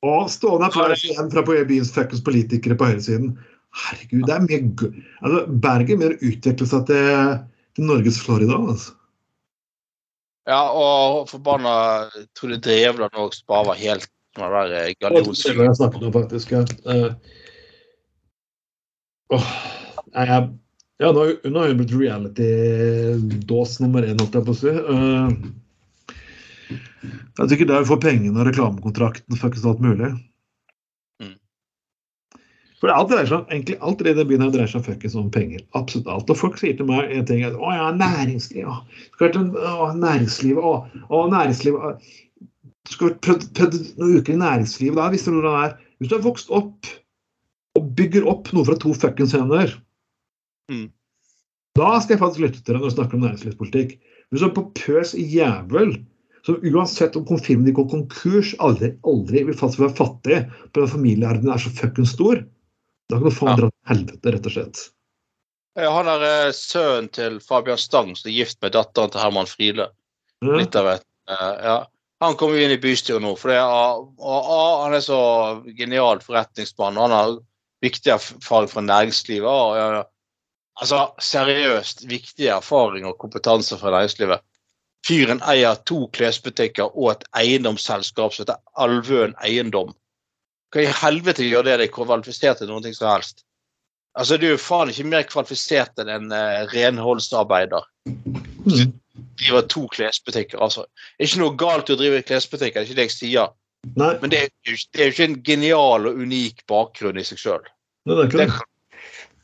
Og 0.06 0.30
stående 0.32 0.70
applaus 0.70 1.04
igjen 1.04 1.32
fra 1.32 1.44
byens 1.44 1.92
fuckings 1.92 2.24
politikere 2.24 2.78
på 2.80 2.88
høyresiden. 2.88 3.34
Herregud, 3.76 4.24
det 4.26 4.36
er 4.36 4.46
mye 4.46 4.62
gøy. 4.80 5.02
Altså, 5.22 5.42
Bergen 5.66 6.00
mer 6.02 6.16
utviklelse 6.16 6.80
til, 6.88 7.34
til 7.76 7.90
Norges 7.90 8.22
Florida. 8.24 8.56
Altså. 8.58 8.96
Ja, 10.50 10.62
og 10.74 11.28
forbanna 11.30 11.74
tror 12.38 12.56
det 12.56 12.64
Drevland 12.66 13.20
òg 13.20 13.36
bare 13.50 13.68
var 13.68 13.78
helt 13.82 14.08
sånn 14.38 14.56
der 14.56 14.74
eh, 14.80 14.94
Det 14.98 15.12
jeg 15.36 15.76
snakket 15.78 16.08
om, 16.08 16.16
faktisk. 16.16 16.56
Ja. 16.56 16.64
Uh, 16.88 17.12
åh, 19.36 19.52
nei, 20.16 20.26
jeg, 20.32 20.50
ja, 21.04 21.12
nå, 21.16 21.26
nå 21.46 21.62
har 21.62 21.72
hun 21.72 21.82
blitt 21.84 21.96
reality-dås 21.96 23.78
nummer 23.84 24.08
én, 24.08 24.18
holdt 24.20 24.40
jeg 24.40 24.48
på 24.48 24.56
å 24.56 24.62
si. 24.64 24.74
Eh, 24.74 25.28
det 27.02 27.44
er 27.44 27.52
sikkert 27.52 27.72
der 27.72 27.84
vi 27.84 27.90
får 27.92 28.02
pengene 28.04 28.42
og 28.42 28.48
reklamekontrakten 28.50 29.40
fuckings 29.40 29.68
alt 29.70 29.82
mulig. 29.84 30.12
Mm. 31.24 31.36
For 32.80 32.94
alt 32.94 33.12
dreier 33.12 33.28
seg, 33.30 33.46
egentlig, 33.52 33.78
alt 33.84 34.04
i 34.04 34.14
den 34.14 34.30
byen 34.30 34.46
her 34.46 34.54
dreier 34.56 34.72
seg 34.72 34.86
fuckings 34.88 35.18
om 35.20 35.30
penger. 35.34 35.66
Absolutt 35.80 36.10
alt. 36.12 36.32
Og 36.32 36.40
folk 36.40 36.60
sier 36.60 36.78
til 36.80 36.88
meg 36.90 37.12
en 37.16 37.28
ting 37.30 37.44
at 37.48 37.58
å 37.58 37.76
ja, 37.76 37.90
næringsliv, 37.96 38.68
å, 38.68 38.80
å, 39.60 39.92
næringslivet, 40.00 40.64
å, 40.64 41.04
å, 41.08 41.26
næringslivet 41.32 41.86
å. 41.90 41.94
Skulle 42.90 43.20
prøvd, 43.22 43.52
prøvd 43.58 43.82
noen 44.00 44.18
uker 44.18 44.34
i 44.34 44.42
næringslivet. 44.42 44.98
Da 44.98 45.12
visste 45.14 45.32
du 45.32 45.40
hvordan 45.40 45.58
det 45.60 45.68
er. 45.68 45.92
Hvis 46.00 46.10
du 46.10 46.16
har 46.16 46.26
vokst 46.26 46.50
opp 46.56 46.88
og 47.78 47.92
bygger 47.96 48.26
opp 48.32 48.50
noe 48.56 48.66
fra 48.68 48.76
to 48.80 48.96
fuckings 48.98 49.36
hender, 49.36 49.76
Mm. 50.70 50.92
da 51.74 51.98
skal 51.98 52.14
jeg 52.14 52.22
faktisk 52.22 52.44
lytte 52.44 52.60
til 52.62 52.76
deg 52.76 52.84
når 52.84 52.92
du 52.92 52.96
snakker 52.96 53.18
om 53.18 53.24
næringslivspolitikk. 53.26 53.96
Hvis 54.30 54.44
du 54.44 54.46
er 54.46 54.54
på 54.54 54.66
pøs 54.78 55.16
jævel 55.18 55.96
som 56.46 56.60
uansett 56.64 57.18
om 57.20 57.26
konfirmen 57.28 57.74
går 57.76 57.90
konkurs, 57.92 58.54
aldri, 58.64 58.94
aldri 59.08 59.44
vil 59.48 59.58
faktisk 59.58 59.84
være 59.84 59.98
fattig 59.98 60.40
på 60.74 60.84
den 60.84 60.92
familiearven 60.92 61.52
er 61.52 61.62
så 61.62 61.72
fuckings 61.76 62.16
stor, 62.16 62.42
da 63.10 63.20
kan 63.20 63.28
du 63.28 63.36
faen 63.36 63.60
dra 63.60 63.70
til 63.70 63.92
helvete, 63.92 64.34
rett 64.36 64.50
og 64.50 64.56
slett. 64.56 64.82
Han 65.80 66.10
er 66.12 66.26
eh, 66.26 66.56
sønnen 66.56 67.08
til 67.16 67.40
Fabian 67.44 67.80
Stang, 67.80 68.12
som 68.18 68.30
er 68.30 68.36
gift 68.42 68.60
med 68.64 68.74
datteren 68.76 69.14
til 69.14 69.22
Herman 69.22 69.50
Friele. 69.50 69.90
Ja. 70.44 70.58
Litt 70.60 70.76
av 70.80 70.92
et 70.96 71.08
eh, 71.32 71.56
Ja. 71.68 71.80
Han 72.20 72.36
kommer 72.36 72.60
jo 72.60 72.66
inn 72.66 72.74
i 72.76 72.82
bystyret 72.84 73.24
nå, 73.24 73.30
for 73.40 73.54
er, 73.56 73.64
og, 73.64 74.10
og, 74.20 74.72
han 74.84 74.98
er 74.98 75.04
så 75.06 75.20
genial 75.78 76.20
forretningsmann. 76.20 76.98
Han 77.00 77.14
har 77.16 77.38
viktig 77.80 78.12
erfaring 78.12 78.68
fra 78.68 78.84
næringslivet. 78.84 79.48
Og. 79.48 80.02
Altså, 80.84 81.00
seriøst 81.24 82.04
viktig 82.12 82.50
erfaring 82.52 83.08
og 83.08 83.16
kompetanse 83.24 83.80
fra 83.80 83.94
næringslivet. 83.96 84.44
Fyren 85.08 85.40
eier 85.48 85.76
to 85.88 86.08
klesbutikker 86.14 86.92
og 86.92 87.12
et 87.14 87.24
eiendomsselskap 87.40 88.34
som 88.36 88.44
heter 88.44 88.60
Alvøen 88.76 89.36
Eiendom. 89.46 89.94
Hva 90.74 90.84
i 90.84 90.90
helvete 91.02 91.46
gjør 91.48 91.66
det 91.66 91.78
deg 91.82 91.94
kvalifisert 91.96 92.60
til 92.62 92.70
noe 92.70 92.94
som 92.94 93.08
helst? 93.10 93.46
Altså, 94.20 94.38
Du 94.38 94.46
er 94.46 94.52
jo 94.58 94.62
faen 94.62 94.90
ikke 94.92 95.08
mer 95.08 95.24
kvalifisert 95.24 95.98
enn 96.02 96.10
en 96.10 96.32
uh, 96.34 96.66
renholdsarbeider 96.74 97.86
Mm. 98.70 98.92
driver 99.40 99.62
to 99.72 99.88
klesbutikker. 99.88 100.60
altså. 100.62 100.84
Det 101.18 101.26
ikke 101.30 101.40
noe 101.40 101.56
galt 101.58 101.90
i 101.90 101.94
å 101.94 101.98
drive 101.98 102.22
klesbutikker, 102.28 102.82
det 102.84 102.84
er 102.84 102.90
ikke 102.90 102.98
det 103.00 103.06
jeg 103.08 103.16
sier. 103.16 103.54
Nei, 103.96 104.18
Men 104.20 104.30
det 104.30 104.40
er 104.44 104.50
jo 104.68 104.76
det 104.94 105.00
er 105.00 105.06
jo 105.08 105.14
ikke 105.14 105.28
en 105.30 105.44
genial 105.44 106.08
og 106.10 106.20
unik 106.20 106.66
bakgrunn 106.68 107.18
i 107.18 107.24
seg 107.24 107.40
sjøl. 107.40 107.64
det 108.06 108.18
er 108.18 108.28
ikke 108.28 108.38
Det. 108.38 108.60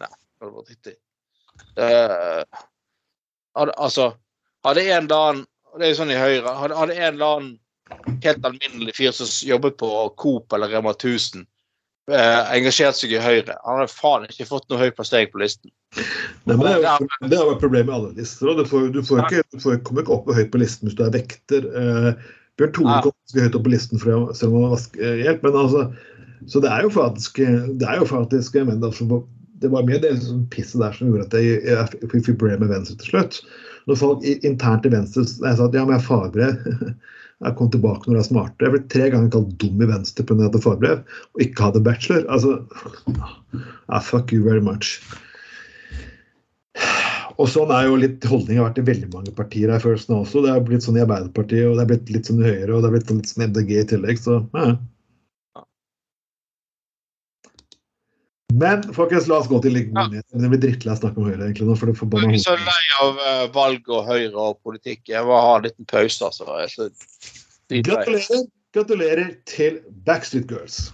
Nei, 0.04 0.10
det 0.42 0.52
vært 0.52 0.70
riktig. 0.74 0.96
Eh, 1.78 2.44
altså, 3.56 4.14
hadde 4.66 4.88
en 4.90 5.06
eller 5.06 5.22
annen 5.30 5.46
Det 5.76 5.84
er 5.84 5.90
jo 5.92 5.98
sånn 5.98 6.12
i 6.14 6.16
Høyre. 6.16 6.52
Hadde, 6.56 6.76
hadde 6.80 6.94
en 6.96 7.08
eller 7.10 7.32
annen 7.34 7.50
helt 8.24 8.46
alminnelig 8.48 8.96
fyr 8.98 9.12
som 9.12 9.28
jobbet 9.48 9.78
på 9.78 9.90
Coop 10.22 10.54
eller 10.56 10.72
Rema 10.72 10.94
1000, 10.96 11.44
eh, 12.12 12.54
engasjert 12.56 12.98
seg 12.98 13.14
i 13.14 13.22
Høyre, 13.22 13.58
han 13.66 13.82
hadde 13.82 13.94
faen 13.94 14.26
ikke 14.30 14.48
fått 14.50 14.66
noe 14.70 14.82
høy 14.82 14.90
plassering 14.96 15.30
på 15.34 15.42
listen. 15.44 15.74
Nei, 16.46 16.56
men 16.56 16.66
det, 16.66 16.74
er 16.80 17.04
jo, 17.04 17.10
det 17.28 17.38
er 17.38 17.44
jo 17.44 17.54
et 17.58 17.62
problem 17.62 17.90
med 17.90 17.98
alle 17.98 18.16
lister. 18.18 18.56
Du, 18.58 18.66
får, 18.70 18.90
du, 18.96 19.02
får 19.06 19.24
ikke, 19.26 19.46
du 19.54 19.62
får, 19.62 19.78
kommer 19.86 20.06
ikke 20.06 20.18
opp 20.18 20.34
høyt 20.38 20.52
på 20.54 20.64
listen 20.64 20.90
hvis 20.90 20.98
du 20.98 21.06
er 21.06 21.14
vekter. 21.14 21.70
Eh, 21.70 22.10
Bjørn 22.60 22.76
Tore 22.76 23.00
kom 23.04 23.16
ganske 23.16 23.46
høyt 23.46 23.58
opp 23.60 23.66
på 23.68 23.74
listen 23.74 24.02
for 24.02 24.36
selv 24.38 24.52
om 24.52 24.60
han 24.60 24.68
var 24.68 24.78
vaskehjelp, 24.78 25.48
men 25.48 25.62
altså 25.66 25.88
Så 26.52 26.60
det 26.62 26.70
er 26.70 26.84
jo 26.86 26.92
faktisk, 26.94 27.40
det 27.80 27.88
er 27.90 27.98
jo 27.98 28.06
faktisk 28.06 28.56
jeg 28.56 28.68
mener, 28.68 28.92
altså, 28.92 29.22
det 29.62 29.72
var 29.72 29.86
mye 29.88 30.00
det 30.04 30.14
liksom, 30.18 30.46
pisset 30.52 30.82
der 30.82 30.96
som 30.96 31.10
gjorde 31.10 31.28
at 31.30 31.36
jeg, 31.40 32.08
fikk 32.12 32.36
problemer 32.36 32.66
med 32.66 32.74
Venstre 32.74 32.98
til 33.00 33.14
slutt. 33.14 33.42
Når 33.90 34.00
folk 34.02 34.26
internt 34.26 34.88
i 34.88 34.94
Venstre 34.94 35.26
jeg 35.26 35.60
sa 35.60 35.68
at 35.68 35.78
ja, 35.78 35.84
men 35.86 35.96
jeg 35.96 36.02
har 36.02 36.08
fagbrev, 36.08 36.96
jeg 37.46 37.58
kom 37.60 37.70
tilbake 37.72 38.10
når 38.10 38.18
jeg 38.18 38.24
er 38.24 38.30
smartere. 38.30 38.68
Jeg 38.68 38.76
ble 38.76 38.82
tre 38.94 39.12
ganger 39.14 39.36
kalt 39.36 39.54
dum 39.62 39.84
i 39.84 39.92
Venstre 39.92 40.26
pga. 40.26 40.36
at 40.36 40.42
jeg 40.42 40.50
hadde 40.50 40.64
fagbrev 40.66 41.22
og 41.36 41.46
ikke 41.46 41.70
hadde 41.70 41.86
bachelor. 41.86 42.26
Altså, 42.32 42.58
ja, 43.14 44.02
fuck 44.04 44.34
you 44.36 44.44
very 44.48 44.64
much. 44.64 44.98
Og 47.36 47.50
sånn 47.52 47.72
er 47.76 47.90
jo 47.90 47.98
litt 48.00 48.24
holdninga 48.28 48.64
vært 48.64 48.78
i 48.80 48.88
veldig 48.88 49.10
mange 49.12 49.32
partier 49.36 49.72
her 49.72 49.82
følelsen 49.84 50.14
nå 50.14 50.22
også. 50.24 50.44
Det 50.46 50.52
er 50.54 50.68
blitt 50.68 50.86
sånn 50.86 51.00
i 51.00 51.04
Arbeiderpartiet, 51.04 51.68
og 51.68 51.76
det 51.76 51.84
er 51.84 51.90
blitt 51.90 52.12
litt 52.16 52.30
sånn 52.30 52.40
i 52.40 52.48
Høyre, 52.48 52.70
og 52.72 52.84
det 52.84 52.90
er 52.90 52.94
blitt 52.96 53.12
litt 53.12 53.32
sånn 53.32 53.48
MDG 53.50 53.74
i 53.76 53.88
tillegg, 53.92 54.22
så 54.24 54.38
ja. 54.56 54.70
Men 58.56 58.84
folkens, 58.96 59.26
la 59.28 59.40
oss 59.42 59.50
gå 59.52 59.58
til 59.64 59.74
litt 59.76 59.90
Ja. 59.96 60.06
Jeg 60.14 60.52
blir 60.52 60.62
drittlei 60.62 60.94
å 60.94 61.00
snakke 61.00 61.20
om 61.20 61.28
Høyre 61.28 61.48
egentlig 61.48 61.68
nå, 61.68 61.76
for 61.80 61.90
det 61.92 61.96
Jeg 61.98 62.38
er 62.40 62.44
så 62.44 62.56
lei 62.60 62.84
av 63.04 63.18
uh, 63.24 63.46
valg 63.56 63.90
og 63.92 64.06
Høyre 64.08 64.36
og 64.50 64.60
politikk. 64.64 65.02
Jeg 65.12 65.26
må 65.28 65.36
ha 65.36 65.56
en 65.58 65.66
liten 65.68 65.88
pause, 65.90 66.22
altså. 66.30 66.46
Er 66.56 66.72
så. 66.72 66.88
Gratulerer, 67.74 68.46
gratulerer 68.76 69.34
til 69.50 69.82
Backstreet 70.06 70.48
Girls. 70.52 70.94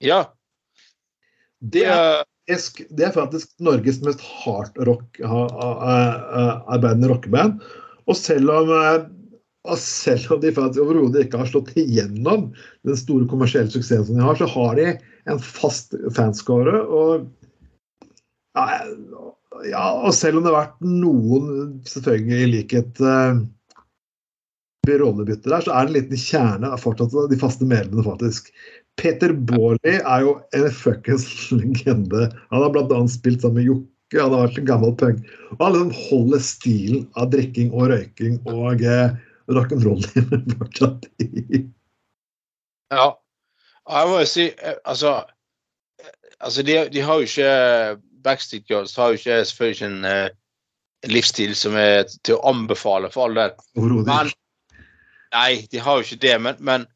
Ja, 0.00 0.26
Det 1.60 1.86
er, 1.88 2.22
det 2.46 3.04
er 3.08 3.12
faktisk 3.16 3.48
Norges 3.64 3.98
mest 4.04 4.20
hardrock 4.20 5.18
ha- 5.24 5.48
ha- 5.50 5.78
ha- 5.82 6.64
arbeidende 6.76 7.08
rockeband. 7.10 7.62
Og 8.06 8.14
selv 8.16 8.52
om, 8.54 8.70
og 9.66 9.80
selv 9.82 10.36
om 10.36 10.42
de 10.42 10.52
overhodet 10.56 11.26
ikke 11.26 11.40
har 11.42 11.50
slått 11.50 11.72
igjennom 11.78 12.48
den 12.86 12.98
store 12.98 13.28
kommersielle 13.30 13.72
suksessen 13.72 14.18
de 14.18 14.24
har, 14.24 14.38
så 14.38 14.48
har 14.50 14.78
de 14.78 14.92
en 15.30 15.42
fast 15.42 15.96
fanscore. 16.16 16.78
Og, 16.86 17.26
ja, 19.66 19.84
og 19.90 20.14
selv 20.16 20.38
om 20.38 20.46
det 20.46 20.52
har 20.52 20.62
vært 20.62 20.80
noen, 20.86 21.76
selvfølgelig 21.90 22.40
i 22.42 22.50
likhet 22.54 23.02
uh, 23.04 23.42
rollebytter 24.86 25.50
der, 25.50 25.66
så 25.66 25.74
er 25.74 25.86
det 25.86 25.90
en 25.90 25.96
liten 25.98 26.22
kjerne 26.22 26.70
av 26.70 26.82
fortsatt 26.82 27.14
de 27.32 27.40
faste 27.40 27.66
medlemmene, 27.66 28.06
faktisk. 28.06 28.52
Peter 28.96 29.34
Baarli 29.34 29.98
er 29.98 30.24
jo 30.24 30.38
en 30.56 30.70
fuckings 30.72 31.26
legende. 31.52 32.30
Han 32.52 32.64
har 32.64 32.72
bl.a. 32.72 33.02
spilt 33.12 33.42
sammen 33.44 33.60
med 33.60 33.68
Jokke, 33.68 34.20
han 34.22 34.32
har 34.32 34.46
vært 34.46 34.60
en 34.62 34.68
gammel 34.70 34.94
punk. 35.02 35.32
Og 35.56 35.64
alle 35.66 35.82
som 35.82 35.94
holder 36.06 36.44
stilen 36.44 37.06
av 37.18 37.32
drikking 37.34 37.74
og 37.74 37.90
røyking 37.92 38.38
og 38.52 38.84
eh, 38.86 39.16
rock'n'roll 39.52 40.02
fortsatt 40.58 41.06
i. 41.24 41.62
Ja. 42.94 43.06
Jeg 43.86 44.10
må 44.10 44.18
jo 44.18 44.26
si 44.26 44.48
eh, 44.50 44.78
Altså, 44.84 45.12
eh, 46.02 46.14
altså 46.40 46.64
de, 46.66 46.78
de 46.90 47.04
har 47.06 47.20
jo 47.20 47.28
ikke 47.28 48.02
Backstreet 48.26 48.66
Girls 48.66 48.96
har 48.98 49.12
jo 49.12 49.20
ikke 49.20 49.44
selvfølgelig 49.44 49.76
ikke 49.76 49.90
en 49.92 50.08
uh, 50.10 50.34
livsstil 51.06 51.54
som 51.54 51.76
er 51.78 52.08
til 52.26 52.34
å 52.34 52.50
anbefale 52.50 53.10
for 53.14 53.28
all 53.28 53.38
del. 53.38 53.54
Nei, 55.36 55.50
de 55.70 55.82
har 55.82 55.98
jo 55.98 56.06
ikke 56.06 56.22
det. 56.24 56.34
Men, 56.42 56.58
men, 56.58 56.86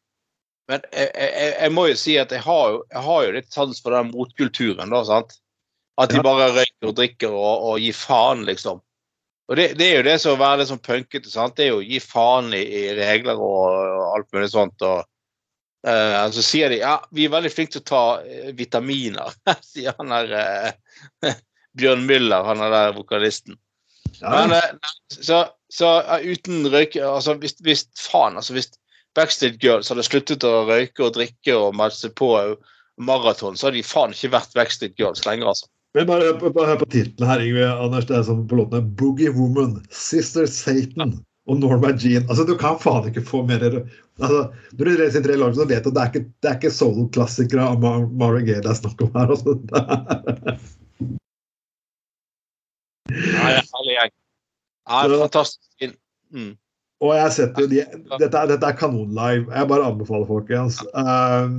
men 0.70 0.82
jeg, 0.90 1.10
jeg, 1.14 1.52
jeg 1.54 1.74
må 1.76 1.86
jo 1.86 2.00
si 2.02 2.16
at 2.18 2.34
jeg 2.34 2.42
har 2.42 2.74
jo, 2.74 2.82
jeg 2.90 3.04
har 3.06 3.22
jo 3.26 3.36
litt 3.36 3.54
sans 3.54 3.82
for 3.84 3.94
den 3.94 4.10
motkulturen, 4.10 4.90
da. 4.90 5.04
sant? 5.06 5.38
At 6.00 6.10
de 6.10 6.22
bare 6.24 6.50
røyker 6.56 6.90
og 6.90 6.96
drikker 6.98 7.34
og, 7.36 7.66
og 7.70 7.84
gir 7.84 7.94
faen, 7.94 8.42
liksom. 8.48 8.82
Og 9.50 9.58
det, 9.58 9.72
det 9.78 9.86
er 9.88 9.96
jo 9.98 10.06
det 10.06 10.18
som 10.22 10.36
å 10.36 10.40
være 10.40 10.60
litt 10.60 10.70
sånn 10.70 10.82
punkete. 10.82 11.30
sant? 11.30 11.56
Det 11.58 11.66
er 11.66 11.72
jo 11.72 11.80
å 11.80 11.86
gi 11.86 11.98
faen 12.02 12.52
i, 12.54 12.62
i 12.62 12.82
regler 12.94 13.40
og, 13.40 13.64
og 13.74 14.04
alt 14.14 14.28
mulig 14.36 14.52
sånt. 14.52 14.86
og 14.86 15.06
Uh, 15.80 16.28
Så 16.28 16.42
sier 16.44 16.68
de 16.68 16.82
ja, 16.82 16.98
vi 17.16 17.24
er 17.24 17.32
veldig 17.32 17.50
flinke 17.54 17.72
til 17.72 17.80
å 17.80 17.88
ta 17.88 18.02
uh, 18.20 18.48
vitaminer, 18.52 19.32
sier 19.64 19.94
han 19.96 20.12
der 20.12 20.34
uh, 21.24 21.30
Bjørn 21.80 22.04
Müller, 22.04 22.44
han 22.44 22.60
er 22.60 22.74
der 22.74 22.92
vokalisten. 22.98 23.56
Ja, 24.18 24.42
Men, 24.50 24.80
så, 25.08 25.44
så 25.72 25.94
eh, 26.02 26.26
uten 26.34 26.66
røyke 26.68 27.00
altså 27.06 27.36
hvis, 27.40 27.54
hvis 27.64 27.86
faen, 27.96 28.36
altså 28.36 28.56
hvis 28.56 28.68
Backstreet 29.16 29.60
Girls 29.62 29.88
hadde 29.88 30.04
sluttet 30.04 30.44
å 30.44 30.66
røyke 30.68 31.06
og 31.06 31.14
drikke 31.14 31.54
og 31.56 31.76
melde 31.78 31.96
seg 31.96 32.12
på 32.18 32.28
maraton, 33.00 33.56
så 33.56 33.68
hadde 33.68 33.78
de 33.78 33.86
faen 33.86 34.12
ikke 34.12 34.32
vært 34.34 34.56
Backstreet 34.58 34.98
Girls 35.00 35.24
lenger, 35.24 35.54
altså. 35.54 35.70
Men 35.94 36.06
bare 36.06 36.34
bare 36.38 36.68
hør 36.70 36.78
på 36.84 36.86
tittelen 36.92 37.26
her, 37.30 37.40
Yngve 37.42 37.66
Anders. 37.72 38.06
Det 38.06 38.14
er 38.20 38.22
som 38.28 38.44
på 38.50 38.58
låtene 38.60 38.84
Boogie 39.00 39.32
Woman, 39.34 39.80
Sister 39.90 40.46
Satan 40.46 41.16
og 41.50 41.58
Norma 41.58 41.90
Jean. 41.98 42.28
Altså, 42.30 42.44
Du 42.46 42.54
kan 42.60 42.78
faen 42.78 43.08
ikke 43.10 43.24
få 43.26 43.40
mer 43.48 43.64
altså, 43.66 44.42
Når 44.78 44.84
du 44.86 44.90
leser 45.00 45.24
tre 45.24 45.34
lag, 45.40 45.54
så 45.58 45.66
vet 45.66 45.82
du 45.84 45.90
at 45.90 45.96
det 45.96 46.02
er 46.04 46.12
ikke, 46.12 46.24
det 46.42 46.50
er 46.52 46.58
ikke 46.60 46.74
soul-klassikere 46.76 47.66
av 47.72 47.80
Mar 47.82 48.04
Marvin 48.22 48.46
Gaye 48.46 48.62
det 48.62 48.70
er 48.70 48.78
snakk 48.78 49.02
om 49.08 49.10
her. 49.18 49.34
Altså. 49.34 49.56
Det 49.66 49.82
er- 49.82 50.60
Nei, 53.10 53.52
herlig 53.58 53.94
gjeng. 53.96 54.12
Fantastisk. 54.86 55.94
Mm. 56.30 56.52
Og 57.02 57.14
jeg 57.16 57.32
setter 57.34 57.66
de, 57.70 57.80
dette, 58.20 58.42
dette 58.52 58.68
er 58.68 58.76
kanonlive. 58.78 59.48
Jeg 59.50 59.68
bare 59.72 59.86
anbefaler 59.88 60.28
folkens. 60.28 60.78
Um, 60.94 61.56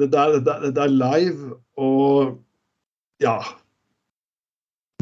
er, 0.00 0.06
det, 0.08 0.44
det, 0.46 0.54
dette 0.68 0.86
er 0.86 0.94
live, 0.94 1.56
og 1.80 2.38
ja 3.22 3.38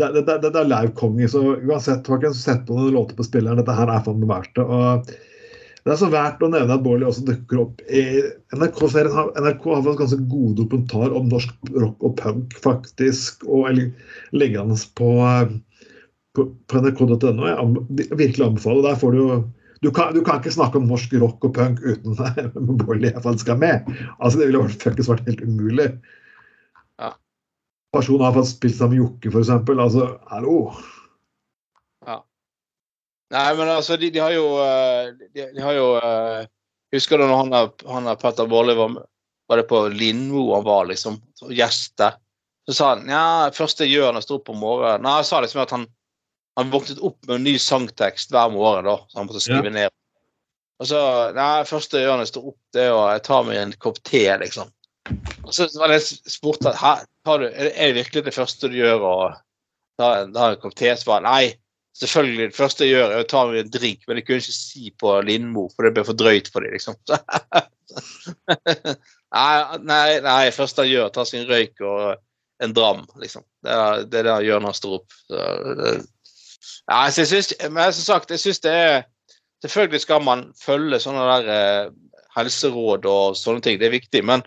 det, 0.00 0.12
det, 0.16 0.22
det, 0.42 0.48
det 0.48 0.60
er 0.60 0.70
live-konge, 0.70 1.28
så 1.28 1.42
uansett, 1.56 2.06
folkens, 2.08 2.40
sett 2.44 2.62
på 2.68 2.76
noen 2.76 2.94
låter 2.94 3.18
på 3.18 3.26
spilleren. 3.26 3.60
Dette 3.60 3.74
her 3.76 3.90
er 3.92 4.00
faen 4.04 4.22
meg 4.22 4.30
verdt 4.30 4.54
det. 4.56 4.64
Og 4.64 5.10
det 5.84 5.92
er 5.94 6.00
så 6.00 6.10
verdt 6.12 6.42
å 6.44 6.50
nevne 6.52 6.76
at 6.76 6.84
Bårli 6.84 7.06
også 7.08 7.24
dukker 7.28 7.62
opp 7.64 7.82
i 7.88 8.04
NRK-serien. 8.56 9.32
NRK 9.36 9.66
har 9.74 9.84
fått 9.86 10.00
ganske 10.00 10.20
god 10.32 10.54
dokumentar 10.60 11.16
om 11.16 11.28
norsk 11.28 11.72
rock 11.76 12.04
og 12.06 12.16
punk, 12.20 12.56
faktisk. 12.64 13.44
Og 13.48 13.80
liggende 14.36 14.76
på, 14.96 15.10
på, 16.36 16.48
på 16.68 16.84
nrk.no. 16.84 17.48
Jeg 17.48 18.10
virkelig 18.12 18.46
anbefaler. 18.46 18.84
Der 18.88 19.00
får 19.00 19.16
du 19.16 19.20
jo 19.20 19.40
du 19.80 19.90
kan, 19.90 20.14
du 20.14 20.20
kan 20.24 20.40
ikke 20.40 20.52
snakke 20.52 20.76
om 20.76 20.88
norsk 20.90 21.12
rock 21.22 21.44
og 21.48 21.54
punk 21.56 21.80
uten 21.80 22.16
at 22.28 22.54
Bårli 22.54 23.12
skal 23.40 23.60
med. 23.60 23.88
Altså, 24.18 24.38
det 24.38 24.50
ville 24.50 24.64
faktisk 24.68 25.08
vært 25.08 25.28
helt 25.28 25.44
umulig. 25.44 25.88
Ja. 27.00 27.14
Personen 27.96 28.26
har 28.26 28.36
fått 28.36 28.50
spilt 28.52 28.76
sammen 28.76 28.98
med 28.98 29.04
Jokke, 29.04 29.32
f.eks. 29.32 29.52
Altså, 29.72 30.08
hallo. 30.28 30.58
Ja. 32.04 32.18
Nei, 33.32 33.46
men 33.56 33.72
altså, 33.72 33.96
de, 33.96 34.12
de 34.12 34.20
har 34.20 34.34
jo 34.36 34.48
eh, 34.66 35.14
de, 35.32 35.48
de 35.56 35.64
har 35.64 35.76
jo 35.78 35.92
eh, 36.00 36.48
Husker 36.90 37.20
du 37.20 37.22
når 37.22 37.44
han, 37.44 37.52
han 37.86 38.08
er 38.10 38.16
Petter 38.18 38.48
Baarli 38.50 38.74
var, 38.74 38.96
var 39.46 39.60
det 39.60 39.68
på 39.70 39.84
Lindmo 39.94 40.48
han 40.56 40.64
var, 40.66 40.88
liksom, 40.90 41.20
og 41.46 41.52
gjeste? 41.54 42.08
Så 42.66 42.74
sa 42.74 42.88
han 42.96 43.06
ja, 43.08 43.50
første 43.54 43.86
jeg 43.86 44.00
gjør 44.00 44.10
når 44.10 44.24
jeg 44.24 44.26
står 44.26 44.40
opp 44.40 44.50
om 44.52 44.58
morgenen 44.64 45.06
Nei, 45.06 45.12
han 45.20 45.28
sa 45.28 45.38
liksom 45.40 45.62
at 45.62 45.74
han, 45.76 45.86
han 46.60 46.72
våknet 46.72 47.00
opp 47.00 47.18
med 47.26 47.38
en 47.38 47.48
ny 47.48 47.56
sangtekst 47.60 48.32
hver 48.34 48.52
morgen, 48.52 48.88
da, 48.88 48.98
så 49.08 49.20
han 49.20 49.28
måtte 49.28 49.42
skrive 49.44 49.72
ned. 49.74 49.92
Og 50.80 50.88
så 50.88 51.00
Nei, 51.36 51.62
første 51.68 52.00
jeg 52.00 52.08
gjør 52.08 52.18
når 52.18 52.24
jeg 52.24 52.32
står 52.32 52.50
opp, 52.52 52.60
det 52.76 52.84
er 52.86 52.96
å 52.96 53.00
jeg 53.12 53.24
tar 53.26 53.48
meg 53.48 53.60
en 53.60 53.74
kopp 53.84 53.98
te, 54.06 54.22
liksom. 54.40 54.70
Og 55.44 55.52
så 55.56 55.66
var 55.80 55.90
det 55.90 56.00
jeg 56.00 56.32
spurte 56.32 56.72
tar 56.76 57.42
du, 57.42 57.48
er 57.48 57.72
det- 57.72 57.96
virkelig 57.98 58.24
det 58.28 58.36
første 58.36 58.70
du 58.70 58.78
gjør, 58.78 59.04
å 59.04 59.16
ta 60.00 60.12
en, 60.20 60.32
ta 60.32 60.52
en 60.52 60.62
kopp 60.62 60.76
te? 60.78 60.92
Så 60.96 61.10
var 61.10 61.26
nei. 61.26 61.50
Selvfølgelig, 62.00 62.52
det 62.52 62.56
første 62.56 62.86
jeg 62.86 62.94
gjør, 62.94 63.12
er 63.12 63.24
å 63.24 63.28
ta 63.28 63.42
meg 63.46 63.58
en 63.60 63.72
drink, 63.74 64.04
men 64.06 64.16
det 64.16 64.22
kunne 64.24 64.38
jeg 64.38 64.46
ikke 64.46 64.56
si 64.56 64.92
på 65.02 65.16
Lindmo, 65.26 65.66
for 65.74 65.84
det 65.84 65.92
ble 65.96 66.04
for 66.06 66.16
drøyt 66.16 66.48
for 66.52 66.64
dem, 66.64 66.72
liksom. 66.72 66.96
nei, 69.36 69.78
nei, 69.82 70.20
nei, 70.24 70.44
første 70.54 70.84
han 70.84 70.92
gjør, 70.92 71.08
er 71.08 71.10
å 71.10 71.16
ta 71.16 71.26
seg 71.28 71.42
en 71.42 71.50
røyk 71.50 71.82
og 71.82 72.22
en 72.62 72.76
dram, 72.76 73.02
liksom. 73.20 73.44
Det 73.64 73.74
er 73.74 74.06
det, 74.06 74.22
er 74.22 74.28
det 74.28 74.36
han 74.36 74.46
gjør 74.46 74.62
når 74.62 74.72
han 74.72 74.78
står 74.78 74.96
opp. 75.00 75.18
Så, 75.26 75.42
det, 75.80 75.92
ja, 76.90 77.00
så 77.10 77.20
jeg 77.24 77.28
synes, 77.30 77.52
men 77.70 77.92
som 77.92 78.04
sagt, 78.06 78.30
jeg 78.30 78.42
syns 78.42 78.60
det 78.66 78.76
er 78.76 79.02
Selvfølgelig 79.60 80.00
skal 80.00 80.22
man 80.24 80.46
følge 80.56 80.96
sånne 81.04 81.20
der 81.28 81.48
eh, 81.52 81.88
helseråd 82.32 83.04
og 83.04 83.34
sånne 83.36 83.60
ting, 83.60 83.76
det 83.76 83.90
er 83.90 83.92
viktig, 83.92 84.22
men, 84.24 84.40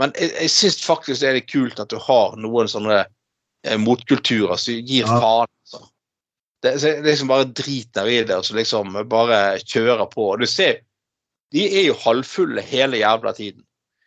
men 0.00 0.14
jeg, 0.16 0.30
jeg 0.32 0.52
syns 0.54 0.78
faktisk 0.80 1.20
det 1.20 1.28
er 1.28 1.36
litt 1.36 1.50
kult 1.50 1.82
at 1.82 1.90
du 1.92 1.98
har 2.00 2.38
noen 2.40 2.70
sånne 2.72 3.02
eh, 3.02 3.76
motkulturer 3.76 4.56
som 4.56 4.78
gir 4.80 5.04
Ja. 5.04 5.18
faen. 5.20 5.50
Altså. 5.60 5.82
Det, 6.64 6.72
så 6.80 6.94
liksom 7.04 7.28
bare 7.28 7.50
driter 7.52 8.08
i 8.08 8.22
det 8.24 8.38
og 8.38 8.48
så 8.48 8.56
liksom 8.56 8.96
bare 9.12 9.58
kjører 9.60 10.08
på. 10.14 10.30
Og 10.32 10.40
du 10.40 10.48
ser, 10.48 10.80
de 11.52 11.66
er 11.68 11.90
jo 11.90 11.98
halvfulle 12.06 12.64
hele 12.64 13.02
jævla 13.04 13.36
tiden. 13.36 13.60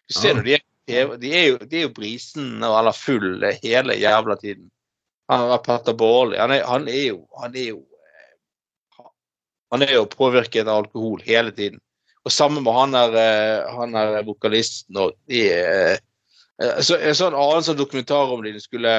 Du 0.09 0.17
ser 0.17 0.33
Ja. 0.33 0.39
når 0.39 0.43
de 0.49 0.57
er, 0.57 0.65
de 1.21 1.35
er 1.37 1.45
jo, 1.51 1.57
de 1.61 1.77
er 1.77 1.85
jo 1.85 1.93
brisen 1.93 2.63
eller 2.65 2.97
full 2.97 3.45
hele 3.61 4.01
jævla 4.01 4.35
tiden. 4.41 4.71
Han 5.29 5.53
Petter 5.65 5.93
Baarli. 5.93 6.39
Han, 6.41 6.55
han 6.65 6.87
er 6.89 7.05
jo 7.11 7.21
Han 7.41 7.55
er 7.55 7.71
jo 7.73 7.85
han 9.69 9.83
er 9.85 9.91
jo 9.93 10.05
påvirket 10.09 10.65
av 10.65 10.79
alkohol 10.81 11.21
hele 11.21 11.51
tiden. 11.53 11.77
Og 12.25 12.33
sammen 12.33 12.63
med 12.65 12.73
han 12.73 12.95
er, 12.97 13.17
eh, 13.21 13.67
han 13.77 13.93
er 13.95 14.23
vokalisten 14.25 14.97
og 14.97 15.13
de 15.29 15.43
eh, 15.53 15.99
så, 16.81 16.97
en 16.97 17.37
annen 17.37 17.63
sånn 17.63 17.77
dokumentar 17.79 18.33
om 18.33 18.41
de, 18.43 18.55
skulle 18.59 18.95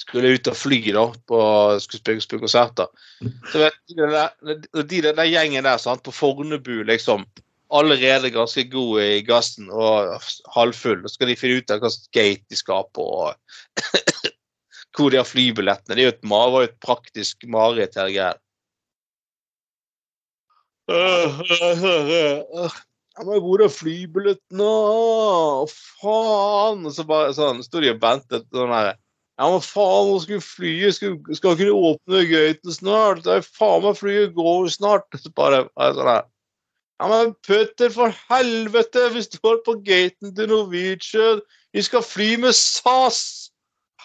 skulle 0.00 0.32
ut 0.34 0.48
og 0.50 0.56
fly 0.56 0.80
da, 0.96 1.04
på, 1.28 1.42
skulle 1.84 2.22
spille, 2.24 2.40
konserter. 2.40 2.88
Så 3.52 3.60
vet 3.62 3.76
du, 3.86 3.94
de 4.00 4.08
der, 4.16 4.32
de, 4.48 4.82
de 4.82 5.02
der 5.06 5.28
gjengen 5.28 5.68
der 5.68 5.78
sant, 5.78 6.02
på 6.02 6.14
Fornebu, 6.14 6.80
liksom 6.88 7.26
allerede 7.70 8.32
ganske 8.34 8.64
god 8.72 9.02
i 9.04 9.20
gassen 9.22 9.68
og 9.70 10.16
halvfull. 10.56 11.04
Og 11.04 11.12
skal 11.12 11.30
de 11.30 11.38
finne 11.38 11.60
ut 11.60 11.70
av 11.70 11.84
slags 11.84 12.08
gate 12.16 12.42
de 12.50 12.58
skal 12.58 12.88
på, 12.96 13.06
og 13.28 13.36
hvor 14.96 15.10
de 15.12 15.20
har 15.20 15.28
flybillettene. 15.28 15.96
Det 15.96 16.06
jo 16.06 16.12
et, 16.14 16.22
var 16.30 16.54
jo 16.54 16.68
et 16.68 16.78
praktisk 16.82 17.44
mareritt, 17.50 17.98
hele 17.98 18.14
greia. 18.14 18.34
Jeg 23.20 23.26
må 23.26 23.36
hvor 23.44 23.62
er 23.62 23.70
flybillettene? 23.70 24.64
Å, 24.64 25.66
faen! 26.00 26.86
Og 26.88 26.96
så 26.96 27.04
bare 27.06 27.34
sånn, 27.36 27.62
sto 27.66 27.82
de 27.82 27.92
og 27.92 28.02
bentet 28.02 28.48
sånn 28.54 28.74
her. 28.74 28.96
Ja, 29.40 29.48
men 29.48 29.62
faen, 29.64 30.10
nå 30.10 30.18
skal 30.20 30.36
vi 30.36 30.44
fly, 30.44 30.72
skal, 30.92 31.14
skal 31.36 31.54
ikke 31.54 31.68
de 31.68 31.76
åpne 31.76 32.24
gaten 32.28 32.74
snart? 32.74 33.22
Det 33.24 33.38
er 33.38 33.46
faen 33.46 33.86
meg 33.86 33.96
flyet 34.00 34.34
går 34.36 34.68
snart. 34.74 35.06
Så 35.16 35.32
bare 35.36 35.64
sånn 35.76 36.10
her. 36.10 36.26
Ja, 37.00 37.06
men 37.08 37.32
Petter, 37.46 37.88
for 37.94 38.12
helvete! 38.28 39.06
Vi 39.14 39.22
står 39.24 39.62
på 39.64 39.78
gaten 39.86 40.34
til 40.36 40.50
Norwegian. 40.50 41.40
Vi 41.72 41.86
skal 41.86 42.04
fly 42.04 42.34
med 42.42 42.52
SAS! 42.56 43.49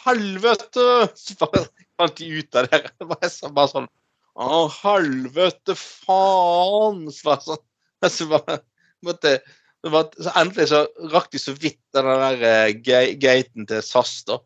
Helvete! 0.05 0.87
Så 1.17 1.35
fant 1.39 2.17
de 2.19 2.31
ut 2.39 2.57
av 2.59 2.69
det. 2.71 2.81
Bare, 3.01 3.29
så, 3.31 3.51
bare 3.53 3.71
sånn 3.71 3.91
Å, 4.35 4.65
helvete, 4.81 5.75
faen! 5.79 7.05
Så 7.13 7.29
bare 7.29 7.45
sånn. 7.45 7.63
Så 8.05 8.27
bare 8.29 8.59
måtte 9.05 9.39
det 9.85 9.91
var, 9.93 10.09
så 10.17 10.31
Endelig 10.39 10.65
så 10.71 10.81
rakk 11.13 11.29
de 11.33 11.39
så 11.41 11.53
vidt 11.53 11.79
den 11.93 12.07
der 12.09 12.43
eh, 12.49 12.71
ga- 12.81 13.15
gaten 13.21 13.67
til 13.69 13.83
SAS, 13.85 14.15
da. 14.25 14.39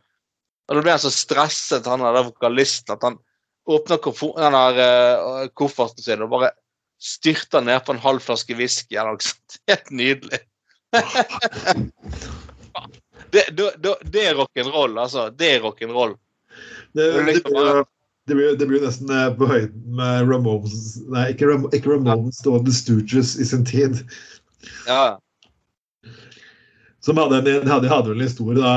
Og 0.68 0.76
da 0.76 0.84
ble 0.84 0.92
han 0.92 1.02
så 1.02 1.12
stresset, 1.16 1.88
han 1.88 2.04
der 2.04 2.28
vokalisten, 2.28 2.98
at 2.98 3.06
han 3.08 3.16
åpna 3.70 3.96
uh, 3.96 4.82
eh, 4.84 5.48
kofferten 5.56 6.04
sin 6.04 6.26
og 6.26 6.34
bare 6.34 6.52
styrta 7.00 7.62
ned 7.64 7.86
på 7.86 7.96
en 7.96 8.04
halv 8.04 8.26
flaske 8.26 8.58
whisky. 8.60 9.00
Helt 9.00 9.96
nydelig. 9.96 10.44
det, 13.32 14.24
er 14.26 14.36
rock'n'roll, 14.38 14.98
altså. 15.02 15.30
Det 15.36 15.54
er 15.56 15.64
rock'n'roll. 15.64 16.16
Det, 16.98 17.08
liksom 17.28 17.54
blir, 17.54 17.70
jo- 17.78 17.86
det, 18.28 18.36
blir, 18.36 18.56
det 18.58 18.68
blir 18.70 18.84
nesten 18.86 19.10
eh, 19.14 19.30
på 19.38 19.48
høyden 19.50 19.96
med 19.96 20.30
Ramones 20.30 20.98
Nei, 21.14 21.30
ikke, 21.34 21.48
Ram, 21.52 21.68
ikke 21.74 21.94
Ramones, 21.94 22.42
det 22.44 22.54
var 22.54 22.66
The 22.66 22.74
Stooges 22.74 23.36
i 23.40 23.46
sin 23.46 23.66
tid. 23.66 24.02
Ja. 24.88 25.20
Som 27.06 27.22
hadde 27.22 27.40
en, 27.40 27.48
de 27.48 27.56
hadde, 27.70 27.86
de 27.88 27.94
hadde 27.94 28.18
en 28.18 28.26
historie 28.26 28.60
da 28.60 28.74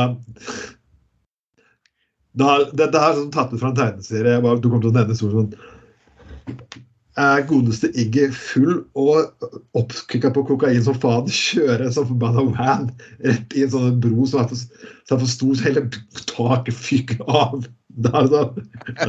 da, 2.32 2.62
Dette 2.72 2.96
her 2.96 3.10
er 3.12 3.18
sånn 3.18 3.32
tatt 3.34 3.50
ut 3.52 3.60
fra 3.60 3.72
en 3.72 3.76
tegneserie. 3.76 4.38
Du 4.40 4.68
kommer 4.70 4.84
til 4.84 4.92
å 4.92 4.96
nevne 4.96 5.12
historien 5.12 5.50
sånn 5.52 6.86
er 7.20 7.44
godeste 7.48 7.90
Iggy 7.98 8.30
full 8.32 8.78
og 8.98 9.48
oppkikka 9.76 10.30
på 10.32 10.44
kokain 10.48 10.80
som 10.84 10.96
faen, 11.02 11.28
kjører 11.42 11.86
en 11.86 11.94
sånn 11.96 12.08
forbanna 12.08 12.46
van 12.54 12.88
rett 13.26 13.56
i 13.56 13.66
en 13.66 13.74
sånn 13.74 14.00
bro 14.02 14.26
som 14.28 14.44
er 14.44 14.50
for, 14.52 14.64
som 15.08 15.18
er 15.18 15.22
for 15.24 15.32
stor, 15.34 15.54
så 15.58 15.68
hele 15.68 15.84
taket 16.30 16.78
fyker 16.78 17.22
av. 17.28 17.68
Da 18.02 18.12
er 18.16 18.28
det 18.28 18.32
sånn, 18.32 18.66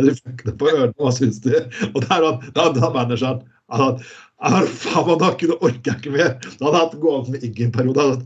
de 0.09 0.15
fucker 0.19 0.57
på 0.59 0.71
ørene, 0.73 0.95
hva 0.99 1.13
syns 1.15 1.39
de? 1.45 1.63
Og 1.93 2.01
da 2.03 2.19
er 2.19 2.27
han, 2.27 2.47
da 2.57 2.69
han 2.73 2.95
manageren 2.97 3.43
han 3.71 3.81
hadde, 3.81 4.09
han 4.43 4.67
faen, 4.67 5.07
man, 5.07 5.21
da 5.21 5.31
kunne 5.39 5.55
orker 5.63 5.93
jeg 5.93 6.01
ikke 6.01 6.17
mer. 6.17 6.33
Da 6.43 6.67
hadde 6.67 6.73
han 6.75 6.81
hatt 6.81 6.97
gående 7.01 7.35
med 7.35 7.45
Iggy 7.47 7.69
en 7.69 7.75
periode. 7.75 8.03
Han 8.03 8.19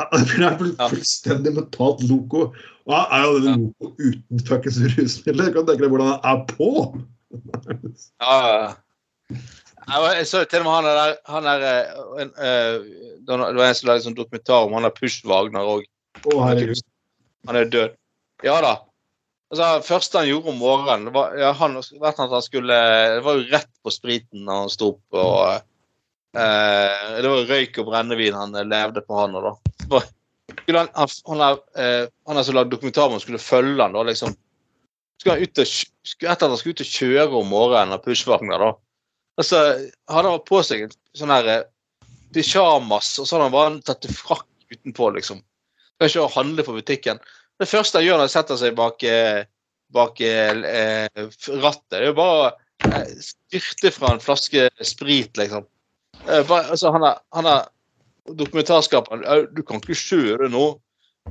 Han 0.00 0.22
er 0.48 0.88
fullstendig 0.88 1.52
mentalt 1.54 2.00
loco. 2.08 2.46
Og 2.88 2.94
han 2.96 3.12
er 3.12 3.26
jo 3.28 3.42
den 3.44 3.66
loco 3.66 3.92
uten 4.00 4.46
fuckings 4.48 4.80
rusmidler. 4.96 5.52
Kan 5.52 5.66
du 5.66 5.70
tenke 5.70 5.84
deg 5.84 5.92
hvordan 5.92 6.14
han 6.14 6.24
er 6.32 6.40
på? 6.48 6.70
Ja, 8.22 8.32
ja. 8.48 8.72
Jeg 9.82 10.26
så 10.30 10.44
til 10.46 10.62
og 10.62 10.68
med 10.68 10.74
han 10.76 10.86
der, 10.86 11.16
han 11.26 11.46
der 11.48 11.64
eh, 11.66 12.02
en, 12.22 12.30
eh, 12.38 12.76
Det 13.26 13.38
var 13.38 13.66
en 13.66 13.74
som 13.74 13.88
lagde 13.88 14.04
sånn 14.06 14.16
dokumentar 14.16 14.66
om 14.66 14.76
han 14.76 14.86
der 14.86 14.94
Push 14.94 15.26
Wagner 15.26 15.66
òg. 15.66 15.84
Han 17.48 17.58
er 17.58 17.66
jo 17.66 17.72
død. 17.74 17.96
Ja 18.46 18.60
da. 18.62 18.76
Altså, 19.52 19.66
første 19.84 20.22
han 20.22 20.30
gjorde 20.30 20.48
om 20.54 20.62
morgenen, 20.62 21.10
det 21.10 21.12
var, 21.12 21.34
ja, 21.36 21.50
han, 21.58 21.74
vet 21.76 22.20
han 22.22 22.30
skulle, 22.40 22.78
det 23.18 23.24
var 23.26 23.36
jo 23.36 23.48
rett 23.50 23.68
på 23.84 23.92
spriten 23.92 24.46
da 24.48 24.62
han 24.62 24.72
sto 24.72 24.94
opp. 24.94 25.18
og 25.18 25.42
eh, 26.40 27.18
Det 27.18 27.32
var 27.34 27.50
røyk 27.50 27.82
og 27.82 27.90
brennevin 27.90 28.38
han 28.38 28.56
levde 28.70 29.02
på, 29.04 29.18
han. 29.18 29.36
Da. 29.36 29.52
Så 29.82 30.00
skulle 30.62 30.86
han, 30.86 30.88
han, 30.96 31.12
han, 31.28 31.44
er, 31.48 31.60
eh, 31.76 32.06
han 32.30 32.40
er 32.40 32.46
som 32.48 32.56
lagde 32.56 32.72
dokumentar 32.72 33.10
om 33.10 33.18
han 33.18 33.24
skulle 33.24 33.42
følge 33.42 33.82
han 33.82 33.98
da, 33.98 34.06
liksom. 34.08 34.32
Skulle 35.20 35.36
han 35.36 35.44
ut 35.44 35.62
og, 35.62 35.76
etter 36.16 36.32
at 36.32 36.48
han 36.48 36.56
skulle 36.60 36.78
ut 36.78 36.86
og 36.86 36.94
kjøre 36.96 37.42
om 37.42 37.52
morgenen 37.52 37.98
av 37.98 38.06
Pushwagner, 38.06 38.62
da. 38.62 38.72
Altså, 39.42 39.60
han 40.12 40.28
på 40.46 40.62
seg 40.62 40.86
en 40.86 40.92
sånn 41.18 41.32
her 41.34 41.48
eh, 41.50 41.62
pyjamas, 42.34 43.16
og 43.18 43.26
så 43.26 43.36
hadde 43.36 43.48
han 43.48 43.54
bare 43.54 43.80
tatt 43.86 44.06
frakk 44.14 44.46
utenpå, 44.72 45.10
liksom. 45.16 45.42
Skal 45.96 46.10
ikke 46.10 46.34
handle 46.36 46.66
på 46.66 46.76
butikken. 46.76 47.20
Det 47.60 47.68
første 47.70 48.00
han 48.00 48.06
gjør 48.06 48.20
når 48.20 48.28
han 48.28 48.34
setter 48.36 48.60
seg 48.60 48.76
bak, 48.78 49.02
eh, 49.06 49.44
bak 49.94 50.22
eh, 50.24 50.54
rattet, 51.62 51.88
det 51.92 52.00
er 52.00 52.08
jo 52.08 52.16
bare 52.18 52.38
å 52.38 52.92
eh, 52.92 53.12
styrte 53.22 53.92
fra 53.94 54.14
en 54.14 54.22
flaske 54.22 54.68
sprit, 54.86 55.34
liksom. 55.38 55.66
Bare, 56.22 56.68
altså, 56.70 56.92
han 56.94 57.04
er, 57.08 57.18
han 57.34 57.48
er 57.50 57.66
dokumentarskaperen. 58.38 59.24
Du 59.56 59.62
kan 59.66 59.82
ikke 59.82 59.98
kjøre 59.98 60.50
nå. 60.52 60.72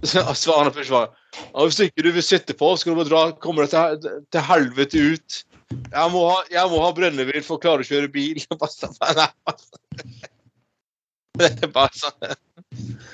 Så 0.07 0.23
Svarer 0.39 0.71
først 0.71 0.91
var 0.93 1.09
«Ja, 1.35 1.65
Hvis 1.65 1.79
ikke 1.83 2.03
du 2.05 2.13
vil 2.15 2.23
sitte 2.23 2.55
på, 2.55 2.69
skal 2.79 2.93
du 2.93 3.01
bare 3.01 3.09
dra, 3.09 3.23
kommer 3.43 3.67
det 3.67 3.73
til, 3.75 4.21
til 4.31 4.45
helvete 4.47 5.03
ut. 5.15 5.39
Jeg 5.71 6.11
må 6.13 6.23
ha, 6.29 6.37
jeg 6.51 6.71
må 6.71 6.81
ha 6.83 6.91
brennevin 6.95 7.45
for 7.45 7.57
å 7.57 7.63
klare 7.63 7.85
å 7.85 7.87
kjøre 7.87 8.11
bil. 8.11 8.41
Sånn, 8.71 8.95
altså. 9.01 9.69
Det 11.39 11.47
er 11.63 11.71
bare 11.71 11.95
sånn 11.95 12.33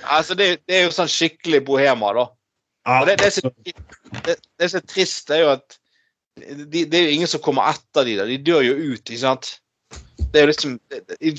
Altså, 0.10 0.36
det, 0.38 0.48
det 0.66 0.76
er 0.78 0.88
jo 0.88 0.94
sånn 0.94 1.10
skikkelig 1.10 1.62
bohema, 1.68 2.10
da. 2.18 2.26
Og 2.98 3.08
det, 3.10 3.18
det, 3.22 3.30
som, 3.36 3.50
det, 4.26 4.36
det 4.58 4.68
er 4.68 4.84
trist, 4.88 5.32
er 5.34 5.42
jo 5.44 5.50
at 5.56 5.78
de, 6.38 6.84
det 6.86 7.00
er 7.00 7.08
jo 7.08 7.16
ingen 7.18 7.30
som 7.30 7.42
kommer 7.44 7.72
etter 7.72 8.06
de 8.08 8.14
der. 8.20 8.30
De 8.30 8.38
dør 8.46 8.64
jo 8.66 8.76
ut, 8.78 9.02
ikke 9.02 9.22
sant. 9.22 9.50
Det 10.18 10.40
er 10.40 10.46
jo 10.46 10.52
liksom 10.52 10.78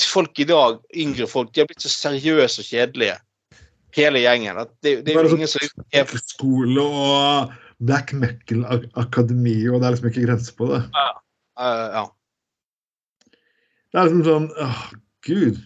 Folk 0.08 0.40
i 0.42 0.46
dag, 0.48 0.80
yngre 0.96 1.28
folk, 1.30 1.52
de 1.52 1.62
har 1.62 1.70
blitt 1.70 1.84
så 1.84 1.92
seriøse 1.92 2.64
og 2.64 2.68
kjedelige. 2.68 3.16
Hele 3.96 4.22
gjengen. 4.24 4.60
At 4.60 4.74
det, 4.84 4.98
det 5.06 5.14
er 5.14 5.28
jo 5.28 5.38
ingen 5.38 5.50
som 5.50 5.84
er 5.94 6.20
skole 6.20 6.84
og 6.84 7.54
Black 7.80 8.12
Metal 8.12 8.64
Ak- 8.66 8.88
Akademi, 8.98 9.56
og 9.70 9.80
det 9.80 9.86
er 9.86 9.94
liksom 9.96 10.10
ikke 10.10 10.26
grenser 10.26 10.54
på 10.58 10.68
det. 10.72 10.82
eh, 11.58 11.88
Ja. 11.94 12.04
Det 13.92 13.98
er 14.00 14.04
liksom 14.08 14.24
sånn 14.26 14.48
Åh, 14.60 14.80
gud. 15.24 15.60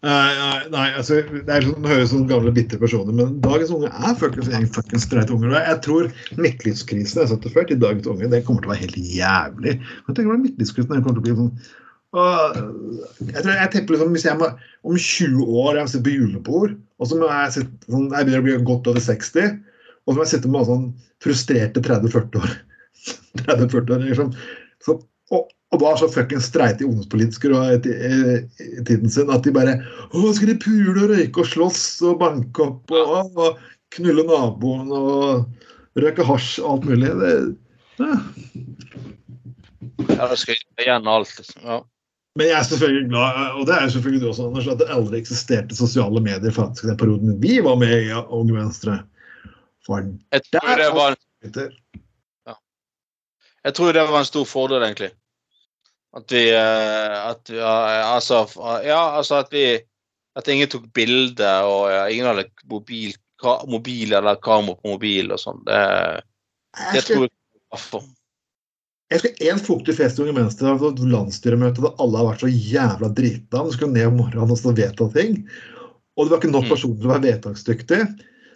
Nei, 0.00 0.68
nei, 0.72 0.86
altså, 0.96 1.18
det 1.44 1.50
er 1.52 1.60
sånn, 1.66 1.82
det 1.84 1.90
høres 1.90 2.08
som 2.08 2.22
gamle, 2.28 2.52
bitre 2.56 2.78
personer, 2.80 3.12
men 3.12 3.34
dagens 3.44 3.68
unge 3.74 3.90
er 3.92 4.14
fuckings 4.16 5.04
streite 5.04 5.34
unger. 5.34 5.52
Jeg 5.60 5.82
tror 5.84 6.06
midtlivskrisen 6.40 7.20
jeg 7.20 7.28
satte 7.34 7.52
før, 7.52 7.66
til 7.68 7.82
dagens 7.82 8.08
unge, 8.08 8.30
det 8.32 8.40
kommer 8.46 8.64
til 8.64 8.70
å 8.70 8.72
være 8.72 8.86
helt 8.86 8.96
jævlig. 8.96 9.74
Men 10.06 10.16
tenk 10.16 10.30
hvordan 10.30 10.46
midtlivskrisen 10.46 11.04
kommer 11.04 11.18
til 11.18 11.20
å 11.20 11.26
bli 11.28 11.36
sånn 11.36 11.52
og 12.10 12.56
jeg 13.22 13.42
tror 13.44 13.52
jeg 13.54 13.70
tenker 13.70 13.94
liksom, 13.94 14.08
Hvis 14.16 14.24
jeg 14.26 14.34
må, 14.40 14.48
om 14.82 14.96
20 14.98 15.44
år 15.62 15.76
jeg 15.78 15.90
sitter 15.92 16.06
på 16.08 16.14
julebord, 16.16 16.72
og 16.98 17.06
så 17.06 17.18
må 17.20 17.28
jeg 17.30 17.52
sitte 17.54 17.92
sånn, 17.92 18.08
jeg 18.10 18.26
begynner 18.26 18.40
å 18.42 18.46
bli 18.48 18.56
godt 18.72 18.88
over 18.90 19.04
60, 19.04 19.60
og 20.06 20.12
så 20.12 20.18
må 20.18 20.24
jeg 20.24 20.32
sitte 20.34 20.50
med 20.52 20.68
sånn 20.68 20.90
frustrerte 21.22 21.82
30-40 21.84 22.40
år 22.40 22.52
30-40 23.44 23.94
år 23.96 24.04
liksom. 24.08 24.32
så, 24.84 24.96
og, 25.34 25.50
og 25.70 25.82
da 25.82 25.92
så 25.98 26.08
fuckings 26.10 26.48
streite 26.50 26.86
ungdomspolitikere 26.86 27.62
i, 27.76 27.80
i, 28.10 28.20
i 28.80 28.84
tiden 28.88 29.12
sin 29.12 29.32
at 29.32 29.46
de 29.46 29.54
bare 29.54 29.78
Å, 30.10 30.24
skal 30.36 30.52
de 30.52 30.58
pule 30.62 30.96
og 30.96 31.12
røyke 31.14 31.44
og 31.44 31.50
slåss 31.52 31.84
og 32.08 32.18
banke 32.22 32.66
opp 32.66 32.94
og, 32.96 33.38
og 33.38 33.60
knulle 33.96 34.26
naboen 34.26 34.90
og 34.94 36.00
røyke 36.00 36.26
hasj 36.26 36.58
og 36.62 36.74
alt 36.74 36.90
mulig? 36.90 37.14
Det, 37.20 37.32
ja. 38.00 38.18
ja, 40.16 40.28
det 40.30 40.38
skal 40.40 40.60
gjøre 40.86 41.16
alt. 41.16 41.32
Liksom. 41.38 41.64
Ja. 41.66 41.80
Men 42.38 42.46
jeg 42.46 42.56
er 42.56 42.66
selvfølgelig 42.66 43.08
glad, 43.10 43.38
og 43.58 43.64
det 43.66 43.74
er 43.74 43.82
jo 43.84 43.92
selvfølgelig 43.96 44.22
du 44.22 44.28
også, 44.30 44.44
Anders, 44.46 44.68
at 44.70 44.78
det 44.80 44.92
aldri 44.94 45.18
eksisterte 45.18 45.76
sosiale 45.76 46.22
medier 46.22 46.54
faktisk 46.54 46.86
i 46.86 46.90
den 46.92 47.00
perioden 47.00 47.40
vi 47.42 47.56
var 47.64 47.78
med 47.80 47.94
i 48.06 48.12
Unge 48.20 48.54
Venstre. 48.54 49.00
For 49.86 50.04
Jeg 50.32 50.42
tror 50.52 50.76
det 50.76 50.90
var 50.96 51.16
en 51.16 51.70
ja. 52.46 52.54
Jeg 53.64 53.74
tror 53.76 53.92
det 53.96 54.04
var 54.10 54.18
en 54.22 54.28
stor 54.28 54.44
fordel, 54.48 54.82
egentlig. 54.84 55.10
At 56.16 56.32
vi, 56.34 56.42
eh, 56.50 57.16
at 57.30 57.50
ja, 57.54 57.72
altså, 58.16 58.42
ja, 58.84 59.00
altså 59.20 59.40
at 59.44 59.52
vi 59.54 59.64
At 60.38 60.46
ingen 60.48 60.68
tok 60.70 60.84
bilde, 60.94 61.48
og 61.66 61.88
ja, 61.90 62.04
ingen 62.08 62.26
hadde 62.30 62.44
mobil, 62.70 63.14
ka, 63.42 63.56
mobil 63.66 64.12
eller 64.14 64.36
kamera 64.42 64.78
på 64.78 64.92
mobil 64.92 65.32
og 65.34 65.40
sånn. 65.42 65.58
Det, 65.66 65.78
det 66.78 67.00
Jeg 67.00 67.06
tror 67.08 67.24
jeg 67.24 67.32
derfor. 67.74 68.04
jeg 69.10 69.18
skal 69.24 69.48
en 69.50 69.58
fuktig 69.66 69.96
fest 69.98 70.20
i 70.20 70.22
Unge 70.22 70.36
Venstre. 70.38 70.70
Det 70.70 70.84
var 70.84 70.94
et 70.94 71.02
landsstyremøte 71.16 71.82
der 71.82 71.98
alle 72.04 72.20
har 72.20 72.28
vært 72.28 72.44
så 72.46 72.52
jævla 72.52 73.10
drita. 73.18 73.64
Du 73.66 73.74
skulle 73.74 73.96
ned 73.96 74.06
om 74.06 74.20
morgenen 74.22 74.54
og 74.54 74.60
så 74.62 74.70
vedta 74.78 75.08
ting. 75.18 75.40
Og 76.14 76.26
det 76.26 76.30
var 76.30 76.38
ikke 76.44 76.52
nok 76.54 76.68
Mm. 76.68 76.72
personer 76.76 76.96
til 77.00 77.10
å 77.10 77.14
være 77.16 77.26
vedtaksdyktig. 77.26 78.00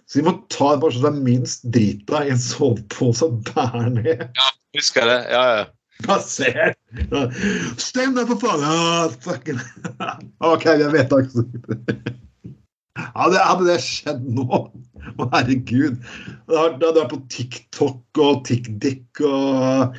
Så 0.07 0.21
vi 0.21 0.27
må 0.27 0.35
ta 0.53 0.75
en 0.75 0.83
person 0.83 1.01
som 1.01 1.15
er 1.15 1.25
minst 1.25 1.65
drita 1.75 2.25
i 2.25 2.35
en 2.35 2.41
sovepose 2.41 3.25
og 3.27 3.41
bære 3.49 3.89
ned. 3.95 4.27
Ja, 4.27 4.51
Husker 4.75 5.07
jeg 5.07 5.11
det? 5.11 5.33
Ja, 5.33 5.45
ja. 5.59 5.65
Basert. 6.05 6.79
Stem 7.81 8.17
deg, 8.17 8.27
for 8.27 8.41
faen! 8.43 8.65
Ja, 8.67 9.07
fucking. 9.23 9.61
OK, 10.45 10.67
vi 10.67 10.83
har 10.83 10.93
vedtak. 10.93 11.31
Hadde, 12.95 13.39
hadde 13.39 13.69
det 13.69 13.79
skjedd 13.83 14.27
nå? 14.35 14.59
Å, 15.15 15.29
herregud. 15.33 16.01
Da 16.51 16.67
hadde 16.67 16.91
det 16.97 17.05
er 17.05 17.09
på 17.13 17.21
TikTok 17.31 18.23
og 18.25 18.43
TikDik 18.49 19.23
og 19.27 19.97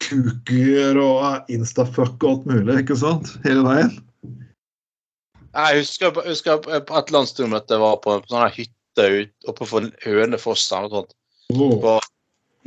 kuker 0.00 0.98
og 1.04 1.52
instafuck 1.52 2.16
og 2.24 2.30
alt 2.32 2.50
mulig, 2.50 2.80
ikke 2.82 2.96
sant? 3.00 3.34
Hele 3.44 3.64
veien. 3.68 3.94
Jeg 5.50 5.80
husker, 5.82 6.14
jeg 6.24 6.36
husker 6.36 6.60
på 6.64 7.00
et 7.00 7.10
landsstyremøte 7.12 7.74
jeg 7.74 7.82
var 7.82 7.96
på 8.04 8.16
en 8.16 8.28
sånn 8.30 8.52
hytte 8.54 8.79
ut 9.10 9.48
oppe 9.50 9.66
på 9.66 9.80
Hønefoss 10.04 10.66
eller 10.72 10.88
noe 10.88 11.00
sånt. 11.00 11.14
På 11.82 11.94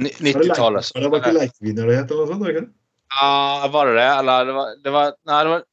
90-tallet. 0.01 0.89
Det 0.95 1.09
var 1.11 1.19
ikke 1.21 1.33
Leikvinner 1.37 1.87
det 1.91 1.97
het? 1.99 2.09
Ja, 3.13 3.67
var 3.71 3.85
det 3.91 3.93
det? 3.99 4.07
Eller 4.19 4.45
det 4.49 4.55
var, 4.57 4.71
det 4.83 4.93
var 4.95 5.13
Nei, 5.29 5.43
det 5.45 5.51
var 5.53 5.63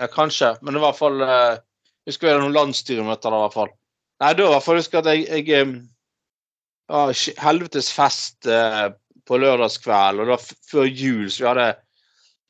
Ja, 0.00 0.06
kanskje. 0.08 0.54
Men 0.62 0.74
det 0.74 0.80
var 0.80 0.88
i 0.88 0.92
hvert 0.94 1.02
fall 1.02 1.20
eh, 1.26 1.58
Husker 2.08 2.26
vi 2.26 2.32
hadde 2.32 2.44
noen 2.46 2.56
landsstyremøter 2.56 3.30
da, 3.34 3.36
i 3.36 3.44
hvert 3.44 3.58
fall. 3.58 3.72
Nei, 4.24 4.30
da 4.38 4.46
hvert 4.54 4.64
fall 4.64 4.78
husker 4.80 4.98
jeg 4.98 5.04
at 5.04 5.10
jeg, 5.12 5.44
jeg 5.44 5.60
eh, 5.60 5.74
ja, 6.90 7.02
Helvetes 7.44 7.90
fest 7.92 8.48
eh, 8.48 8.86
på 9.28 9.38
lørdagskveld, 9.38 10.22
og 10.24 10.32
da 10.32 10.38
f- 10.40 10.56
før 10.70 10.88
jul 10.88 11.28
så 11.30 11.44
vi 11.44 11.48
hadde 11.50 11.66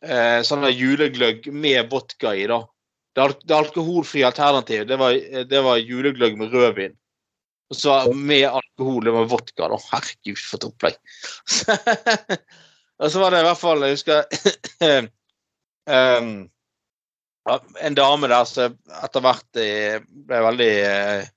eh, 0.06 0.38
sånn 0.46 0.62
der 0.64 0.72
julegløgg 0.78 1.50
med 1.52 1.90
vodka 1.92 2.32
i, 2.38 2.46
da. 2.48 2.62
Det, 3.10 3.24
al 3.26 3.34
det 3.42 3.56
alkoholfrie 3.58 4.24
alternativet, 4.30 4.86
det 4.88 4.96
var, 5.02 5.18
det 5.50 5.60
var 5.66 5.82
julegløgg 5.82 6.38
med 6.38 6.54
rødvin. 6.54 6.94
Og 7.70 7.78
så 7.78 7.96
med 8.14 8.48
alkohol, 8.48 9.08
og 9.08 9.18
med 9.20 9.28
vodka, 9.30 9.68
da. 9.70 9.78
Herregud, 9.92 10.40
for 10.42 10.58
et 10.58 10.66
opplegg. 10.66 10.96
og 13.00 13.12
så 13.12 13.22
var 13.22 13.32
det 13.32 13.42
i 13.42 13.46
hvert 13.46 13.60
fall 13.60 13.84
Jeg 13.86 13.94
husker 13.94 14.24
um, 15.94 16.32
en 17.80 17.98
dame 17.98 18.30
der 18.30 18.48
som 18.48 18.74
etter 19.04 19.24
hvert 19.24 19.60
eh, 19.62 20.00
ble 20.26 20.42
veldig 20.48 20.72
eh, 20.86 21.28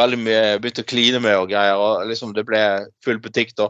Veldig 0.00 0.16
mye 0.16 0.44
begynte 0.62 0.80
å 0.80 0.88
kline 0.88 1.18
med 1.20 1.34
og 1.36 1.50
greier, 1.50 1.76
og 1.76 2.06
liksom 2.08 2.30
det 2.32 2.46
ble 2.48 2.60
full 3.04 3.18
butikk 3.20 3.50
da. 3.58 3.66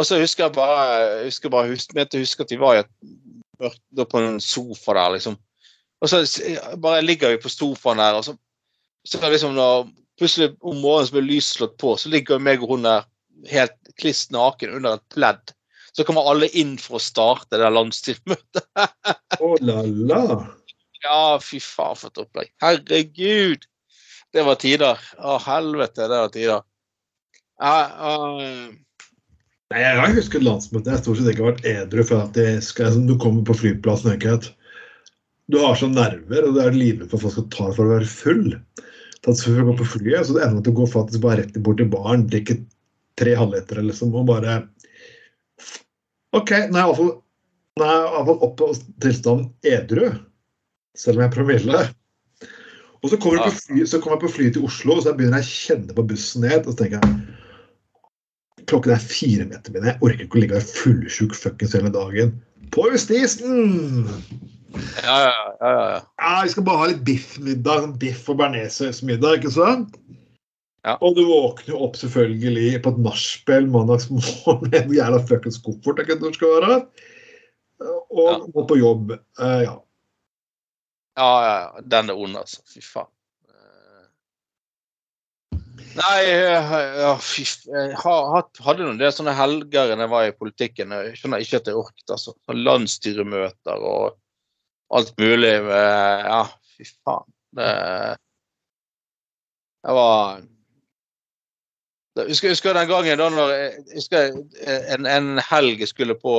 Og 0.00 0.06
så 0.08 0.16
husker 0.16 0.46
jeg 0.46 0.54
bare 0.56 0.84
jeg 0.94 1.26
husker 1.26 1.52
bare, 1.52 1.68
husk, 1.68 1.92
husker 2.14 2.46
at 2.46 2.54
vi 2.54 2.60
var 2.62 2.78
i 2.78 2.80
et 2.80 2.92
mørkt 3.60 4.04
på 4.14 4.22
en 4.22 4.38
sofa 4.40 4.94
der, 4.96 5.10
liksom. 5.18 5.36
Og 6.00 6.08
så 6.08 6.22
bare 6.80 7.02
ligger 7.04 7.34
vi 7.34 7.42
på 7.42 7.52
sofaen 7.52 8.00
der, 8.00 8.16
og 8.16 8.24
så, 8.24 8.36
så 9.04 9.20
liksom 9.28 9.52
når 9.58 9.90
plutselig 10.20 10.52
om 10.60 10.80
morgenen 10.82 11.08
så 11.08 11.16
blir 11.16 11.28
lyset 11.28 11.56
slått 11.56 11.76
på, 11.80 11.96
så 11.96 12.12
ligger 12.12 12.42
meg 12.42 12.62
og 12.62 12.76
hun 12.76 12.86
der 12.86 13.04
helt 13.50 13.92
kliss 14.00 14.28
naken 14.30 14.76
under 14.78 14.98
et 14.98 15.14
pledd. 15.14 15.54
Så 15.92 16.06
kommer 16.08 16.28
alle 16.30 16.48
inn 16.56 16.76
for 16.80 16.96
å 16.96 17.02
starte 17.02 17.58
det 17.60 17.68
landstilmøtet. 17.68 18.64
landsstyremøtet. 18.72 19.40
Å 19.44 19.56
la 19.60 19.82
la. 19.84 20.22
Ja, 21.02 21.38
fy 21.42 21.58
faen 21.60 21.98
for 21.98 22.12
et 22.12 22.22
opplegg. 22.22 22.52
Herregud! 22.62 23.66
Det 24.32 24.44
var 24.46 24.56
tider. 24.62 25.00
Å, 25.18 25.36
helvete, 25.44 26.06
det 26.08 26.20
var 26.22 26.32
tider. 26.32 26.62
Uh, 27.62 27.90
uh... 28.06 29.02
Nei, 29.72 29.82
Jeg 29.82 29.98
har 30.00 30.16
husket 30.16 30.46
landsmøtet. 30.46 30.88
Jeg 30.88 30.96
har 30.96 31.02
stort 31.02 31.20
sett 31.20 31.32
ikke 31.34 31.48
vært 31.50 31.68
edru 31.68 32.04
for 32.06 32.24
at 32.24 32.40
skal, 32.64 32.96
du 33.08 33.16
kommer 33.20 33.44
på 33.48 33.58
flyplassen 33.60 34.14
ikke 34.14 34.38
Du 35.52 35.58
har 35.60 35.76
sånne 35.76 36.06
nerver, 36.06 36.48
og 36.48 36.56
du 36.56 36.62
er 36.64 36.76
livredd 36.76 37.10
for 37.10 37.18
at 37.18 37.26
folk 37.26 37.36
skal 37.36 37.50
ta 37.52 37.68
deg 37.68 37.76
for 37.76 37.84
å 37.88 37.94
være 37.98 38.08
full. 38.08 38.48
Tatt 39.22 39.42
før 39.44 39.62
å 39.62 39.66
gå 39.70 39.78
på 39.80 39.88
flyet, 39.96 40.26
så 40.26 40.34
det 40.34 40.44
ender 40.44 40.58
med 40.58 40.64
at 40.64 40.68
du 40.70 40.76
går 40.76 40.88
faktisk 40.90 41.22
bare 41.22 41.42
rett 41.42 41.58
bort 41.62 41.78
til 41.78 41.90
baren, 41.92 42.24
drikker 42.30 42.62
tre 43.20 43.34
halvlitere 43.38 43.84
liksom, 43.86 44.14
og 44.18 44.26
bare 44.30 44.62
OK, 46.32 46.50
nå 46.50 46.78
er 46.78 46.80
jeg 46.80 46.86
iallfall 46.86 47.12
jeg 47.80 48.36
oppe 48.46 48.68
og 48.68 48.80
tilstand 49.00 49.68
edru, 49.68 50.10
selv 50.98 51.18
om 51.18 51.22
jeg 51.22 51.30
er 51.30 51.36
promille. 51.36 51.82
Og 53.02 53.10
så 53.10 53.18
kommer, 53.18 53.40
jeg 53.40 53.54
på 53.54 53.62
fly, 53.66 53.84
så 53.88 53.98
kommer 53.98 54.18
jeg 54.18 54.24
på 54.24 54.32
flyet 54.36 54.56
til 54.56 54.66
Oslo, 54.68 54.96
og 54.96 55.04
så 55.06 55.14
begynner 55.16 55.42
jeg 55.42 55.48
å 55.48 55.54
kjenne 55.56 55.96
på 55.96 56.04
bussen 56.06 56.44
ned. 56.46 56.66
Og 56.66 56.74
så 56.74 56.82
tenker 56.82 57.00
jeg 57.00 57.38
Klokken 58.70 58.92
er 58.94 59.02
fire 59.02 59.44
meter 59.50 59.74
mine. 59.74 59.90
Jeg 59.90 59.98
orker 60.06 60.22
ikke 60.22 60.38
å 60.38 60.42
ligge 60.44 60.54
være 60.54 60.68
fullsjuk 60.70 61.34
fuckings 61.34 61.74
hele 61.74 61.90
dagen. 61.92 62.36
På 62.72 62.86
justisen! 62.92 64.06
Ja, 65.02 65.16
ja, 65.26 65.32
ja, 65.60 65.70
ja. 65.92 66.00
Ja, 66.22 66.32
vi 66.44 66.52
skal 66.54 66.64
bare 66.66 66.80
ha 66.82 66.90
litt 66.92 67.04
biffmiddag. 67.06 67.84
sånn 67.86 67.98
Biff 68.00 68.28
og 68.32 68.38
bearnéssausmiddag, 68.40 69.40
ikke 69.40 69.52
sant? 69.54 69.96
Ja. 70.82 70.96
Og 70.98 71.14
du 71.14 71.22
våkner 71.28 71.74
jo 71.76 71.80
opp 71.86 71.94
selvfølgelig 72.00 72.80
på 72.82 72.90
et 72.90 73.00
nachspiel 73.04 73.68
mandagsmorgen 73.70 74.64
med 74.70 74.78
en 74.80 74.94
jævla 74.96 75.20
fuckings 75.28 75.60
koffert. 75.62 76.02
sant, 76.08 76.22
hvor 76.24 76.34
skal 76.34 76.54
være. 76.58 76.78
Og 78.10 78.28
Ja. 78.30 78.38
må 78.54 78.66
på 78.66 78.78
jobb. 78.78 79.12
Uh, 79.38 79.60
ja. 79.62 79.76
Ja, 81.18 81.30
ja, 81.44 81.56
ja. 81.60 81.82
Den 81.84 82.10
er 82.10 82.16
ond, 82.18 82.36
altså. 82.40 82.62
Fy 82.66 82.80
faen. 82.80 83.10
Eh, 83.52 84.06
Nei, 85.98 86.20
eh, 86.24 86.72
ja, 87.02 87.10
fy 87.20 87.44
Jeg 87.68 87.98
hadde 88.00 88.86
noen 88.86 88.98
del 89.00 89.12
sånne 89.12 89.34
helger 89.36 89.92
da 89.92 89.98
jeg 90.06 90.12
var 90.14 90.24
i 90.30 90.32
politikken. 90.32 90.94
Jeg 90.96 91.18
skjønner 91.20 91.44
ikke 91.44 91.60
at 91.60 91.68
jeg 91.68 91.76
orket, 91.76 92.06
altså. 92.10 92.32
Sånn 92.48 92.62
Landsstyremøter 92.64 93.76
og 93.92 94.16
alt 94.92 95.12
mulig. 95.18 95.54
med- 95.64 96.24
Ja, 96.28 96.42
fy 96.76 96.84
faen. 97.04 97.28
Det 97.56 97.68
Jeg 99.82 99.94
var 99.98 100.42
jeg 102.16 102.28
husker, 102.28 102.48
jeg 102.48 102.52
husker 102.56 102.74
den 102.76 102.88
gangen 102.90 103.18
da 103.18 103.28
når 103.32 103.50
jeg 103.50 103.68
jeg 103.88 103.96
husker 103.96 104.34
en, 104.94 105.06
en 105.06 105.38
helg 105.48 105.80
jeg 105.80 105.88
skulle 105.88 106.14
på 106.20 106.34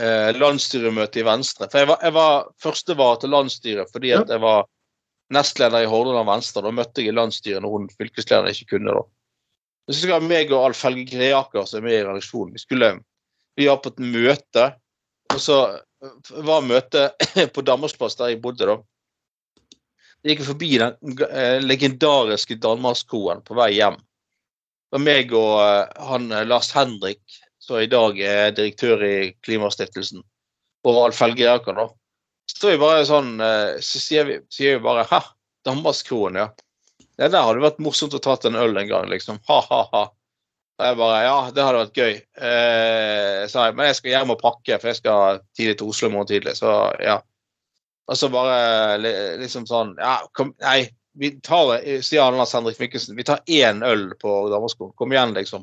eh, 0.00 0.30
landsstyremøte 0.32 1.20
i 1.20 1.26
Venstre. 1.28 1.68
For 1.70 1.78
jeg 1.82 1.88
var, 1.90 1.98
jeg 2.02 2.14
var 2.16 2.46
førstevar 2.62 3.18
til 3.20 3.30
landsstyret 3.34 3.92
fordi 3.92 4.14
at 4.16 4.32
jeg 4.32 4.40
var 4.40 4.64
nestleder 5.32 5.84
i 5.84 5.90
Hordaland 5.92 6.28
Venstre. 6.28 6.62
Da 6.64 6.72
møtte 6.72 7.02
jeg 7.04 7.12
i 7.12 7.16
landsstyret 7.16 7.62
når 7.62 7.74
hun 7.76 7.88
fylkeslederen 7.98 8.48
ikke 8.52 8.76
kunne. 8.78 8.96
da. 8.96 9.04
Så 9.90 9.98
husker 9.98 10.14
jeg 10.16 10.28
meg 10.30 10.52
og 10.52 10.64
Alf 10.70 10.82
Helge 10.86 11.04
Greaker 11.10 11.64
som 11.68 11.82
er 11.82 11.86
med 11.88 11.98
i 11.98 12.02
redaksjonen. 12.06 12.52
Vi 12.56 12.64
skulle, 12.64 12.90
vi 13.60 13.68
var 13.68 13.80
på 13.84 13.92
et 13.92 13.98
møte, 14.00 14.66
og 15.34 15.40
så 15.40 15.58
var 16.42 16.64
møtet 16.66 17.28
på 17.54 17.64
Danmarksplass 17.66 18.18
der 18.18 18.32
jeg 18.32 18.42
bodde 18.42 18.68
da. 18.68 18.78
Jeg 20.22 20.36
gikk 20.36 20.46
forbi 20.46 20.70
den 20.78 21.18
eh, 21.28 21.58
legendariske 21.62 22.58
Danmarkskoen 22.62 23.42
på 23.46 23.56
vei 23.58 23.72
hjem. 23.78 23.96
Det 23.98 24.98
var 24.98 25.02
meg 25.02 25.34
og 25.34 25.54
eh, 25.64 26.04
han 26.10 26.28
eh, 26.30 26.46
Lars 26.46 26.70
Henrik, 26.76 27.22
som 27.62 27.80
i 27.82 27.90
dag 27.90 28.18
er 28.22 28.54
direktør 28.54 29.02
i 29.06 29.16
Klimastiftelsen, 29.42 30.22
og 30.86 31.00
Alf 31.06 31.22
Helge 31.22 31.46
Jerkan, 31.46 31.78
da. 31.78 31.88
Så 32.50 32.72
vi 32.72 32.78
bare 32.78 33.06
sånn, 33.06 33.36
så 33.38 34.00
sier 34.02 34.26
vi, 34.26 34.34
sier 34.50 34.76
vi 34.76 34.84
bare 34.84 35.04
'hæ, 35.06 35.20
Danmarkskroen', 35.66 36.38
ja. 36.38 36.48
Det 37.16 37.30
der 37.30 37.46
hadde 37.46 37.62
vært 37.62 37.78
morsomt 37.82 38.14
å 38.18 38.20
tatt 38.22 38.48
en 38.48 38.58
øl 38.58 38.76
en 38.76 38.88
gang, 38.90 39.06
liksom. 39.10 39.38
Ha-ha-ha. 39.48 40.08
Og 40.82 40.88
jeg 40.88 40.98
bare 40.98 41.18
Ja, 41.22 41.34
det 41.54 41.62
hadde 41.62 41.82
vært 41.84 42.00
gøy. 42.00 42.16
Eh, 42.48 43.42
sa 43.50 43.68
jeg. 43.68 43.76
Men 43.78 43.86
jeg 43.90 43.98
skal 44.00 44.14
hjem 44.16 44.32
og 44.34 44.40
pakke, 44.40 44.78
for 44.80 44.90
jeg 44.90 44.98
skal 44.98 45.38
tidlig 45.54 45.76
til 45.78 45.92
Oslo 45.92 46.08
i 46.08 46.14
morgen 46.16 46.30
tidlig. 46.32 46.56
Så 46.58 46.72
ja. 47.02 47.20
Og 48.10 48.18
så 48.18 48.28
bare 48.32 48.98
liksom 49.38 49.68
sånn 49.70 49.94
Ja, 50.00 50.18
kom, 50.34 50.56
nei. 50.64 50.90
Vi 51.20 51.28
tar, 51.44 51.76
sier 52.00 52.32
Lars 52.32 52.54
Henrik 52.56 52.78
Mikkelsen, 52.80 53.18
vi 53.18 53.24
tar 53.28 53.42
én 53.44 53.82
øl 53.84 54.06
på 54.16 54.30
Danmarksskolen. 54.48 54.94
Kom 54.96 55.12
igjen, 55.12 55.34
liksom. 55.36 55.60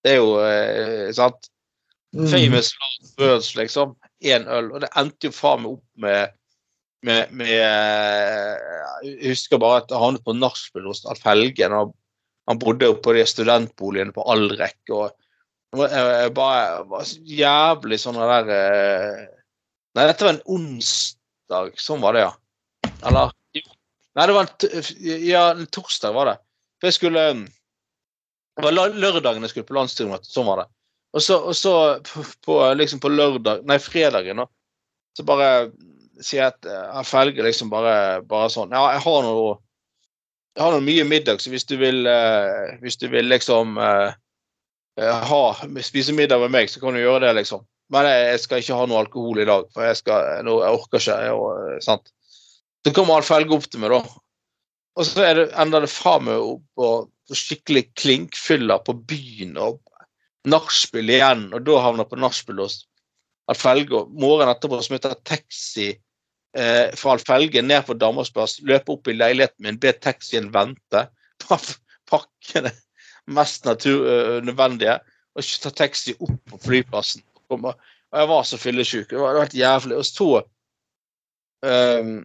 Det 0.00 0.14
er 0.14 0.16
jo 0.16 0.38
eh, 0.40 1.10
sant. 1.12 1.50
Mm. 2.16 2.26
Famous 2.32 2.70
words, 3.20 3.52
liksom. 3.60 3.92
Én 4.24 4.48
øl. 4.48 4.72
Og 4.72 4.80
det 4.82 4.88
endte 4.98 5.28
jo 5.28 5.36
faen 5.36 5.62
meg 5.62 5.76
opp 5.76 6.04
med 6.06 6.36
med, 7.06 7.30
med 7.32 7.48
Jeg 7.48 9.30
husker 9.30 9.60
bare 9.60 9.80
at 9.80 9.92
jeg 9.92 10.00
havnet 10.00 10.24
på 10.26 10.34
nachspiel 10.36 10.88
hos 10.90 11.04
Alf 11.08 11.22
Helgen. 11.24 11.72
når 11.72 11.92
Han, 12.50 12.58
bodde 12.58 12.88
jo 12.88 12.96
på 12.98 13.14
de 13.14 13.24
studentboligene 13.28 14.14
på 14.14 14.24
Alrek. 14.32 14.78
og 14.90 15.14
bare 16.34 16.82
var 16.90 17.10
jævlig 17.22 18.00
sånn 18.02 18.18
der 18.18 18.50
eh, 18.50 19.20
Nei, 19.94 20.06
dette 20.06 20.22
var 20.22 20.36
en 20.36 20.44
onsdag. 20.54 21.72
Sånn 21.82 22.02
var 22.02 22.14
det, 22.14 22.20
ja. 22.22 22.90
Eller. 23.06 23.32
Nei, 24.14 24.26
det 24.26 24.34
var 24.36 24.46
en, 24.46 24.84
ja, 25.26 25.42
en 25.54 25.66
torsdag, 25.66 26.14
var 26.14 26.30
det. 26.30 26.36
For 26.78 26.90
jeg 26.90 26.98
skulle 26.98 27.24
Det 27.34 28.66
var 28.66 28.74
lørdagen 28.74 29.42
jeg 29.42 29.52
skulle 29.52 29.66
på 29.66 29.76
landsstyremøte. 29.78 30.30
Sånn 30.30 30.46
var 30.46 30.62
det. 30.62 30.68
Og 31.10 31.24
så, 31.24 31.40
og 31.42 31.56
så 31.58 31.74
på, 32.06 32.22
på, 32.46 32.58
liksom 32.78 33.02
på 33.02 33.10
lørdag 33.10 33.64
Nei, 33.66 33.80
fredagen, 33.82 34.42
da. 34.42 34.46
Så 35.18 35.26
bare 35.26 35.50
sier 36.20 36.44
jeg 36.44 36.52
at 36.52 36.68
jeg 36.70 37.08
felger 37.08 37.46
liksom 37.46 37.70
bare, 37.72 38.20
bare 38.28 38.50
sånn 38.52 38.74
Ja, 38.76 38.92
jeg 38.94 39.02
har 39.06 39.26
noe 39.26 39.56
jeg 40.56 40.64
har 40.64 40.74
noe 40.74 40.84
mye 40.84 41.04
middag, 41.06 41.42
så 41.42 41.52
hvis 41.52 41.66
du 41.68 41.76
vil 41.80 42.06
eh, 42.10 42.78
Hvis 42.82 42.98
du 43.00 43.06
vil 43.12 43.28
liksom 43.30 43.78
eh, 43.78 44.14
eh, 45.00 45.20
ha, 45.30 45.42
spise 45.86 46.14
middag 46.16 46.42
med 46.42 46.54
meg, 46.56 46.70
så 46.70 46.82
kan 46.82 46.96
du 46.96 47.02
gjøre 47.02 47.28
det, 47.28 47.36
liksom. 47.42 47.62
Men 47.90 48.06
jeg, 48.06 48.24
jeg 48.32 48.40
skal 48.44 48.62
ikke 48.62 48.78
ha 48.78 48.88
noe 48.90 49.04
alkohol 49.04 49.42
i 49.42 49.46
dag, 49.48 49.68
for 49.74 49.86
jeg, 49.86 49.98
skal, 49.98 50.42
nå, 50.46 50.56
jeg 50.62 50.80
orker 50.80 51.02
ikke. 51.02 51.20
Jeg, 51.26 51.36
og, 51.38 51.70
eh, 51.70 51.78
sant? 51.84 52.10
Så 52.86 52.94
kommer 52.96 53.20
Alf 53.20 53.30
Helge 53.34 53.56
opp 53.56 53.68
til 53.70 53.82
meg, 53.82 53.94
da. 53.94 54.20
Og 54.98 55.06
så 55.06 55.22
det, 55.22 55.46
ender 55.62 55.86
det 55.86 55.92
faen 55.92 56.26
meg 56.26 56.42
opp 56.42 56.66
på, 56.78 56.90
på 57.30 57.38
skikkelig 57.38 57.84
klinkfyller 57.98 58.82
på 58.86 58.96
byen. 59.10 59.56
og 59.60 59.80
nachspiel 60.48 61.10
igjen, 61.12 61.48
og 61.52 61.64
da 61.66 61.80
havner 61.84 62.08
på 62.08 62.18
nachspiel 62.20 62.62
hos 62.62 62.84
Alf 63.50 63.64
Helge. 63.68 63.98
og 63.98 64.14
Morgenen 64.16 64.54
etterpå 64.54 64.80
smitter 64.84 65.14
jeg 65.14 65.26
taxi 65.28 65.88
eh, 66.56 66.90
fra 66.98 67.16
felgen 67.18 67.68
ned 67.70 67.86
på 67.86 67.96
Danmarks 67.98 68.32
plass, 68.34 68.58
løper 68.66 68.96
opp 68.96 69.10
i 69.10 69.16
leiligheten 69.16 69.66
min, 69.66 69.80
be 69.80 69.92
taxien 69.92 70.50
vente, 70.54 71.06
pakke 72.10 72.64
det 72.66 72.74
mest 73.30 73.64
natur, 73.68 74.06
uh, 74.06 74.38
nødvendige, 74.42 74.98
og 75.38 75.46
ta 75.62 75.70
taxi 75.70 76.16
opp 76.18 76.38
på 76.50 76.58
flyplassen. 76.64 77.22
Og 77.50 78.18
jeg 78.18 78.28
var 78.28 78.42
så 78.42 78.58
fyllesyk. 78.58 79.10
Det 79.10 79.18
var 79.20 79.38
helt 79.38 79.54
jævlig. 79.54 79.96
Og 79.96 80.06
så 80.06 80.42
um, 81.62 82.16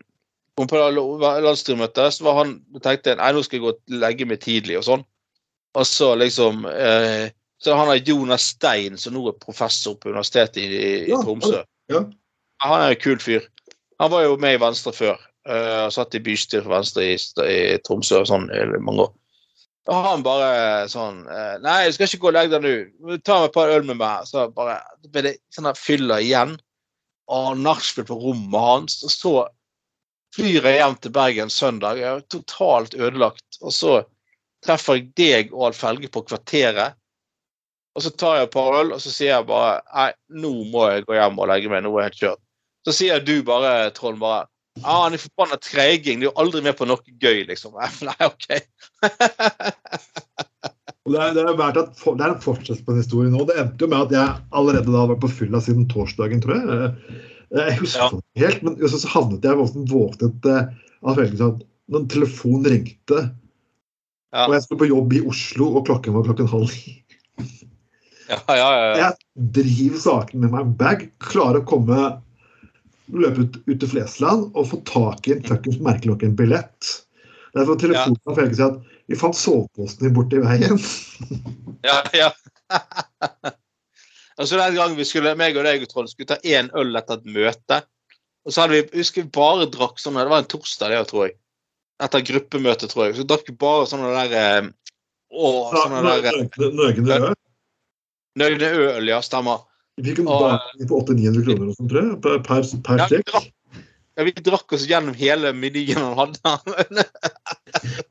kom 0.57 0.67
på 0.67 0.79
landsstyremøtet, 0.79 2.13
så 2.13 2.23
var 2.23 2.39
han 2.43 2.55
tenkte 2.83 3.17
nei, 3.19 3.31
nå 3.35 3.43
skal 3.45 3.59
jeg 3.59 3.65
gå 3.65 3.73
og 3.73 3.97
legge 4.01 4.27
meg 4.29 4.41
tidlig 4.43 4.79
og 4.79 4.87
sånn. 4.87 5.05
Og 5.75 5.87
så 5.87 6.13
liksom 6.15 6.63
eh, 6.71 7.33
Så 7.59 7.73
han 7.75 7.89
er 7.91 8.03
Jonas 8.07 8.45
Stein, 8.53 8.95
som 8.99 9.15
nå 9.15 9.25
er 9.27 9.35
professor 9.41 9.97
på 9.99 10.13
Universitetet 10.13 10.61
i, 10.61 10.67
i, 10.69 10.93
i 11.09 11.17
Tromsø. 11.19 11.63
Ja. 11.91 12.01
Han 12.63 12.75
er 12.77 12.93
en 12.93 13.01
kul 13.01 13.19
fyr. 13.19 13.43
Han 14.01 14.11
var 14.11 14.25
jo 14.25 14.37
med 14.41 14.57
i 14.57 14.61
Venstre 14.61 14.93
før. 14.95 15.21
Uh, 15.45 15.87
satt 15.93 16.15
i 16.17 16.23
bystyret 16.25 16.65
for 16.65 16.73
Venstre 16.73 17.05
i, 17.05 17.15
i 17.45 17.77
Tromsø 17.85 18.23
sånn 18.27 18.49
i 18.49 18.65
mange 18.81 19.05
år. 19.05 19.13
Og 19.85 19.99
han 20.01 20.23
bare 20.25 20.87
sånn 20.89 21.19
uh, 21.29 21.57
Nei, 21.61 21.85
du 21.85 21.93
skal 21.93 22.09
ikke 22.09 22.23
gå 22.23 22.31
og 22.31 22.37
legge 22.39 22.57
deg 22.57 22.65
nå. 22.65 23.17
Ta 23.21 23.37
med 23.43 23.51
et 23.51 23.57
par 23.57 23.73
øl 23.73 23.85
med 23.85 23.99
meg. 24.01 24.25
Så 24.29 24.47
bare 24.55 24.79
ble 25.13 25.27
det 25.27 25.35
sånn 25.53 25.69
fylla 25.77 26.17
igjen. 26.23 26.55
Og 27.31 27.53
nachspiel 27.61 28.07
på 28.09 28.17
rommet 28.21 28.65
hans. 28.65 28.97
Og 29.05 29.13
så 29.13 29.35
flyr 30.35 30.65
jeg 30.65 30.81
hjem 30.81 30.97
til 31.01 31.13
Bergen 31.15 31.53
søndag. 31.53 32.01
Jeg 32.01 32.09
er 32.09 32.25
totalt 32.33 32.97
ødelagt. 32.97 33.61
Og 33.61 33.73
så 33.73 33.99
treffer 34.65 34.99
jeg 34.99 35.11
deg 35.19 35.53
og 35.53 35.69
Alf 35.69 35.83
Helge 35.85 36.09
på 36.11 36.25
Kvarteret. 36.25 36.97
Og 37.95 38.03
så 38.03 38.11
tar 38.11 38.39
jeg 38.39 38.49
et 38.49 38.51
par 38.51 38.73
øl, 38.75 38.89
og 38.91 38.99
så 38.99 39.11
sier 39.13 39.37
jeg 39.37 39.47
bare 39.47 39.77
Nei, 39.93 40.09
nå 40.41 40.51
må 40.73 40.89
jeg 40.91 41.05
gå 41.07 41.15
hjem 41.15 41.37
og 41.39 41.47
legge 41.53 41.71
meg. 41.71 41.85
Nå 41.85 41.93
er 41.99 42.09
jeg 42.09 42.17
kjørt. 42.23 42.44
Så 42.85 42.93
sier 42.93 43.23
du 43.25 43.39
bare, 43.45 43.89
Trond, 43.97 44.19
bare 44.21 44.45
ah, 44.83 45.03
han 45.05 45.15
er 45.15 45.21
forbanna 45.21 45.57
treiging. 45.63 46.21
Du 46.21 46.29
er 46.29 46.41
aldri 46.41 46.61
med 46.65 46.77
på 46.77 46.87
noe 46.89 47.01
gøy, 47.21 47.45
liksom. 47.49 47.77
Nei, 48.07 48.17
OK. 48.27 48.47
det, 48.51 48.59
er, 51.19 51.31
det, 51.37 51.45
er 51.45 51.79
at, 51.81 51.93
det 51.95 52.25
er 52.25 52.33
en 52.33 52.41
fortsettelse 52.43 52.85
på 52.85 52.95
den 52.95 53.03
historien 53.03 53.33
nå. 53.35 53.45
Det 53.49 53.57
endte 53.61 53.85
jo 53.85 53.91
med 53.91 54.07
at 54.07 54.17
jeg 54.17 54.35
allerede 54.61 54.93
da 54.93 55.05
var 55.13 55.21
på 55.21 55.31
fylla 55.31 55.61
siden 55.63 55.87
torsdagen, 55.91 56.43
tror 56.43 56.59
jeg. 56.59 56.91
Jeg 57.55 57.79
husker 57.79 58.03
ja. 58.03 58.11
det 58.19 58.43
helt, 58.43 58.65
men 58.65 58.77
så 58.91 58.99
havnet 59.13 59.45
jeg 59.45 59.55
våknet 59.93 60.51
eh, 60.51 60.69
av 61.05 61.19
at 61.21 61.65
når 61.93 62.07
telefon 62.09 62.65
ringte. 62.65 63.27
Ja. 64.33 64.47
Og 64.49 64.55
jeg 64.57 64.65
skulle 64.65 64.81
på 64.81 64.89
jobb 64.89 65.13
i 65.15 65.25
Oslo, 65.29 65.69
og 65.77 65.85
klokken 65.87 66.15
var 66.17 66.25
klokken 66.27 66.49
halv 66.51 66.73
ni. 66.73 66.95
Ja, 68.25 68.39
ja, 68.49 68.69
ja, 68.73 68.93
Jeg 68.97 69.51
driver 69.53 69.99
sakene 70.01 70.47
med 70.47 70.55
meg 70.55 70.71
bag, 70.79 71.03
klarer 71.21 71.61
å 71.61 71.67
komme 71.69 71.99
løpe 73.13 73.45
ut, 73.45 73.57
ut 73.67 73.79
til 73.81 73.91
Flesland 73.91 74.47
og 74.53 74.69
få 74.71 74.81
tak 74.89 75.27
i 75.27 75.35
en 75.35 75.43
fuckings 75.45 75.81
merkelokkenbillett. 75.83 76.91
Derfor 77.55 77.79
telefonen 77.79 78.17
ja. 78.19 78.35
Felge 78.35 78.57
si 78.57 78.65
at 78.65 78.79
vi 79.05 79.17
fant 79.19 79.37
soveposten 79.37 80.07
din 80.07 80.15
borti 80.15 80.41
veien. 80.43 80.79
ja, 81.87 81.99
ja. 82.15 82.31
altså 84.39 84.57
Den 84.59 84.77
gangen 84.79 84.97
vi 84.97 85.07
skulle, 85.07 85.35
meg 85.39 85.57
og 85.57 85.67
deg 85.67 85.85
og 85.85 85.91
Trond 85.91 86.11
skulle 86.11 86.33
ta 86.33 86.39
én 86.41 86.71
øl 86.75 86.97
etter 86.97 87.21
et 87.21 87.29
møte, 87.37 87.81
og 88.45 88.53
så 88.53 88.65
hadde 88.65 88.77
vi 88.77 89.01
husker 89.01 89.25
vi 89.25 89.33
bare 89.33 89.69
drakk 89.73 90.01
sånn 90.01 90.17
Det 90.19 90.29
var 90.29 90.43
en 90.43 90.49
torsdag, 90.49 90.93
det 90.93 91.05
tror 91.09 91.27
jeg. 91.27 91.37
Etter 92.05 92.25
gruppemøte, 92.27 92.89
tror 92.91 93.07
jeg. 93.07 93.15
Så 93.19 93.25
drakk 93.29 93.47
vi 93.47 93.55
bare 93.57 93.87
sånne 93.89 94.11
der 94.13 94.35
eh, 94.41 94.67
Å, 95.31 95.53
sånne 95.71 96.01
der 96.03 96.41
Nøgne 96.75 97.21
øl? 97.29 97.37
Nøgne 98.41 98.69
øl, 98.83 99.07
ja. 99.09 99.21
Stemmer. 99.25 99.63
Vi 99.95 100.09
fikk 100.09 100.23
en 100.23 100.27
bakning 100.27 100.89
på 100.89 100.97
800-900 101.01 101.45
kroner 101.45 101.69
og 101.69 101.77
sånt, 101.77 101.91
tror 101.91 102.01
jeg, 102.01 102.17
per, 102.23 102.65
per 102.83 103.01
ja, 103.01 103.05
stikk. 103.11 103.51
Ja, 104.15 104.23
vi 104.27 104.33
drakk 104.43 104.75
oss 104.75 104.87
gjennom 104.87 105.15
hele 105.19 105.51
middagen 105.55 106.03
han 106.03 106.17
hadde. 106.19 106.51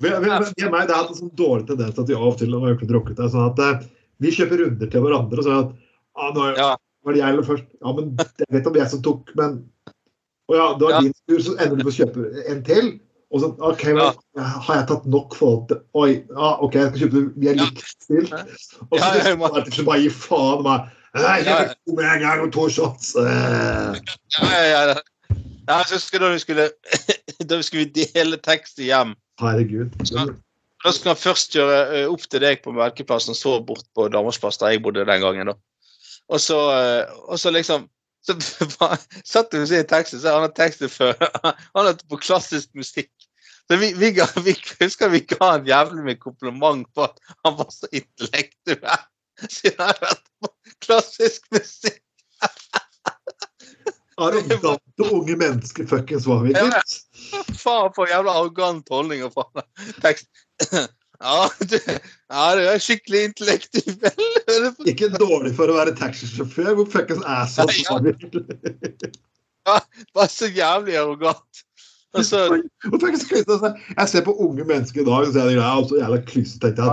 men, 0.01 0.11
men, 0.21 0.25
men, 0.25 0.49
jeg, 0.57 0.71
meg, 0.73 0.89
det 0.89 0.97
er 0.97 1.05
en 1.05 1.19
sånn 1.19 1.35
dårlig 1.37 1.69
tendens 1.71 2.01
at 2.01 2.09
vi 2.09 2.17
av 2.17 2.27
og 2.31 2.41
til 2.41 2.57
har 2.57 2.81
drukket 2.81 3.21
det, 3.21 3.29
sånn 3.33 3.51
at 3.51 3.63
eh, 3.65 3.87
vi 4.25 4.33
kjøper 4.33 4.65
runder 4.65 4.91
til 4.93 5.05
hverandre 5.05 5.41
og 5.41 5.47
sier 5.47 5.63
at 5.63 5.73
ah, 6.21 6.33
nå 6.33 6.51
ja. 6.57 6.69
var 7.05 7.17
det 7.17 7.23
jeg 7.23 7.37
eller 7.37 7.49
først. 7.49 7.71
Ja, 7.81 7.95
men 7.97 8.11
jeg 8.45 8.51
vet 8.57 8.69
om 8.71 8.81
jeg 8.81 8.93
som 8.93 9.05
tok, 9.05 9.33
men 9.41 9.63
Å 10.45 10.57
ja, 10.59 10.67
det 10.77 10.85
var 10.85 10.93
ja. 10.93 11.05
din 11.07 11.15
tur, 11.25 11.41
så 11.41 11.55
ender 11.57 11.81
du 11.81 11.87
på 11.87 11.93
å 11.93 11.99
kjøpe 11.99 12.45
en 12.53 12.65
til. 12.65 12.91
Og 13.35 13.41
så, 13.41 13.49
OK, 13.65 13.87
men, 13.97 14.03
ja. 14.37 14.49
har 14.67 14.77
jeg 14.81 14.89
tatt 14.93 15.07
nok 15.11 15.37
forhold 15.37 15.65
til 15.71 15.81
Oi, 15.99 16.11
ja, 16.29 16.51
OK, 16.65 16.77
jeg 16.77 16.91
skal 16.91 17.01
kjøpe 17.07 17.23
Vi 17.41 17.49
er 17.51 17.57
likt 17.59 17.81
stilt. 17.89 18.37
Og 18.91 18.99
så 18.99 19.01
ja, 19.01 19.09
ja, 19.33 19.33
jeg 19.33 19.89
bare 19.89 20.03
gi 20.05 20.13
faen. 20.13 20.69
Bare, 21.15 21.35
jeg 21.47 21.75
fikk 21.75 21.99
med 21.99 22.09
en 22.11 22.23
gang 22.25 22.41
og 22.43 22.53
to 22.55 22.69
shots. 22.69 23.13
Ja, 23.15 24.49
ja, 24.51 24.81
ja. 24.91 24.97
Jeg 25.65 25.87
husker 25.93 26.21
da 26.21 26.33
vi 26.33 26.41
skulle, 26.43 26.71
da 27.49 27.61
vi 27.61 27.67
skulle 27.67 27.91
dele 27.95 28.41
tekst 28.43 28.83
hjem. 28.83 29.15
Herregud. 29.41 29.95
Da 30.85 30.93
skal 30.93 31.15
han 31.15 31.21
først 31.21 31.55
kjøre 31.57 31.79
eh, 31.97 32.09
opp 32.11 32.27
til 32.29 32.43
deg 32.45 32.61
på 32.65 32.75
Melkeplassen, 32.77 33.33
og 33.33 33.39
så 33.39 33.55
bort 33.65 33.87
på 33.97 34.09
Damersplass, 34.13 34.61
der 34.61 34.75
jeg 34.75 34.83
bodde 34.85 35.07
den 35.09 35.23
gangen. 35.25 35.53
da. 35.53 35.57
Og 36.29 36.41
så, 36.41 36.59
eh, 36.75 37.15
og 37.29 37.39
så 37.41 37.53
liksom 37.55 37.89
så 38.25 38.37
satt 39.33 39.53
vi 39.53 39.65
i 39.79 39.85
teksten, 39.89 40.21
så 40.21 40.37
han 40.37 40.47
har 40.47 40.55
tekstet 40.57 40.93
før. 40.93 41.15
Han 41.77 41.87
hadde 41.87 42.09
på 42.09 42.21
klassisk 42.21 42.71
musikk. 42.75 43.13
Så 43.69 43.77
vi, 43.81 43.93
vi, 43.97 44.11
ga, 44.17 44.27
vi 44.45 44.53
husker 44.81 45.09
vi 45.13 45.23
ga 45.25 45.39
han 45.41 45.69
jævlig 45.69 46.03
mye 46.05 46.21
kompliment 46.21 46.85
på 46.93 47.07
at 47.07 47.15
han 47.47 47.55
var 47.57 47.71
så 47.73 47.89
intellektuell. 47.97 49.05
Siden 49.41 49.79
jeg 49.79 49.87
har 49.87 50.03
vært 50.03 50.24
klassisk 50.95 51.51
musikk. 51.55 52.01
Arrogante 54.17 55.09
unge 55.11 55.37
mennesker 55.37 55.87
fuckings 55.91 56.27
var 56.27 56.45
vi 56.45 56.53
ikke? 56.55 56.69
Ja, 56.71 57.41
faen 57.59 57.95
for 57.97 58.07
jævla 58.11 58.37
arrogant 58.39 58.93
holdning 58.95 59.25
og 59.27 59.35
faen. 59.35 59.65
Tekst. 60.05 60.29
Ja, 61.25 61.49
du, 61.71 61.77
ja, 61.79 62.45
du 62.59 62.63
er 62.69 62.81
skikkelig 62.83 63.25
intellektuell. 63.31 64.71
Ikke 64.91 65.09
dårlig 65.15 65.55
for 65.57 65.71
å 65.71 65.77
være 65.79 65.95
taxisjåfør. 65.99 66.75
Hvor 66.79 66.91
fuckings 66.93 67.25
asshole 67.27 67.75
var 67.89 68.01
vi? 68.05 68.13
Ja, 69.65 69.79
bare 70.15 70.29
så 70.29 70.51
jævlig 70.53 70.99
arrogant. 71.01 71.65
Altså, 72.15 72.61
jeg 72.85 74.09
ser 74.13 74.23
på 74.27 74.37
unge 74.45 74.67
mennesker 74.69 75.01
i 75.03 75.07
dag 75.09 75.25
og 75.27 75.33
så 75.33 75.41
at 75.43 75.51
de 75.51 75.57
er 75.59 75.89
så 75.89 75.99
jævla 75.99 76.21
klysete. 76.29 76.91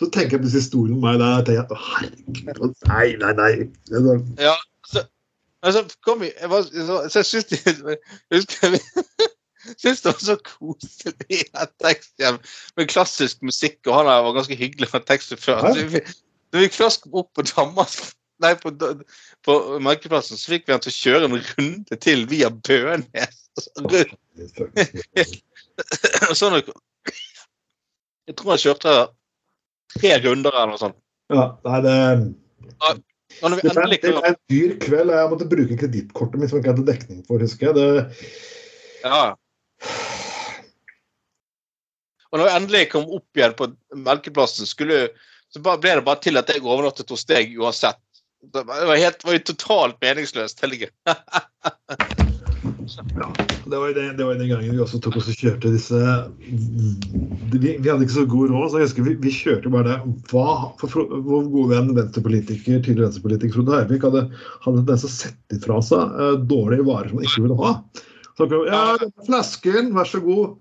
Så 0.00 0.10
tenker 0.10 0.38
jeg 0.38 0.42
på 0.42 0.62
stolen 0.62 0.96
om 0.96 1.04
meg 1.04 1.20
der. 1.22 1.36
Jeg 1.36 1.44
tenker, 1.48 1.82
herregud, 1.88 2.74
nei, 2.90 3.06
nei, 3.20 3.32
nei. 3.38 3.52
Sånn. 3.92 4.24
Ja, 4.42 4.56
så, 4.90 5.04
altså, 5.62 5.84
kom 6.06 6.24
jeg, 6.26 6.34
var, 6.50 6.66
så 6.66 7.20
jeg 7.20 7.28
syns 7.28 7.46
de, 7.52 7.56
husker 8.34 8.74
jeg 8.74 8.82
syns 9.80 10.02
det 10.04 10.10
var 10.10 10.24
så 10.26 10.36
koselig 10.44 11.40
at 11.54 11.72
teksten 11.82 12.40
med 12.76 12.90
klassisk 12.90 13.42
musikk, 13.46 13.78
og 13.86 14.00
han 14.00 14.10
var 14.10 14.34
ganske 14.36 14.58
hyggelig 14.58 14.90
med 14.92 15.06
teksten 15.08 15.40
før. 15.40 15.70
Så 15.70 15.86
vi, 15.94 16.02
vi 16.58 16.68
først 16.74 17.08
opp 17.12 17.30
på 17.38 17.46
Danmark, 17.54 17.94
nei, 18.42 18.52
på, 18.60 18.68
på 19.46 19.52
Markedsplassen, 19.84 20.36
så 20.40 20.46
fikk 20.56 20.66
vi 20.66 20.74
han 20.74 20.82
til 20.84 20.92
å 20.92 20.98
kjøre 20.98 21.30
en 21.30 21.38
runde 21.38 21.94
til 22.02 22.26
via 22.30 22.50
Bønes. 22.50 23.36
Sånn, 26.34 26.58
jeg 28.24 28.34
tror 28.34 28.50
han 28.56 28.64
kjørte 28.66 28.92
tre 29.96 30.16
runder 30.24 30.54
eller 30.54 30.72
noe 30.72 30.80
sånt. 30.80 30.98
Ja, 31.32 31.44
nei, 31.64 31.78
det, 31.84 31.94
ja, 32.74 32.90
det, 32.94 33.70
er, 33.70 33.94
det 33.94 34.10
er 34.10 34.28
en 34.28 34.36
dyr 34.52 34.74
kveld. 34.82 35.12
Jeg 35.14 35.30
måtte 35.32 35.48
bruke 35.50 35.78
kredittkortet 35.80 36.40
mitt 36.40 36.52
som 36.52 36.58
jeg 36.58 36.64
ikke 36.64 36.74
hadde 36.74 36.88
dekning 36.90 37.22
for, 37.28 37.42
husker 37.42 37.70
jeg. 37.70 37.74
Det... 37.78 38.26
Ja. 39.04 39.24
Og 42.30 42.40
når 42.40 42.50
jeg 42.50 42.60
endelig 42.60 42.84
kom 42.92 43.06
opp 43.14 43.38
igjen 43.38 43.56
på 43.58 43.70
melkeplassen, 44.06 44.68
skulle, 44.68 45.06
så 45.54 45.62
ble 45.62 45.78
det 45.80 46.06
bare 46.06 46.22
til 46.24 46.40
at 46.40 46.50
jeg 46.50 46.64
overnattet 46.64 47.12
hos 47.14 47.26
deg 47.30 47.54
uansett. 47.58 48.00
Det 48.54 48.66
var, 48.68 48.92
helt, 48.92 49.22
var 49.24 49.38
jo 49.38 49.44
totalt 49.54 50.00
meningsløst. 50.04 50.60
Ja, 52.64 53.28
det 53.66 53.76
var, 53.76 53.90
den, 53.96 54.16
det 54.16 54.24
var 54.24 54.38
den 54.40 54.48
gangen 54.48 54.72
vi 54.72 54.80
også 54.82 54.98
tok 55.02 55.18
oss 55.20 55.28
og 55.28 55.36
kjørte 55.40 55.72
disse 55.72 55.98
Vi, 56.40 57.58
vi 57.60 57.88
hadde 57.88 58.04
ikke 58.04 58.16
så 58.16 58.24
god 58.28 58.52
råd, 58.52 58.66
så 58.70 58.80
jeg 58.80 58.88
husker 58.88 59.06
vi, 59.06 59.14
vi 59.20 59.32
kjørte 59.34 59.72
bare 59.72 59.88
det. 59.88 60.14
Hva, 60.32 60.54
for, 60.80 61.08
vår 61.12 61.48
gode 61.52 61.70
venn 61.72 61.92
venstrepolitiker, 61.96 62.80
tidligere 62.80 63.08
venstrepolitiker 63.08 63.56
Frode 63.58 63.76
Hervik 63.76 64.06
hadde, 64.08 64.24
hadde 64.64 64.84
den 64.88 65.00
som 65.02 65.12
sette 65.12 65.60
fra 65.64 65.80
seg 65.84 66.16
uh, 66.18 66.36
dårlige 66.50 66.86
varer 66.88 67.10
som 67.12 67.20
han 67.20 67.28
ikke 67.28 67.46
ville 67.46 67.58
ha. 67.60 67.72
Så 68.34 68.44
han 68.44 68.52
kom, 68.52 68.68
ja, 68.70 69.10
flasken, 69.28 69.92
vær 69.96 70.10
så 70.10 70.22
god. 70.24 70.56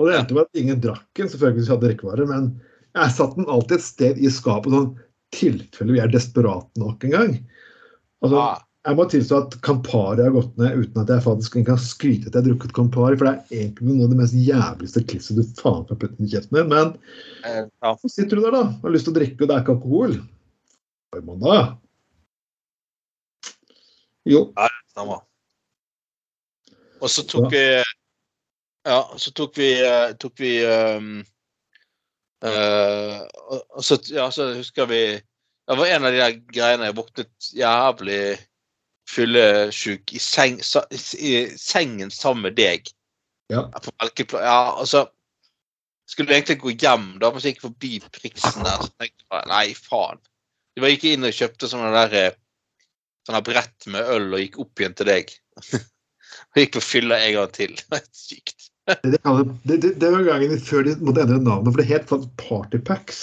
Og 0.00 0.08
det 0.08 0.18
endte 0.18 0.36
med 0.36 0.48
at 0.48 0.60
ingen 0.62 0.82
drakk 0.82 1.06
den, 1.18 1.30
selvfølgelig 1.32 1.60
hvis 1.60 1.70
vi 1.70 1.74
hadde 1.74 1.88
drikkevarer, 1.88 2.28
men 2.28 2.50
jeg 2.92 3.16
satte 3.16 3.40
den 3.40 3.50
alltid 3.50 3.78
et 3.78 3.86
sted 3.86 4.20
i 4.20 4.32
skapet, 4.32 4.74
sånn 4.74 4.92
tilfelle 5.32 5.96
vi 5.96 6.02
er 6.02 6.12
desperate 6.12 6.80
nok 6.80 7.06
en 7.08 7.14
gang. 7.16 7.34
Altså, 8.22 8.46
jeg 8.82 8.98
må 8.98 9.04
tilstå 9.06 9.38
at 9.44 9.52
Campari 9.62 10.24
har 10.24 10.32
gått 10.34 10.56
ned 10.58 10.80
uten 10.80 11.04
at 11.04 11.10
jeg 11.12 11.22
faktisk 11.22 11.54
kan 11.68 11.78
skryte 11.78 12.26
at 12.26 12.34
jeg 12.34 12.40
har 12.40 12.48
drukket 12.48 12.74
Campari, 12.74 13.18
for 13.18 13.28
det 13.28 13.34
er 13.34 13.60
egentlig 13.60 13.86
noe 13.86 14.08
av 14.08 14.10
det 14.10 14.18
mest 14.18 14.34
jævligste 14.34 15.04
klisset 15.06 15.38
du 15.38 15.44
faen 15.60 15.84
kan 15.86 16.00
putte 16.00 16.18
i 16.18 16.30
kjeften 16.32 16.58
din. 16.58 16.72
Men 16.72 16.90
eh, 17.46 17.68
ja. 17.70 17.92
så 18.00 18.10
sitter 18.10 18.40
du 18.40 18.46
der 18.48 18.56
da 18.56 18.64
og 18.72 18.88
har 18.88 18.96
lyst 18.96 19.06
til 19.06 19.14
å 19.14 19.18
drikke, 19.20 19.38
og 19.38 19.50
det 19.50 19.54
er 19.54 19.62
ikke 19.62 19.76
alkohol. 19.76 20.18
Hva 21.12 21.20
gjør 21.20 21.28
man 21.28 21.46
da? 21.46 21.60
Jo. 24.32 24.44
Stemmer. 24.90 25.24
Og 27.02 27.10
så 27.10 27.26
tok 27.26 27.50
vi 27.54 27.66
Ja, 28.82 29.02
så 29.14 29.30
tok 29.30 29.58
vi 29.62 29.72
eh, 29.78 30.12
tok 30.18 30.40
vi 30.42 30.56
um, 30.66 31.20
uh, 32.42 33.18
og, 33.46 33.60
og 33.78 33.84
så, 33.86 33.98
ja, 34.10 34.26
så 34.34 34.48
husker 34.56 34.88
vi 34.90 35.04
Det 35.22 35.76
var 35.78 35.86
en 35.86 36.06
av 36.08 36.10
de 36.10 36.18
der 36.18 36.40
greiene 36.50 36.88
jeg 36.88 36.98
våknet 36.98 37.52
jævlig 37.54 38.24
fyllesyk 39.12 40.14
i, 40.16 40.20
seng, 40.22 40.58
i 41.18 41.32
sengen 41.60 42.12
sammen 42.12 42.46
med 42.48 42.56
deg. 42.58 42.88
Ja. 43.52 43.66
På 43.68 43.92
Melkepla- 44.00 44.44
Ja, 44.44 44.76
altså 44.78 45.08
Skulle 46.08 46.34
egentlig 46.34 46.58
gå 46.60 46.72
hjem, 46.76 47.18
da, 47.22 47.30
men 47.30 47.40
så 47.40 47.48
gikk 47.48 47.60
jeg 47.62 47.68
forbi 47.70 47.90
priksen 48.12 48.64
der. 48.66 48.82
Så 48.82 48.90
tenkte 49.00 49.24
jeg 49.32 49.48
nei, 49.48 49.66
faen. 49.78 50.18
Jeg 50.76 50.96
gikk 50.96 51.04
inn 51.08 51.24
og 51.24 51.36
kjøpte 51.36 51.70
sånne 51.70 51.92
der 51.94 52.16
eh, 52.18 52.34
sånne 53.24 53.40
brett 53.46 53.86
med 53.88 54.10
øl 54.12 54.26
og 54.34 54.42
gikk 54.42 54.58
opp 54.60 54.82
igjen 54.82 54.96
til 54.98 55.08
deg. 55.08 55.32
og 55.78 56.60
gikk 56.60 56.74
på 56.74 56.82
fylla 56.84 57.20
en 57.22 57.36
gang 57.38 57.54
til. 57.56 57.78
Sykt. 58.26 58.68
Det, 58.90 59.14
det, 59.22 59.78
det, 59.78 59.94
det 60.02 60.10
var 60.10 60.26
gangen 60.26 60.58
før 60.60 60.84
de 60.90 60.96
måtte 61.00 61.22
endre 61.24 61.38
navnet, 61.38 61.70
for 61.70 61.80
det 61.80 61.88
het 61.88 62.08
faktisk 62.10 62.36
Party 62.42 62.82
Packs. 62.82 63.22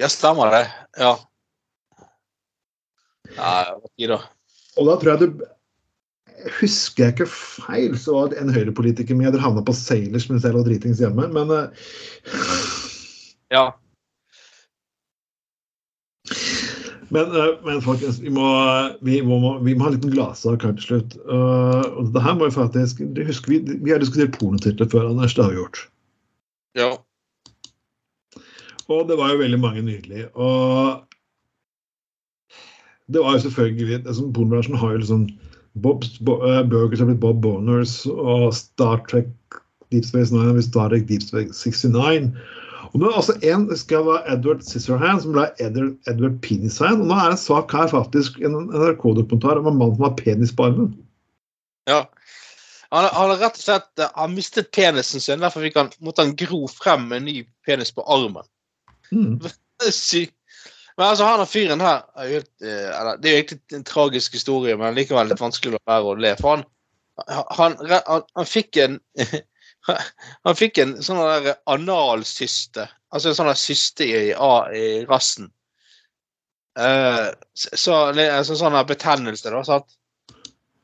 Ja, 0.00 0.08
stemmer 0.10 0.50
det. 0.56 0.64
Ja. 0.98 1.14
Ja, 3.36 3.50
hva 3.76 3.90
tid 3.92 4.14
da? 4.16 4.22
Og 4.80 4.88
da 4.88 4.98
tror 5.00 5.12
jeg 5.14 5.24
du 5.24 5.48
Husker 6.56 7.04
jeg 7.04 7.12
ikke 7.12 7.26
feil, 7.28 7.98
så 8.00 8.14
var 8.14 8.30
det 8.30 8.38
en 8.40 8.52
høyrepolitiker 8.54 9.12
med. 9.18 9.34
Dere 9.34 9.44
havna 9.44 9.60
på 9.60 9.74
Sailors 9.76 10.24
mens 10.30 10.46
jeg 10.46 10.54
lå 10.54 10.62
dritings 10.64 11.02
hjemme, 11.02 11.26
men 11.34 11.52
uh, 11.52 11.66
Ja. 13.52 13.66
Men, 17.10 17.34
eh, 17.34 17.58
men 17.66 17.82
folkens, 17.82 18.20
vi 18.22 18.30
må, 18.32 18.46
vi, 19.04 19.18
må, 19.26 19.58
vi 19.66 19.74
må 19.74 19.84
ha 19.84 19.90
en 19.90 19.98
liten 19.98 20.14
gladsak 20.14 20.64
her 20.64 20.72
til 20.78 20.86
slutt. 20.86 21.18
Uh, 21.26 21.84
og 21.98 22.12
det 22.14 22.24
her 22.24 22.38
må 22.38 22.48
vi 22.48 22.56
faktisk 22.56 23.02
det 23.18 23.26
husker 23.28 23.52
Vi, 23.52 23.60
vi 23.82 23.92
har 23.92 24.00
diskutert 24.00 24.38
pornotitler 24.38 24.88
før, 24.88 25.10
Anders. 25.10 25.34
Det 25.36 25.44
har 25.44 25.52
vi 25.52 25.60
gjort. 25.60 25.84
ja. 26.78 26.90
Og 28.90 29.04
det 29.06 29.20
var 29.20 29.30
jo 29.30 29.38
veldig 29.38 29.58
mange 29.62 29.82
nydelige. 29.86 30.28
Og 30.34 31.04
det 33.12 33.22
var 33.22 33.36
jo 33.36 33.44
selvfølgelig 33.46 34.02
liksom, 34.04 34.32
Pornobransjen 34.36 34.78
har 34.80 34.94
jo 34.94 35.02
liksom 35.02 35.26
Bob's 35.82 36.16
Bo, 36.24 36.38
uh, 36.42 36.62
Burgers 36.66 37.02
har 37.02 37.10
blitt 37.10 37.20
Bob 37.22 37.42
Boners, 37.42 38.06
og 38.06 38.54
Star 38.54 39.02
Trek 39.10 39.28
Deep 39.90 40.06
Space 40.06 40.34
Nine 40.34 40.48
har 40.48 40.56
blitt 40.58 40.70
Star 40.70 40.90
Trek 40.90 41.06
Deep 41.08 41.22
Space 41.26 41.54
69. 41.54 42.30
Og 42.90 42.98
nå 42.98 43.06
er 43.06 43.12
det 43.12 43.20
altså 43.20 43.36
en 43.46 43.66
skal 43.78 44.06
være 44.06 44.34
Edward 44.34 44.64
Scissorhand, 44.66 45.22
som 45.22 45.36
ble 45.36 45.46
Edward, 45.62 45.92
Edward 46.10 46.40
Penishand. 46.42 47.04
Og 47.04 47.10
nå 47.10 47.18
er 47.18 47.30
det 47.30 47.36
en 47.36 47.42
sak 47.44 47.74
her, 47.76 47.86
faktisk, 47.90 48.40
en 48.42 48.56
NRK-dokumentar 48.72 49.60
om 49.60 49.70
en 49.70 49.78
mann 49.78 49.94
som 49.94 50.08
har 50.08 50.16
penis 50.18 50.54
på 50.56 50.70
armen. 50.70 50.94
ja. 51.90 52.06
Han, 52.90 53.06
har 53.14 53.36
rett 53.38 53.54
og 53.54 53.62
slett 53.62 54.00
eh, 54.02 54.08
han 54.18 54.32
mistet 54.34 54.72
penisen 54.74 55.22
sin, 55.22 55.38
derfor 55.38 55.62
fikk 55.62 55.76
han, 55.78 55.92
måtte 56.02 56.24
han 56.24 56.32
gro 56.34 56.64
frem 56.66 57.04
en 57.14 57.22
ny 57.22 57.44
penis 57.66 57.92
på 57.94 58.02
armen. 58.02 58.48
Mm. 59.14 59.36
Sykt. 59.94 60.34
Men 60.98 61.06
altså, 61.06 61.28
han 61.28 61.42
og 61.42 61.48
fyren 61.50 61.82
her 61.84 62.02
er 62.18 62.32
helt, 62.34 62.50
eh, 62.62 62.88
eller, 62.88 63.20
Det 63.20 63.28
er 63.28 63.34
jo 63.34 63.42
egentlig 63.42 63.78
en 63.78 63.86
tragisk 63.88 64.34
historie, 64.36 64.76
men 64.76 64.96
likevel 64.96 65.30
litt 65.30 65.42
vanskelig 65.42 65.78
å 65.78 65.84
være 65.90 66.10
å 66.10 66.18
le. 66.18 66.34
For 66.40 66.56
han, 66.56 66.66
han, 67.56 67.78
han, 67.90 68.26
han 68.36 68.48
fikk 68.48 68.80
en 68.82 68.98
Han 70.44 70.56
fikk 70.58 70.78
en 70.82 70.98
sånn 71.02 71.22
der 71.24 71.54
analsyste. 71.72 72.84
Altså 73.10 73.30
en 73.30 73.38
sånn 73.38 73.54
syste 73.56 74.04
i, 74.04 74.18
i 74.76 74.84
rassen. 75.08 75.48
Uh, 76.78 77.32
så, 77.56 77.72
så 77.74 77.94
altså, 78.12 78.58
sånn 78.60 78.76
der 78.76 78.86
betennelse, 78.88 79.50
da. 79.50 79.62
Sant? 79.66 79.96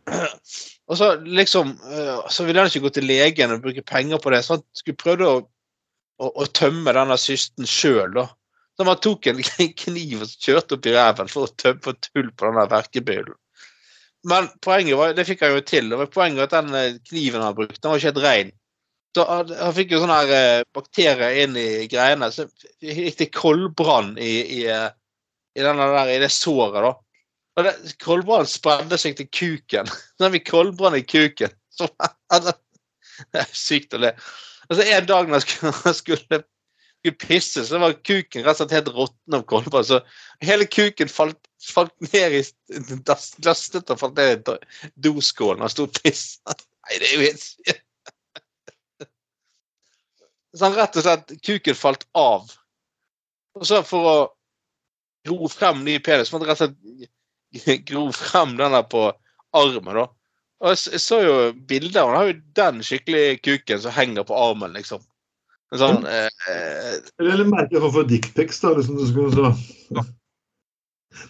Og 0.86 0.98
så 0.98 1.08
liksom 1.18 1.72
eh, 1.90 2.18
Så 2.30 2.44
ville 2.46 2.62
han 2.62 2.70
ikke 2.70 2.84
gå 2.84 2.92
til 2.94 3.08
legen 3.08 3.50
og 3.50 3.64
bruke 3.64 3.82
penger 3.82 4.20
på 4.22 4.30
det, 4.30 4.44
så 4.46 4.54
han 4.54 4.64
skulle 4.76 5.00
prøve 5.00 5.26
å, 5.26 5.40
å, 6.22 6.28
å 6.30 6.46
tømme 6.54 6.94
denne 6.94 7.16
systen 7.18 7.66
sjøl, 7.66 8.14
da. 8.14 8.28
Så 8.76 8.84
han 8.84 9.00
tok 9.00 9.26
en 9.30 9.42
kniv 9.82 10.22
og 10.26 10.36
kjørte 10.36 10.76
opp 10.76 10.86
i 10.86 10.94
ræven 10.96 11.32
for 11.32 11.48
å 11.48 11.54
tømme 11.56 11.82
for 11.84 11.98
tull 12.08 12.30
på 12.32 12.50
den 12.50 12.70
verkebyllen. 12.72 13.38
Men 14.26 14.48
poenget 14.64 14.98
var, 14.98 15.14
det 15.14 15.26
fikk 15.28 15.44
han 15.44 15.54
jo 15.54 15.64
til. 15.64 15.90
Det 15.92 15.98
var 16.00 16.12
poenget 16.12 16.48
at 16.48 16.54
den 16.56 16.74
eh, 16.74 17.00
kniven 17.06 17.44
han 17.44 17.56
brukte, 17.56 17.78
den 17.78 17.92
var 17.92 18.00
ikke 18.00 18.10
helt 18.10 18.24
rein. 18.24 18.54
Så 19.16 19.24
han, 19.30 19.52
han 19.54 19.74
fikk 19.76 19.94
jo 19.94 20.02
sånne 20.02 20.18
eh, 20.34 20.62
bakterier 20.76 21.38
inn 21.44 21.56
i 21.56 21.86
greiene. 21.88 22.28
Så 22.34 22.48
gikk 22.82 23.20
det 23.20 23.30
koldbrann 23.36 24.16
i, 24.18 24.32
i, 24.58 24.60
eh, 24.72 24.88
i, 25.56 25.62
der, 25.62 26.10
i 26.12 26.18
det 26.20 26.32
såret, 26.34 26.82
da. 26.84 26.92
Og 27.56 27.70
koldbrannen 28.02 28.50
spredde 28.50 28.98
seg 29.00 29.16
til 29.16 29.30
kuken. 29.32 29.88
Så 29.88 30.26
han 30.26 30.34
fikk 30.34 30.50
koldbrann 30.50 30.98
i 30.98 31.06
kuken. 31.06 31.54
Så, 31.72 31.88
altså, 32.34 32.52
det 33.32 33.44
er 33.46 33.56
sykt 33.56 33.96
å 33.96 34.02
le. 34.02 34.12
Altså, 34.66 34.82
en 34.82 35.08
dag 35.08 35.30
når 35.30 35.40
jeg 35.40 35.46
skulle, 35.46 35.94
skulle, 36.02 36.42
skulle 37.06 37.28
pisse, 37.28 37.64
så 37.64 37.78
var 37.78 37.96
kuken 38.02 38.44
rett 38.44 38.60
og 38.60 38.64
slett 38.64 38.76
helt 38.76 38.92
råtten 38.94 39.38
av 39.38 39.42
kolber. 39.48 39.82
Så 39.86 40.00
hele 40.44 40.66
kuken 40.66 41.10
falt, 41.10 41.38
falt 41.62 41.94
ned 42.12 42.38
i 42.40 42.42
dasset 43.06 43.90
og 43.92 44.00
falt 44.00 44.16
ned 44.18 44.48
i 44.50 44.56
doskålen 45.06 45.64
og 45.64 45.72
sto 45.72 45.86
og 45.86 45.98
pissa. 46.00 46.56
Nei, 46.86 47.00
det 47.00 47.08
er 47.08 47.14
jo 47.14 47.26
helt 47.26 47.44
sykt. 47.44 47.82
Så 50.56 50.64
han 50.64 50.76
rett 50.78 50.96
og 50.96 51.04
slett 51.04 51.32
Kuken 51.44 51.76
falt 51.76 52.06
av. 52.16 52.46
Og 53.58 53.66
så 53.68 53.82
for 53.84 54.08
å 54.08 54.16
gro 55.26 55.50
frem 55.52 55.82
ny 55.84 55.98
penis, 56.00 56.30
måtte 56.32 56.48
rett 56.48 56.62
og 56.64 56.72
slett 57.60 57.84
gro 57.88 58.06
frem 58.14 58.54
den 58.56 58.72
der 58.72 58.86
på 58.88 59.10
armen, 59.56 59.98
da. 59.98 60.06
Og 60.64 60.72
jeg 60.72 61.00
så 61.02 61.18
jo 61.20 61.34
bilder, 61.68 62.08
han 62.08 62.16
har 62.16 62.30
jo 62.30 62.38
den 62.56 62.80
skikkelige 62.86 63.36
kuken 63.44 63.82
som 63.82 63.92
henger 63.92 64.24
på 64.24 64.38
armen, 64.38 64.72
liksom. 64.76 65.04
Sånn, 65.80 66.06
eh, 66.08 66.96
Eller 67.20 67.42
en 67.44 67.52
merkelig 67.52 67.82
form 67.84 67.94
for 67.98 68.08
dickpics, 68.10 68.60
da. 68.62 68.72
Liksom, 68.76 68.98
du 69.00 69.06
skal, 69.10 69.32
så. 69.32 70.04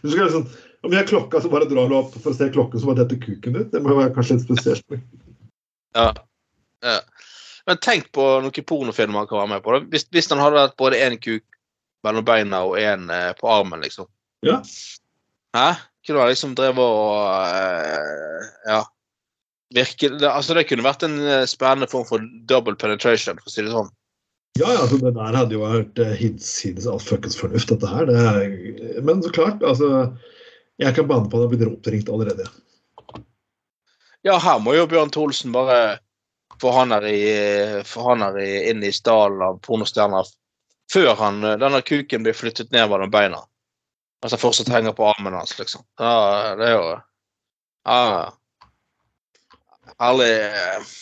du 0.02 0.10
skal 0.10 0.24
liksom 0.24 0.46
Om 0.86 0.92
vi 0.92 0.98
har 1.00 1.08
klokka, 1.08 1.40
så 1.42 1.50
bare 1.50 1.68
drar 1.70 1.90
du 1.90 1.96
opp 1.98 2.14
for 2.14 2.30
å 2.32 2.36
se 2.36 2.48
klokken, 2.54 2.80
så 2.80 2.90
bare 2.90 3.02
detter 3.02 3.18
kuken 3.22 3.58
ut. 3.58 3.70
Det 3.72 3.82
må 3.82 3.96
være 3.96 4.14
kanskje 4.14 4.38
litt 4.38 4.46
spesielt. 4.46 5.00
ja. 5.96 6.10
ja. 6.84 7.00
Men 7.66 7.80
tenk 7.82 8.12
på 8.14 8.24
noen 8.44 8.66
pornofilmer 8.70 9.24
han 9.24 9.28
kan 9.30 9.40
være 9.40 9.52
med 9.56 9.64
på. 9.64 9.78
Hvis, 9.90 10.06
hvis 10.14 10.30
han 10.30 10.38
hadde 10.38 10.68
hatt 10.68 10.76
både 10.78 11.00
én 11.02 11.18
kuk 11.18 11.42
mellom 12.06 12.26
beina 12.26 12.62
og 12.68 12.76
én 12.78 13.08
eh, 13.10 13.32
på 13.38 13.50
armen, 13.50 13.82
liksom. 13.82 14.06
Ja. 14.46 14.60
Hæ? 15.56 15.72
Kunne 16.06 16.22
han 16.22 16.30
liksom 16.30 16.54
drevet 16.58 16.78
og 16.78 17.16
eh, 17.42 18.52
Ja. 18.70 18.84
Virke, 19.74 20.12
det, 20.14 20.28
altså 20.30 20.54
det 20.54 20.68
kunne 20.68 20.86
vært 20.86 21.02
en 21.02 21.16
eh, 21.26 21.44
spennende 21.50 21.88
form 21.90 22.06
for 22.06 22.22
double 22.46 22.76
penetration, 22.78 23.40
for 23.42 23.50
å 23.50 23.54
si 23.54 23.64
det 23.66 23.72
sånn. 23.74 23.90
Ja, 24.56 24.70
ja, 24.72 24.78
altså, 24.82 24.96
det 25.02 25.12
der 25.16 25.36
hadde 25.36 25.56
jo 25.56 25.64
vært 25.64 25.98
eh, 26.00 26.14
hinsides 26.16 26.86
all 26.88 27.00
fuckings 27.02 27.36
fornuft, 27.36 27.68
dette 27.72 27.90
her. 27.90 28.08
Det 28.08 29.02
men 29.04 29.20
så 29.24 29.32
klart, 29.32 29.62
altså 29.62 30.16
Jeg 30.80 30.94
kan 30.96 31.08
banne 31.08 31.28
på 31.32 31.38
at 31.38 31.42
jeg 31.42 31.48
har 31.48 31.52
blitt 31.54 31.68
oppringt 31.70 32.08
allerede. 32.12 32.46
Ja, 34.26 34.38
her 34.42 34.58
må 34.60 34.74
jo 34.76 34.88
Bjørn 34.90 35.12
Tholsen 35.12 35.52
bare 35.54 35.98
få 36.60 36.72
han 36.72 36.92
her, 36.92 37.04
i, 37.08 37.82
få 37.84 38.08
han 38.10 38.24
her 38.24 38.38
i, 38.40 38.50
inn 38.70 38.84
i 38.84 38.92
stallen 38.92 39.44
av 39.44 39.60
pornostjerner 39.64 40.28
før 40.92 41.14
han, 41.20 41.44
eh, 41.44 41.58
denne 41.60 41.82
kuken 41.82 42.24
blir 42.26 42.36
flyttet 42.36 42.72
ned 42.72 42.90
mellom 42.90 43.12
beina. 43.12 43.42
Altså 44.24 44.38
fortsatt 44.40 44.72
henger 44.72 44.94
på 44.96 45.06
armen 45.06 45.36
hans, 45.36 45.56
liksom. 45.58 45.84
Ja, 46.00 46.54
det 46.58 46.70
er 46.70 46.76
jo 46.76 46.86
Ja. 47.86 48.32
Herlig 50.00 50.32
eh, 50.42 50.94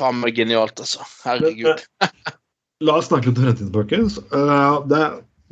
Faen 0.00 0.20
meg 0.22 0.38
genialt, 0.38 0.80
altså. 0.80 1.04
Herregud. 1.26 1.82
La 2.86 2.96
oss 2.96 3.10
snakke 3.10 3.28
litt 3.28 3.36
om 3.40 3.44
fremtiden, 3.44 3.74
folkens. 3.74 4.16
Uh, 4.32 4.80
det, 4.88 5.02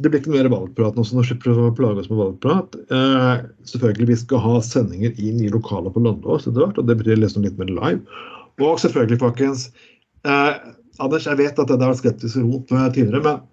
det 0.01 0.09
blir 0.09 0.23
ikke 0.23 0.33
mer 0.33 0.49
valgprat 0.53 0.97
nå, 0.97 1.05
så 1.05 1.19
nå 1.19 1.25
slipper 1.29 1.53
vi 1.53 1.67
å 1.69 1.75
plage 1.77 2.01
oss 2.01 2.09
med 2.09 2.23
valgprat. 2.23 2.79
Uh, 2.89 3.45
selvfølgelig, 3.69 4.09
vi 4.15 4.17
skal 4.23 4.41
ha 4.47 4.55
sendinger 4.65 5.21
i 5.21 5.35
nye 5.37 5.53
lokaler 5.53 5.93
på 5.93 6.01
Landås 6.07 6.49
etter 6.49 6.65
hvert, 6.65 6.81
og 6.81 6.89
det 6.89 6.97
betyr 7.03 7.21
liksom 7.21 7.45
litt 7.45 7.61
mer 7.61 7.69
live. 7.75 8.25
Og 8.65 8.81
selvfølgelig, 8.81 9.21
folkens 9.21 9.69
uh, 10.25 10.57
Anders, 10.99 11.29
jeg 11.29 11.39
vet 11.39 11.61
at 11.61 11.69
det 11.69 11.77
har 11.77 11.93
vært 11.93 12.01
skeptisk 12.01 12.41
rot 12.43 12.73
tidligere, 12.97 13.21
men 13.23 13.45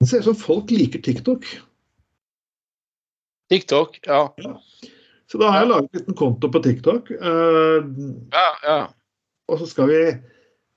det 0.00 0.08
ser 0.08 0.22
ut 0.22 0.30
som 0.30 0.38
folk 0.38 0.70
liker 0.72 1.02
TikTok. 1.04 1.44
TikTok, 3.52 3.98
ja. 4.06 4.22
Så 5.28 5.42
da 5.42 5.50
har 5.50 5.64
jeg 5.64 5.72
laget 5.72 5.90
en 5.90 6.00
liten 6.00 6.16
konto 6.16 6.48
på 6.54 6.62
TikTok. 6.64 7.10
Uh, 7.18 7.82
Ja, 8.32 8.46
ja. 8.64 8.78
Og 9.50 9.60
så 9.60 9.68
skal 9.70 9.90
vi 9.90 10.00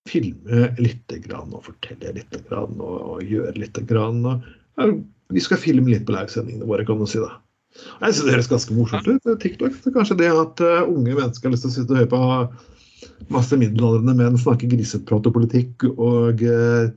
filme 0.09 0.67
litt 0.81 1.13
grann, 1.23 1.53
og 1.55 1.63
fortelle 1.69 2.15
litt 2.17 2.35
grann, 2.49 2.75
og, 2.81 2.97
og 3.13 3.23
gjøre 3.23 3.55
litt. 3.61 3.79
Grann, 3.87 4.23
og, 4.27 4.43
ja, 4.79 4.89
vi 5.33 5.43
skal 5.43 5.61
filme 5.61 5.93
litt 5.93 6.05
på 6.07 6.15
livesendingene 6.15 6.67
våre, 6.67 6.85
kan 6.87 6.99
du 6.99 7.07
si. 7.09 7.21
da. 7.23 7.37
Jeg 7.73 8.13
synes 8.13 8.25
Det 8.27 8.35
høres 8.35 8.51
ganske 8.51 8.77
morsomt 8.77 9.07
ut. 9.09 9.25
eh, 9.25 9.39
TikTok. 9.41 9.75
Så 9.81 9.93
kanskje 9.95 10.19
det 10.19 10.29
at 10.29 10.61
uh, 10.61 10.83
unge 10.85 11.15
mennesker 11.15 11.49
har 11.49 11.55
lyst 11.55 11.65
til 11.65 11.71
å 11.71 11.75
sitte 11.77 11.95
og 11.95 12.01
høre 12.01 12.11
på 12.11 13.31
masse 13.33 13.57
middelaldrende 13.59 14.15
menn 14.15 14.37
snakke 14.39 14.69
griseprat 14.71 15.27
og 15.27 15.35
politikk 15.35 15.87
og 15.91 16.43
uh, 16.43 16.91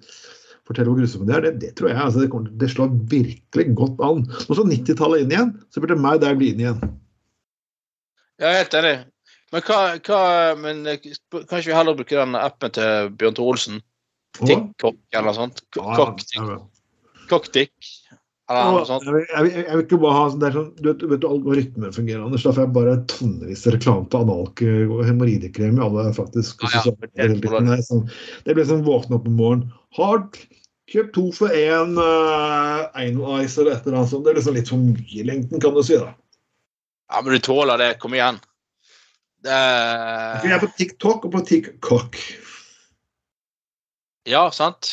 fortelle 0.67 0.91
hvor 0.91 1.01
grusomme 1.01 1.27
de 1.29 1.35
er, 1.37 1.47
det, 1.47 1.55
det 1.63 1.73
tror 1.79 1.93
jeg. 1.93 1.99
Altså, 2.03 2.23
det, 2.23 2.31
kommer, 2.33 2.53
det 2.61 2.71
slår 2.73 2.95
virkelig 3.13 3.67
godt 3.79 4.03
an. 4.05 4.25
Nå 4.27 4.59
som 4.59 4.71
90-tallet 4.71 5.25
inn 5.25 5.35
igjen, 5.35 5.53
så 5.71 5.83
burde 5.83 5.99
meg 6.01 6.21
der 6.25 6.39
bli 6.39 6.53
inn 6.53 6.65
igjen. 6.65 6.81
Jeg 8.43 8.51
er 8.51 8.59
helt 8.61 8.81
enig. 8.83 8.97
Men 9.55 9.63
hva, 9.67 9.81
hva 10.03 10.23
men, 10.59 10.87
eh, 10.91 10.99
Kan 11.03 11.61
ikke 11.61 11.71
vi 11.71 11.77
heller 11.77 11.99
bruke 11.99 12.19
den 12.19 12.39
appen 12.39 12.73
til 12.75 13.13
Bjørn 13.19 13.37
Tore 13.39 13.55
Olsen? 13.55 13.85
TikTok 14.37 14.99
eller 15.15 15.31
noe 15.31 15.37
sånt? 15.37 15.63
Cocktick? 17.31 17.73
Eller 18.51 18.75
noe 18.75 18.83
sånt? 18.87 19.07
Jeg 19.07 19.23
jeg, 19.23 19.47
vil, 19.47 19.55
jeg 19.63 19.79
vil 19.79 19.85
ikke 19.87 20.01
bare 20.03 20.19
ha 20.19 20.27
sånn, 20.31 20.43
det 20.43 20.49
er 20.49 20.59
sånn 20.59 20.69
Du 20.79 20.91
vet, 20.91 21.07
vet 21.13 21.23
du 21.23 21.29
algoritmen 21.31 21.95
fungerer, 21.95 22.27
Anders. 22.27 22.45
Da 22.47 22.53
får 22.53 22.67
jeg 22.67 22.75
bare 22.77 22.99
tonnevis 23.11 23.65
av 23.67 23.75
reklame 23.75 24.11
på 24.13 24.21
analk 24.27 24.63
og 24.67 25.01
hemoroidekrem 25.09 25.81
i 25.81 25.87
alle 25.87 26.05
faktisk 26.19 26.67
Ja, 26.67 26.85
ja, 26.85 26.95
det 27.33 27.81
sånn, 27.89 28.05
det 28.47 28.59
blir 28.59 28.69
sånn 28.69 28.87
våkne 28.87 29.19
opp 29.19 29.27
om 29.31 29.41
morgenen 29.41 29.75
Hardt! 29.97 30.45
kjøpt 30.91 31.15
to 31.17 31.25
for 31.35 31.55
én 31.55 31.97
uh, 31.99 32.87
Analyzer 32.95 33.65
eller 33.65 33.75
et 33.75 33.87
eller 33.87 34.01
annet 34.01 34.13
sånt. 34.13 34.27
Det 34.27 34.33
er 34.33 34.39
liksom 34.41 34.57
litt 34.57 34.71
for 34.71 34.83
mye 34.83 35.19
i 35.19 35.27
lengden, 35.27 35.63
kan 35.63 35.75
du 35.75 35.83
si. 35.87 35.99
da. 35.99 36.13
Ja, 37.11 37.23
men 37.23 37.35
du 37.35 37.43
tåler 37.43 37.81
det. 37.83 37.91
Kom 38.03 38.15
igjen. 38.15 38.39
Jeg 39.47 40.53
er 40.53 40.63
på 40.63 40.71
TikTok 40.79 41.27
og 41.29 41.35
på 41.37 41.43
TikTok. 41.47 42.19
Ja, 44.27 44.49
sant? 44.55 44.93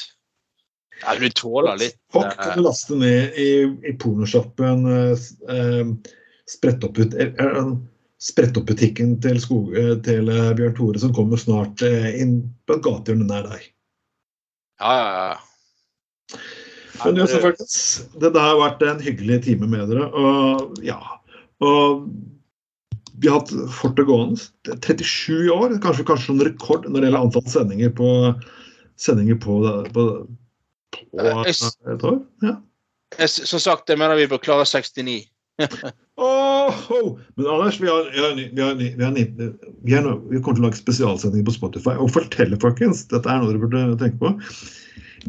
Ja, 1.03 1.15
du 1.19 1.25
tåler 1.35 1.79
litt 1.79 1.97
TikTok 1.97 2.29
eh, 2.29 2.35
kan 2.37 2.59
du 2.59 2.67
laste 2.67 2.97
ned 2.99 3.39
i, 3.39 3.49
i 3.89 3.95
pornoshoppen. 3.99 4.85
Uh, 4.85 5.25
uh, 5.49 6.19
Sprettoppbut- 6.53 7.17
eh, 7.19 7.33
eh, 7.39 7.73
Sprettoppbutikken 8.23 9.17
til, 9.23 9.39
skog, 9.41 9.73
eh, 9.75 9.95
til 10.05 10.29
eh, 10.31 10.51
Bjørn 10.55 10.75
Tore 10.77 11.01
som 11.01 11.13
kommer 11.15 11.39
snart 11.39 11.81
eh, 11.83 12.13
inn 12.23 12.37
på 12.67 12.77
et 12.77 12.85
gatehjørne 12.85 13.27
nær 13.27 13.49
deg. 13.49 13.65
Ja, 14.79 14.93
ja, 14.95 15.09
ja. 15.33 16.37
Men 17.03 17.19
uansett, 17.19 17.43
folkens, 17.43 17.75
det 18.21 18.31
har 18.37 18.55
vært 18.61 18.85
en 18.87 19.01
hyggelig 19.03 19.41
time 19.47 19.67
med 19.67 19.91
dere. 19.91 20.07
Og 20.13 20.79
ja 20.85 21.01
og 21.63 22.07
Vi 23.23 23.29
har 23.31 23.39
hatt 23.39 23.53
fortet 23.71 24.07
gående. 24.09 24.43
37 24.83 25.47
år, 25.53 25.77
kanskje, 25.83 26.03
kanskje 26.07 26.33
noen 26.33 26.49
rekord 26.49 26.89
når 26.89 26.99
det 26.99 27.07
gjelder 27.07 27.25
antall 27.25 27.45
sendinger 27.47 27.93
på 27.95 28.09
sendinger 28.99 29.39
på, 29.41 29.59
på, 29.95 30.03
på 31.13 31.27
et 31.47 32.03
år. 32.09 32.19
Ja. 32.43 32.57
Som 33.29 33.61
sagt, 33.61 33.89
jeg 33.89 34.01
mener 34.01 34.19
vi 34.19 34.27
bør 34.29 34.41
klare 34.43 34.65
69. 34.67 35.21
oh, 36.17 36.83
oh. 36.89 37.09
Men 37.37 37.47
Anders, 37.47 37.79
vi, 37.81 37.87
har, 37.87 38.09
vi, 38.11 38.21
har, 38.23 38.35
vi, 38.35 38.61
har, 38.61 38.75
vi, 38.75 38.89
har, 39.03 39.13
vi, 39.83 39.93
har, 39.93 40.07
vi 40.29 40.41
kommer 40.41 40.57
til 40.57 40.65
å 40.65 40.67
lage 40.67 40.81
spesialsendinger 40.81 41.47
på 41.47 41.55
Spotify 41.57 41.95
og 41.95 42.11
fortelle, 42.15 42.59
folkens, 42.61 43.05
dette 43.11 43.29
er 43.29 43.41
noe 43.41 43.51
dere 43.51 43.61
burde 43.61 43.83
tenke 44.01 44.19
på, 44.21 44.33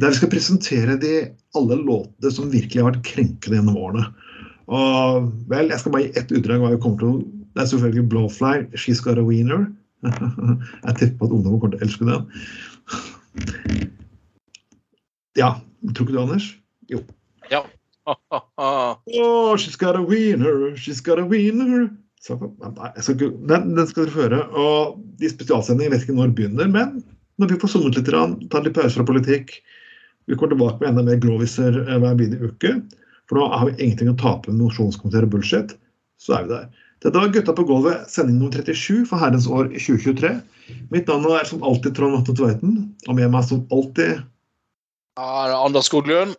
der 0.01 0.11
vi 0.11 0.19
skal 0.19 0.33
presentere 0.33 0.99
de 1.01 1.15
alle 1.55 1.79
låtene 1.79 2.33
som 2.35 2.51
virkelig 2.53 2.83
har 2.83 2.91
vært 2.91 3.07
krenkende 3.07 3.61
gjennom 3.61 3.79
årene. 3.79 4.09
Og 4.73 5.29
vel, 5.51 5.69
Jeg 5.71 5.83
skal 5.83 5.93
bare 5.93 6.07
gi 6.07 6.15
ett 6.19 6.33
utdrag 6.33 6.63
hva 6.63 6.73
vi 6.73 6.81
kommer 6.81 7.03
til 7.03 7.11
å 7.11 7.44
Det 7.55 7.63
er 7.63 7.71
selvfølgelig 7.71 8.09
Blowfly, 8.11 8.67
She's 8.75 9.03
Got 9.05 9.19
a 9.19 9.25
Wiener. 9.25 9.67
Jeg 10.87 10.97
tipper 10.99 11.27
at 11.27 11.33
ungdommen 11.33 11.61
kommer 11.63 11.77
til 11.77 11.83
å 11.83 11.87
elske 11.87 12.05
den. 12.09 12.23
Ja, 15.39 15.55
tror 15.95 16.07
ikke 16.07 16.17
du, 16.17 16.21
Anders? 16.23 16.51
Ja. 17.51 17.65
Oh, 19.17 19.57
she's 19.57 19.77
got 19.81 19.97
a 19.97 20.03
wiener, 20.03 20.77
she's 20.77 21.01
got 21.01 21.19
a 21.19 21.25
wiener. 21.25 21.89
Så, 22.21 22.37
nei, 22.61 22.91
skal 23.01 23.17
den, 23.49 23.71
den 23.77 23.87
skal 23.89 24.07
dere 24.09 24.17
høre. 24.17 24.41
Og 24.61 24.99
de 25.21 25.31
spesialsendingene 25.33 25.95
vet 25.95 26.05
ikke 26.05 26.17
når 26.19 26.35
begynner, 26.37 26.69
men 26.73 26.99
når 27.41 27.55
vi 27.55 27.59
får 27.63 27.73
sunget 27.73 27.99
litt, 27.99 28.13
tar 28.53 28.65
litt 28.65 28.77
pause 28.77 28.95
fra 28.99 29.07
politikk 29.09 29.57
Vi 30.29 30.37
kommer 30.37 30.55
tilbake 30.55 30.81
med 30.81 30.89
enda 30.93 31.03
mer 31.05 31.19
gloviser 31.21 31.75
eh, 31.83 31.99
hver 32.01 32.15
bidige 32.17 32.49
uke. 32.49 32.75
For 33.29 33.41
nå 33.41 33.49
har 33.53 33.67
vi 33.69 33.75
ingenting 33.77 34.13
å 34.13 34.17
tape 34.21 34.53
med 34.53 34.63
og 34.65 35.33
bullshit. 35.33 35.75
Så 36.21 36.37
er 36.37 36.47
vi 36.47 36.53
der. 36.55 36.84
Dette 37.05 37.19
var 37.21 37.29
Gutta 37.29 37.53
på 37.53 37.63
gulvet, 37.69 38.11
sending 38.11 38.39
nummer 38.39 38.53
37 38.53 39.03
for 39.11 39.21
herrens 39.21 39.45
år 39.47 39.67
2023. 39.77 40.31
Mitt 40.89 41.11
navn 41.11 41.27
er 41.37 41.45
som 41.45 41.61
alltid 41.61 41.93
Trond 41.99 42.17
Atte 42.17 42.33
Tveiten, 42.33 42.79
og 43.05 43.19
med 43.19 43.29
meg 43.35 43.45
som 43.45 43.67
alltid 43.69 44.23
er 45.21 45.53
Anders 45.53 45.91
Skoglund. 45.91 46.33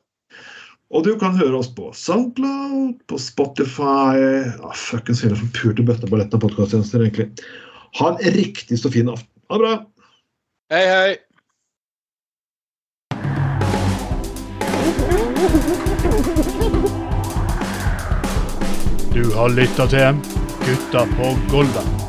Og 0.89 1.05
du 1.05 1.11
kan 1.21 1.37
høre 1.37 1.59
oss 1.59 1.69
på 1.69 1.91
Soundcloud, 1.93 2.97
på 3.05 3.19
Spotify 3.21 4.17
ah, 4.57 4.73
Fuckings 4.73 5.21
hele 5.21 5.37
forpurte 5.37 5.85
bøtteballett 5.85 6.33
av 6.33 6.41
podkasttjenester, 6.41 7.03
egentlig. 7.05 7.29
Ha 7.99 8.15
en 8.15 8.33
riktig 8.33 8.79
så 8.81 8.89
fin 8.89 9.11
aften. 9.13 9.29
Ha 9.53 9.59
det 9.61 9.67
bra! 9.67 9.75
Hei, 10.73 10.85
hei. 10.89 11.13
Du 19.13 19.29
har 19.37 19.53
lytta 19.53 19.85
til 19.93 20.44
Gutta 20.65 21.05
på 21.05 21.37
Golda. 21.51 22.04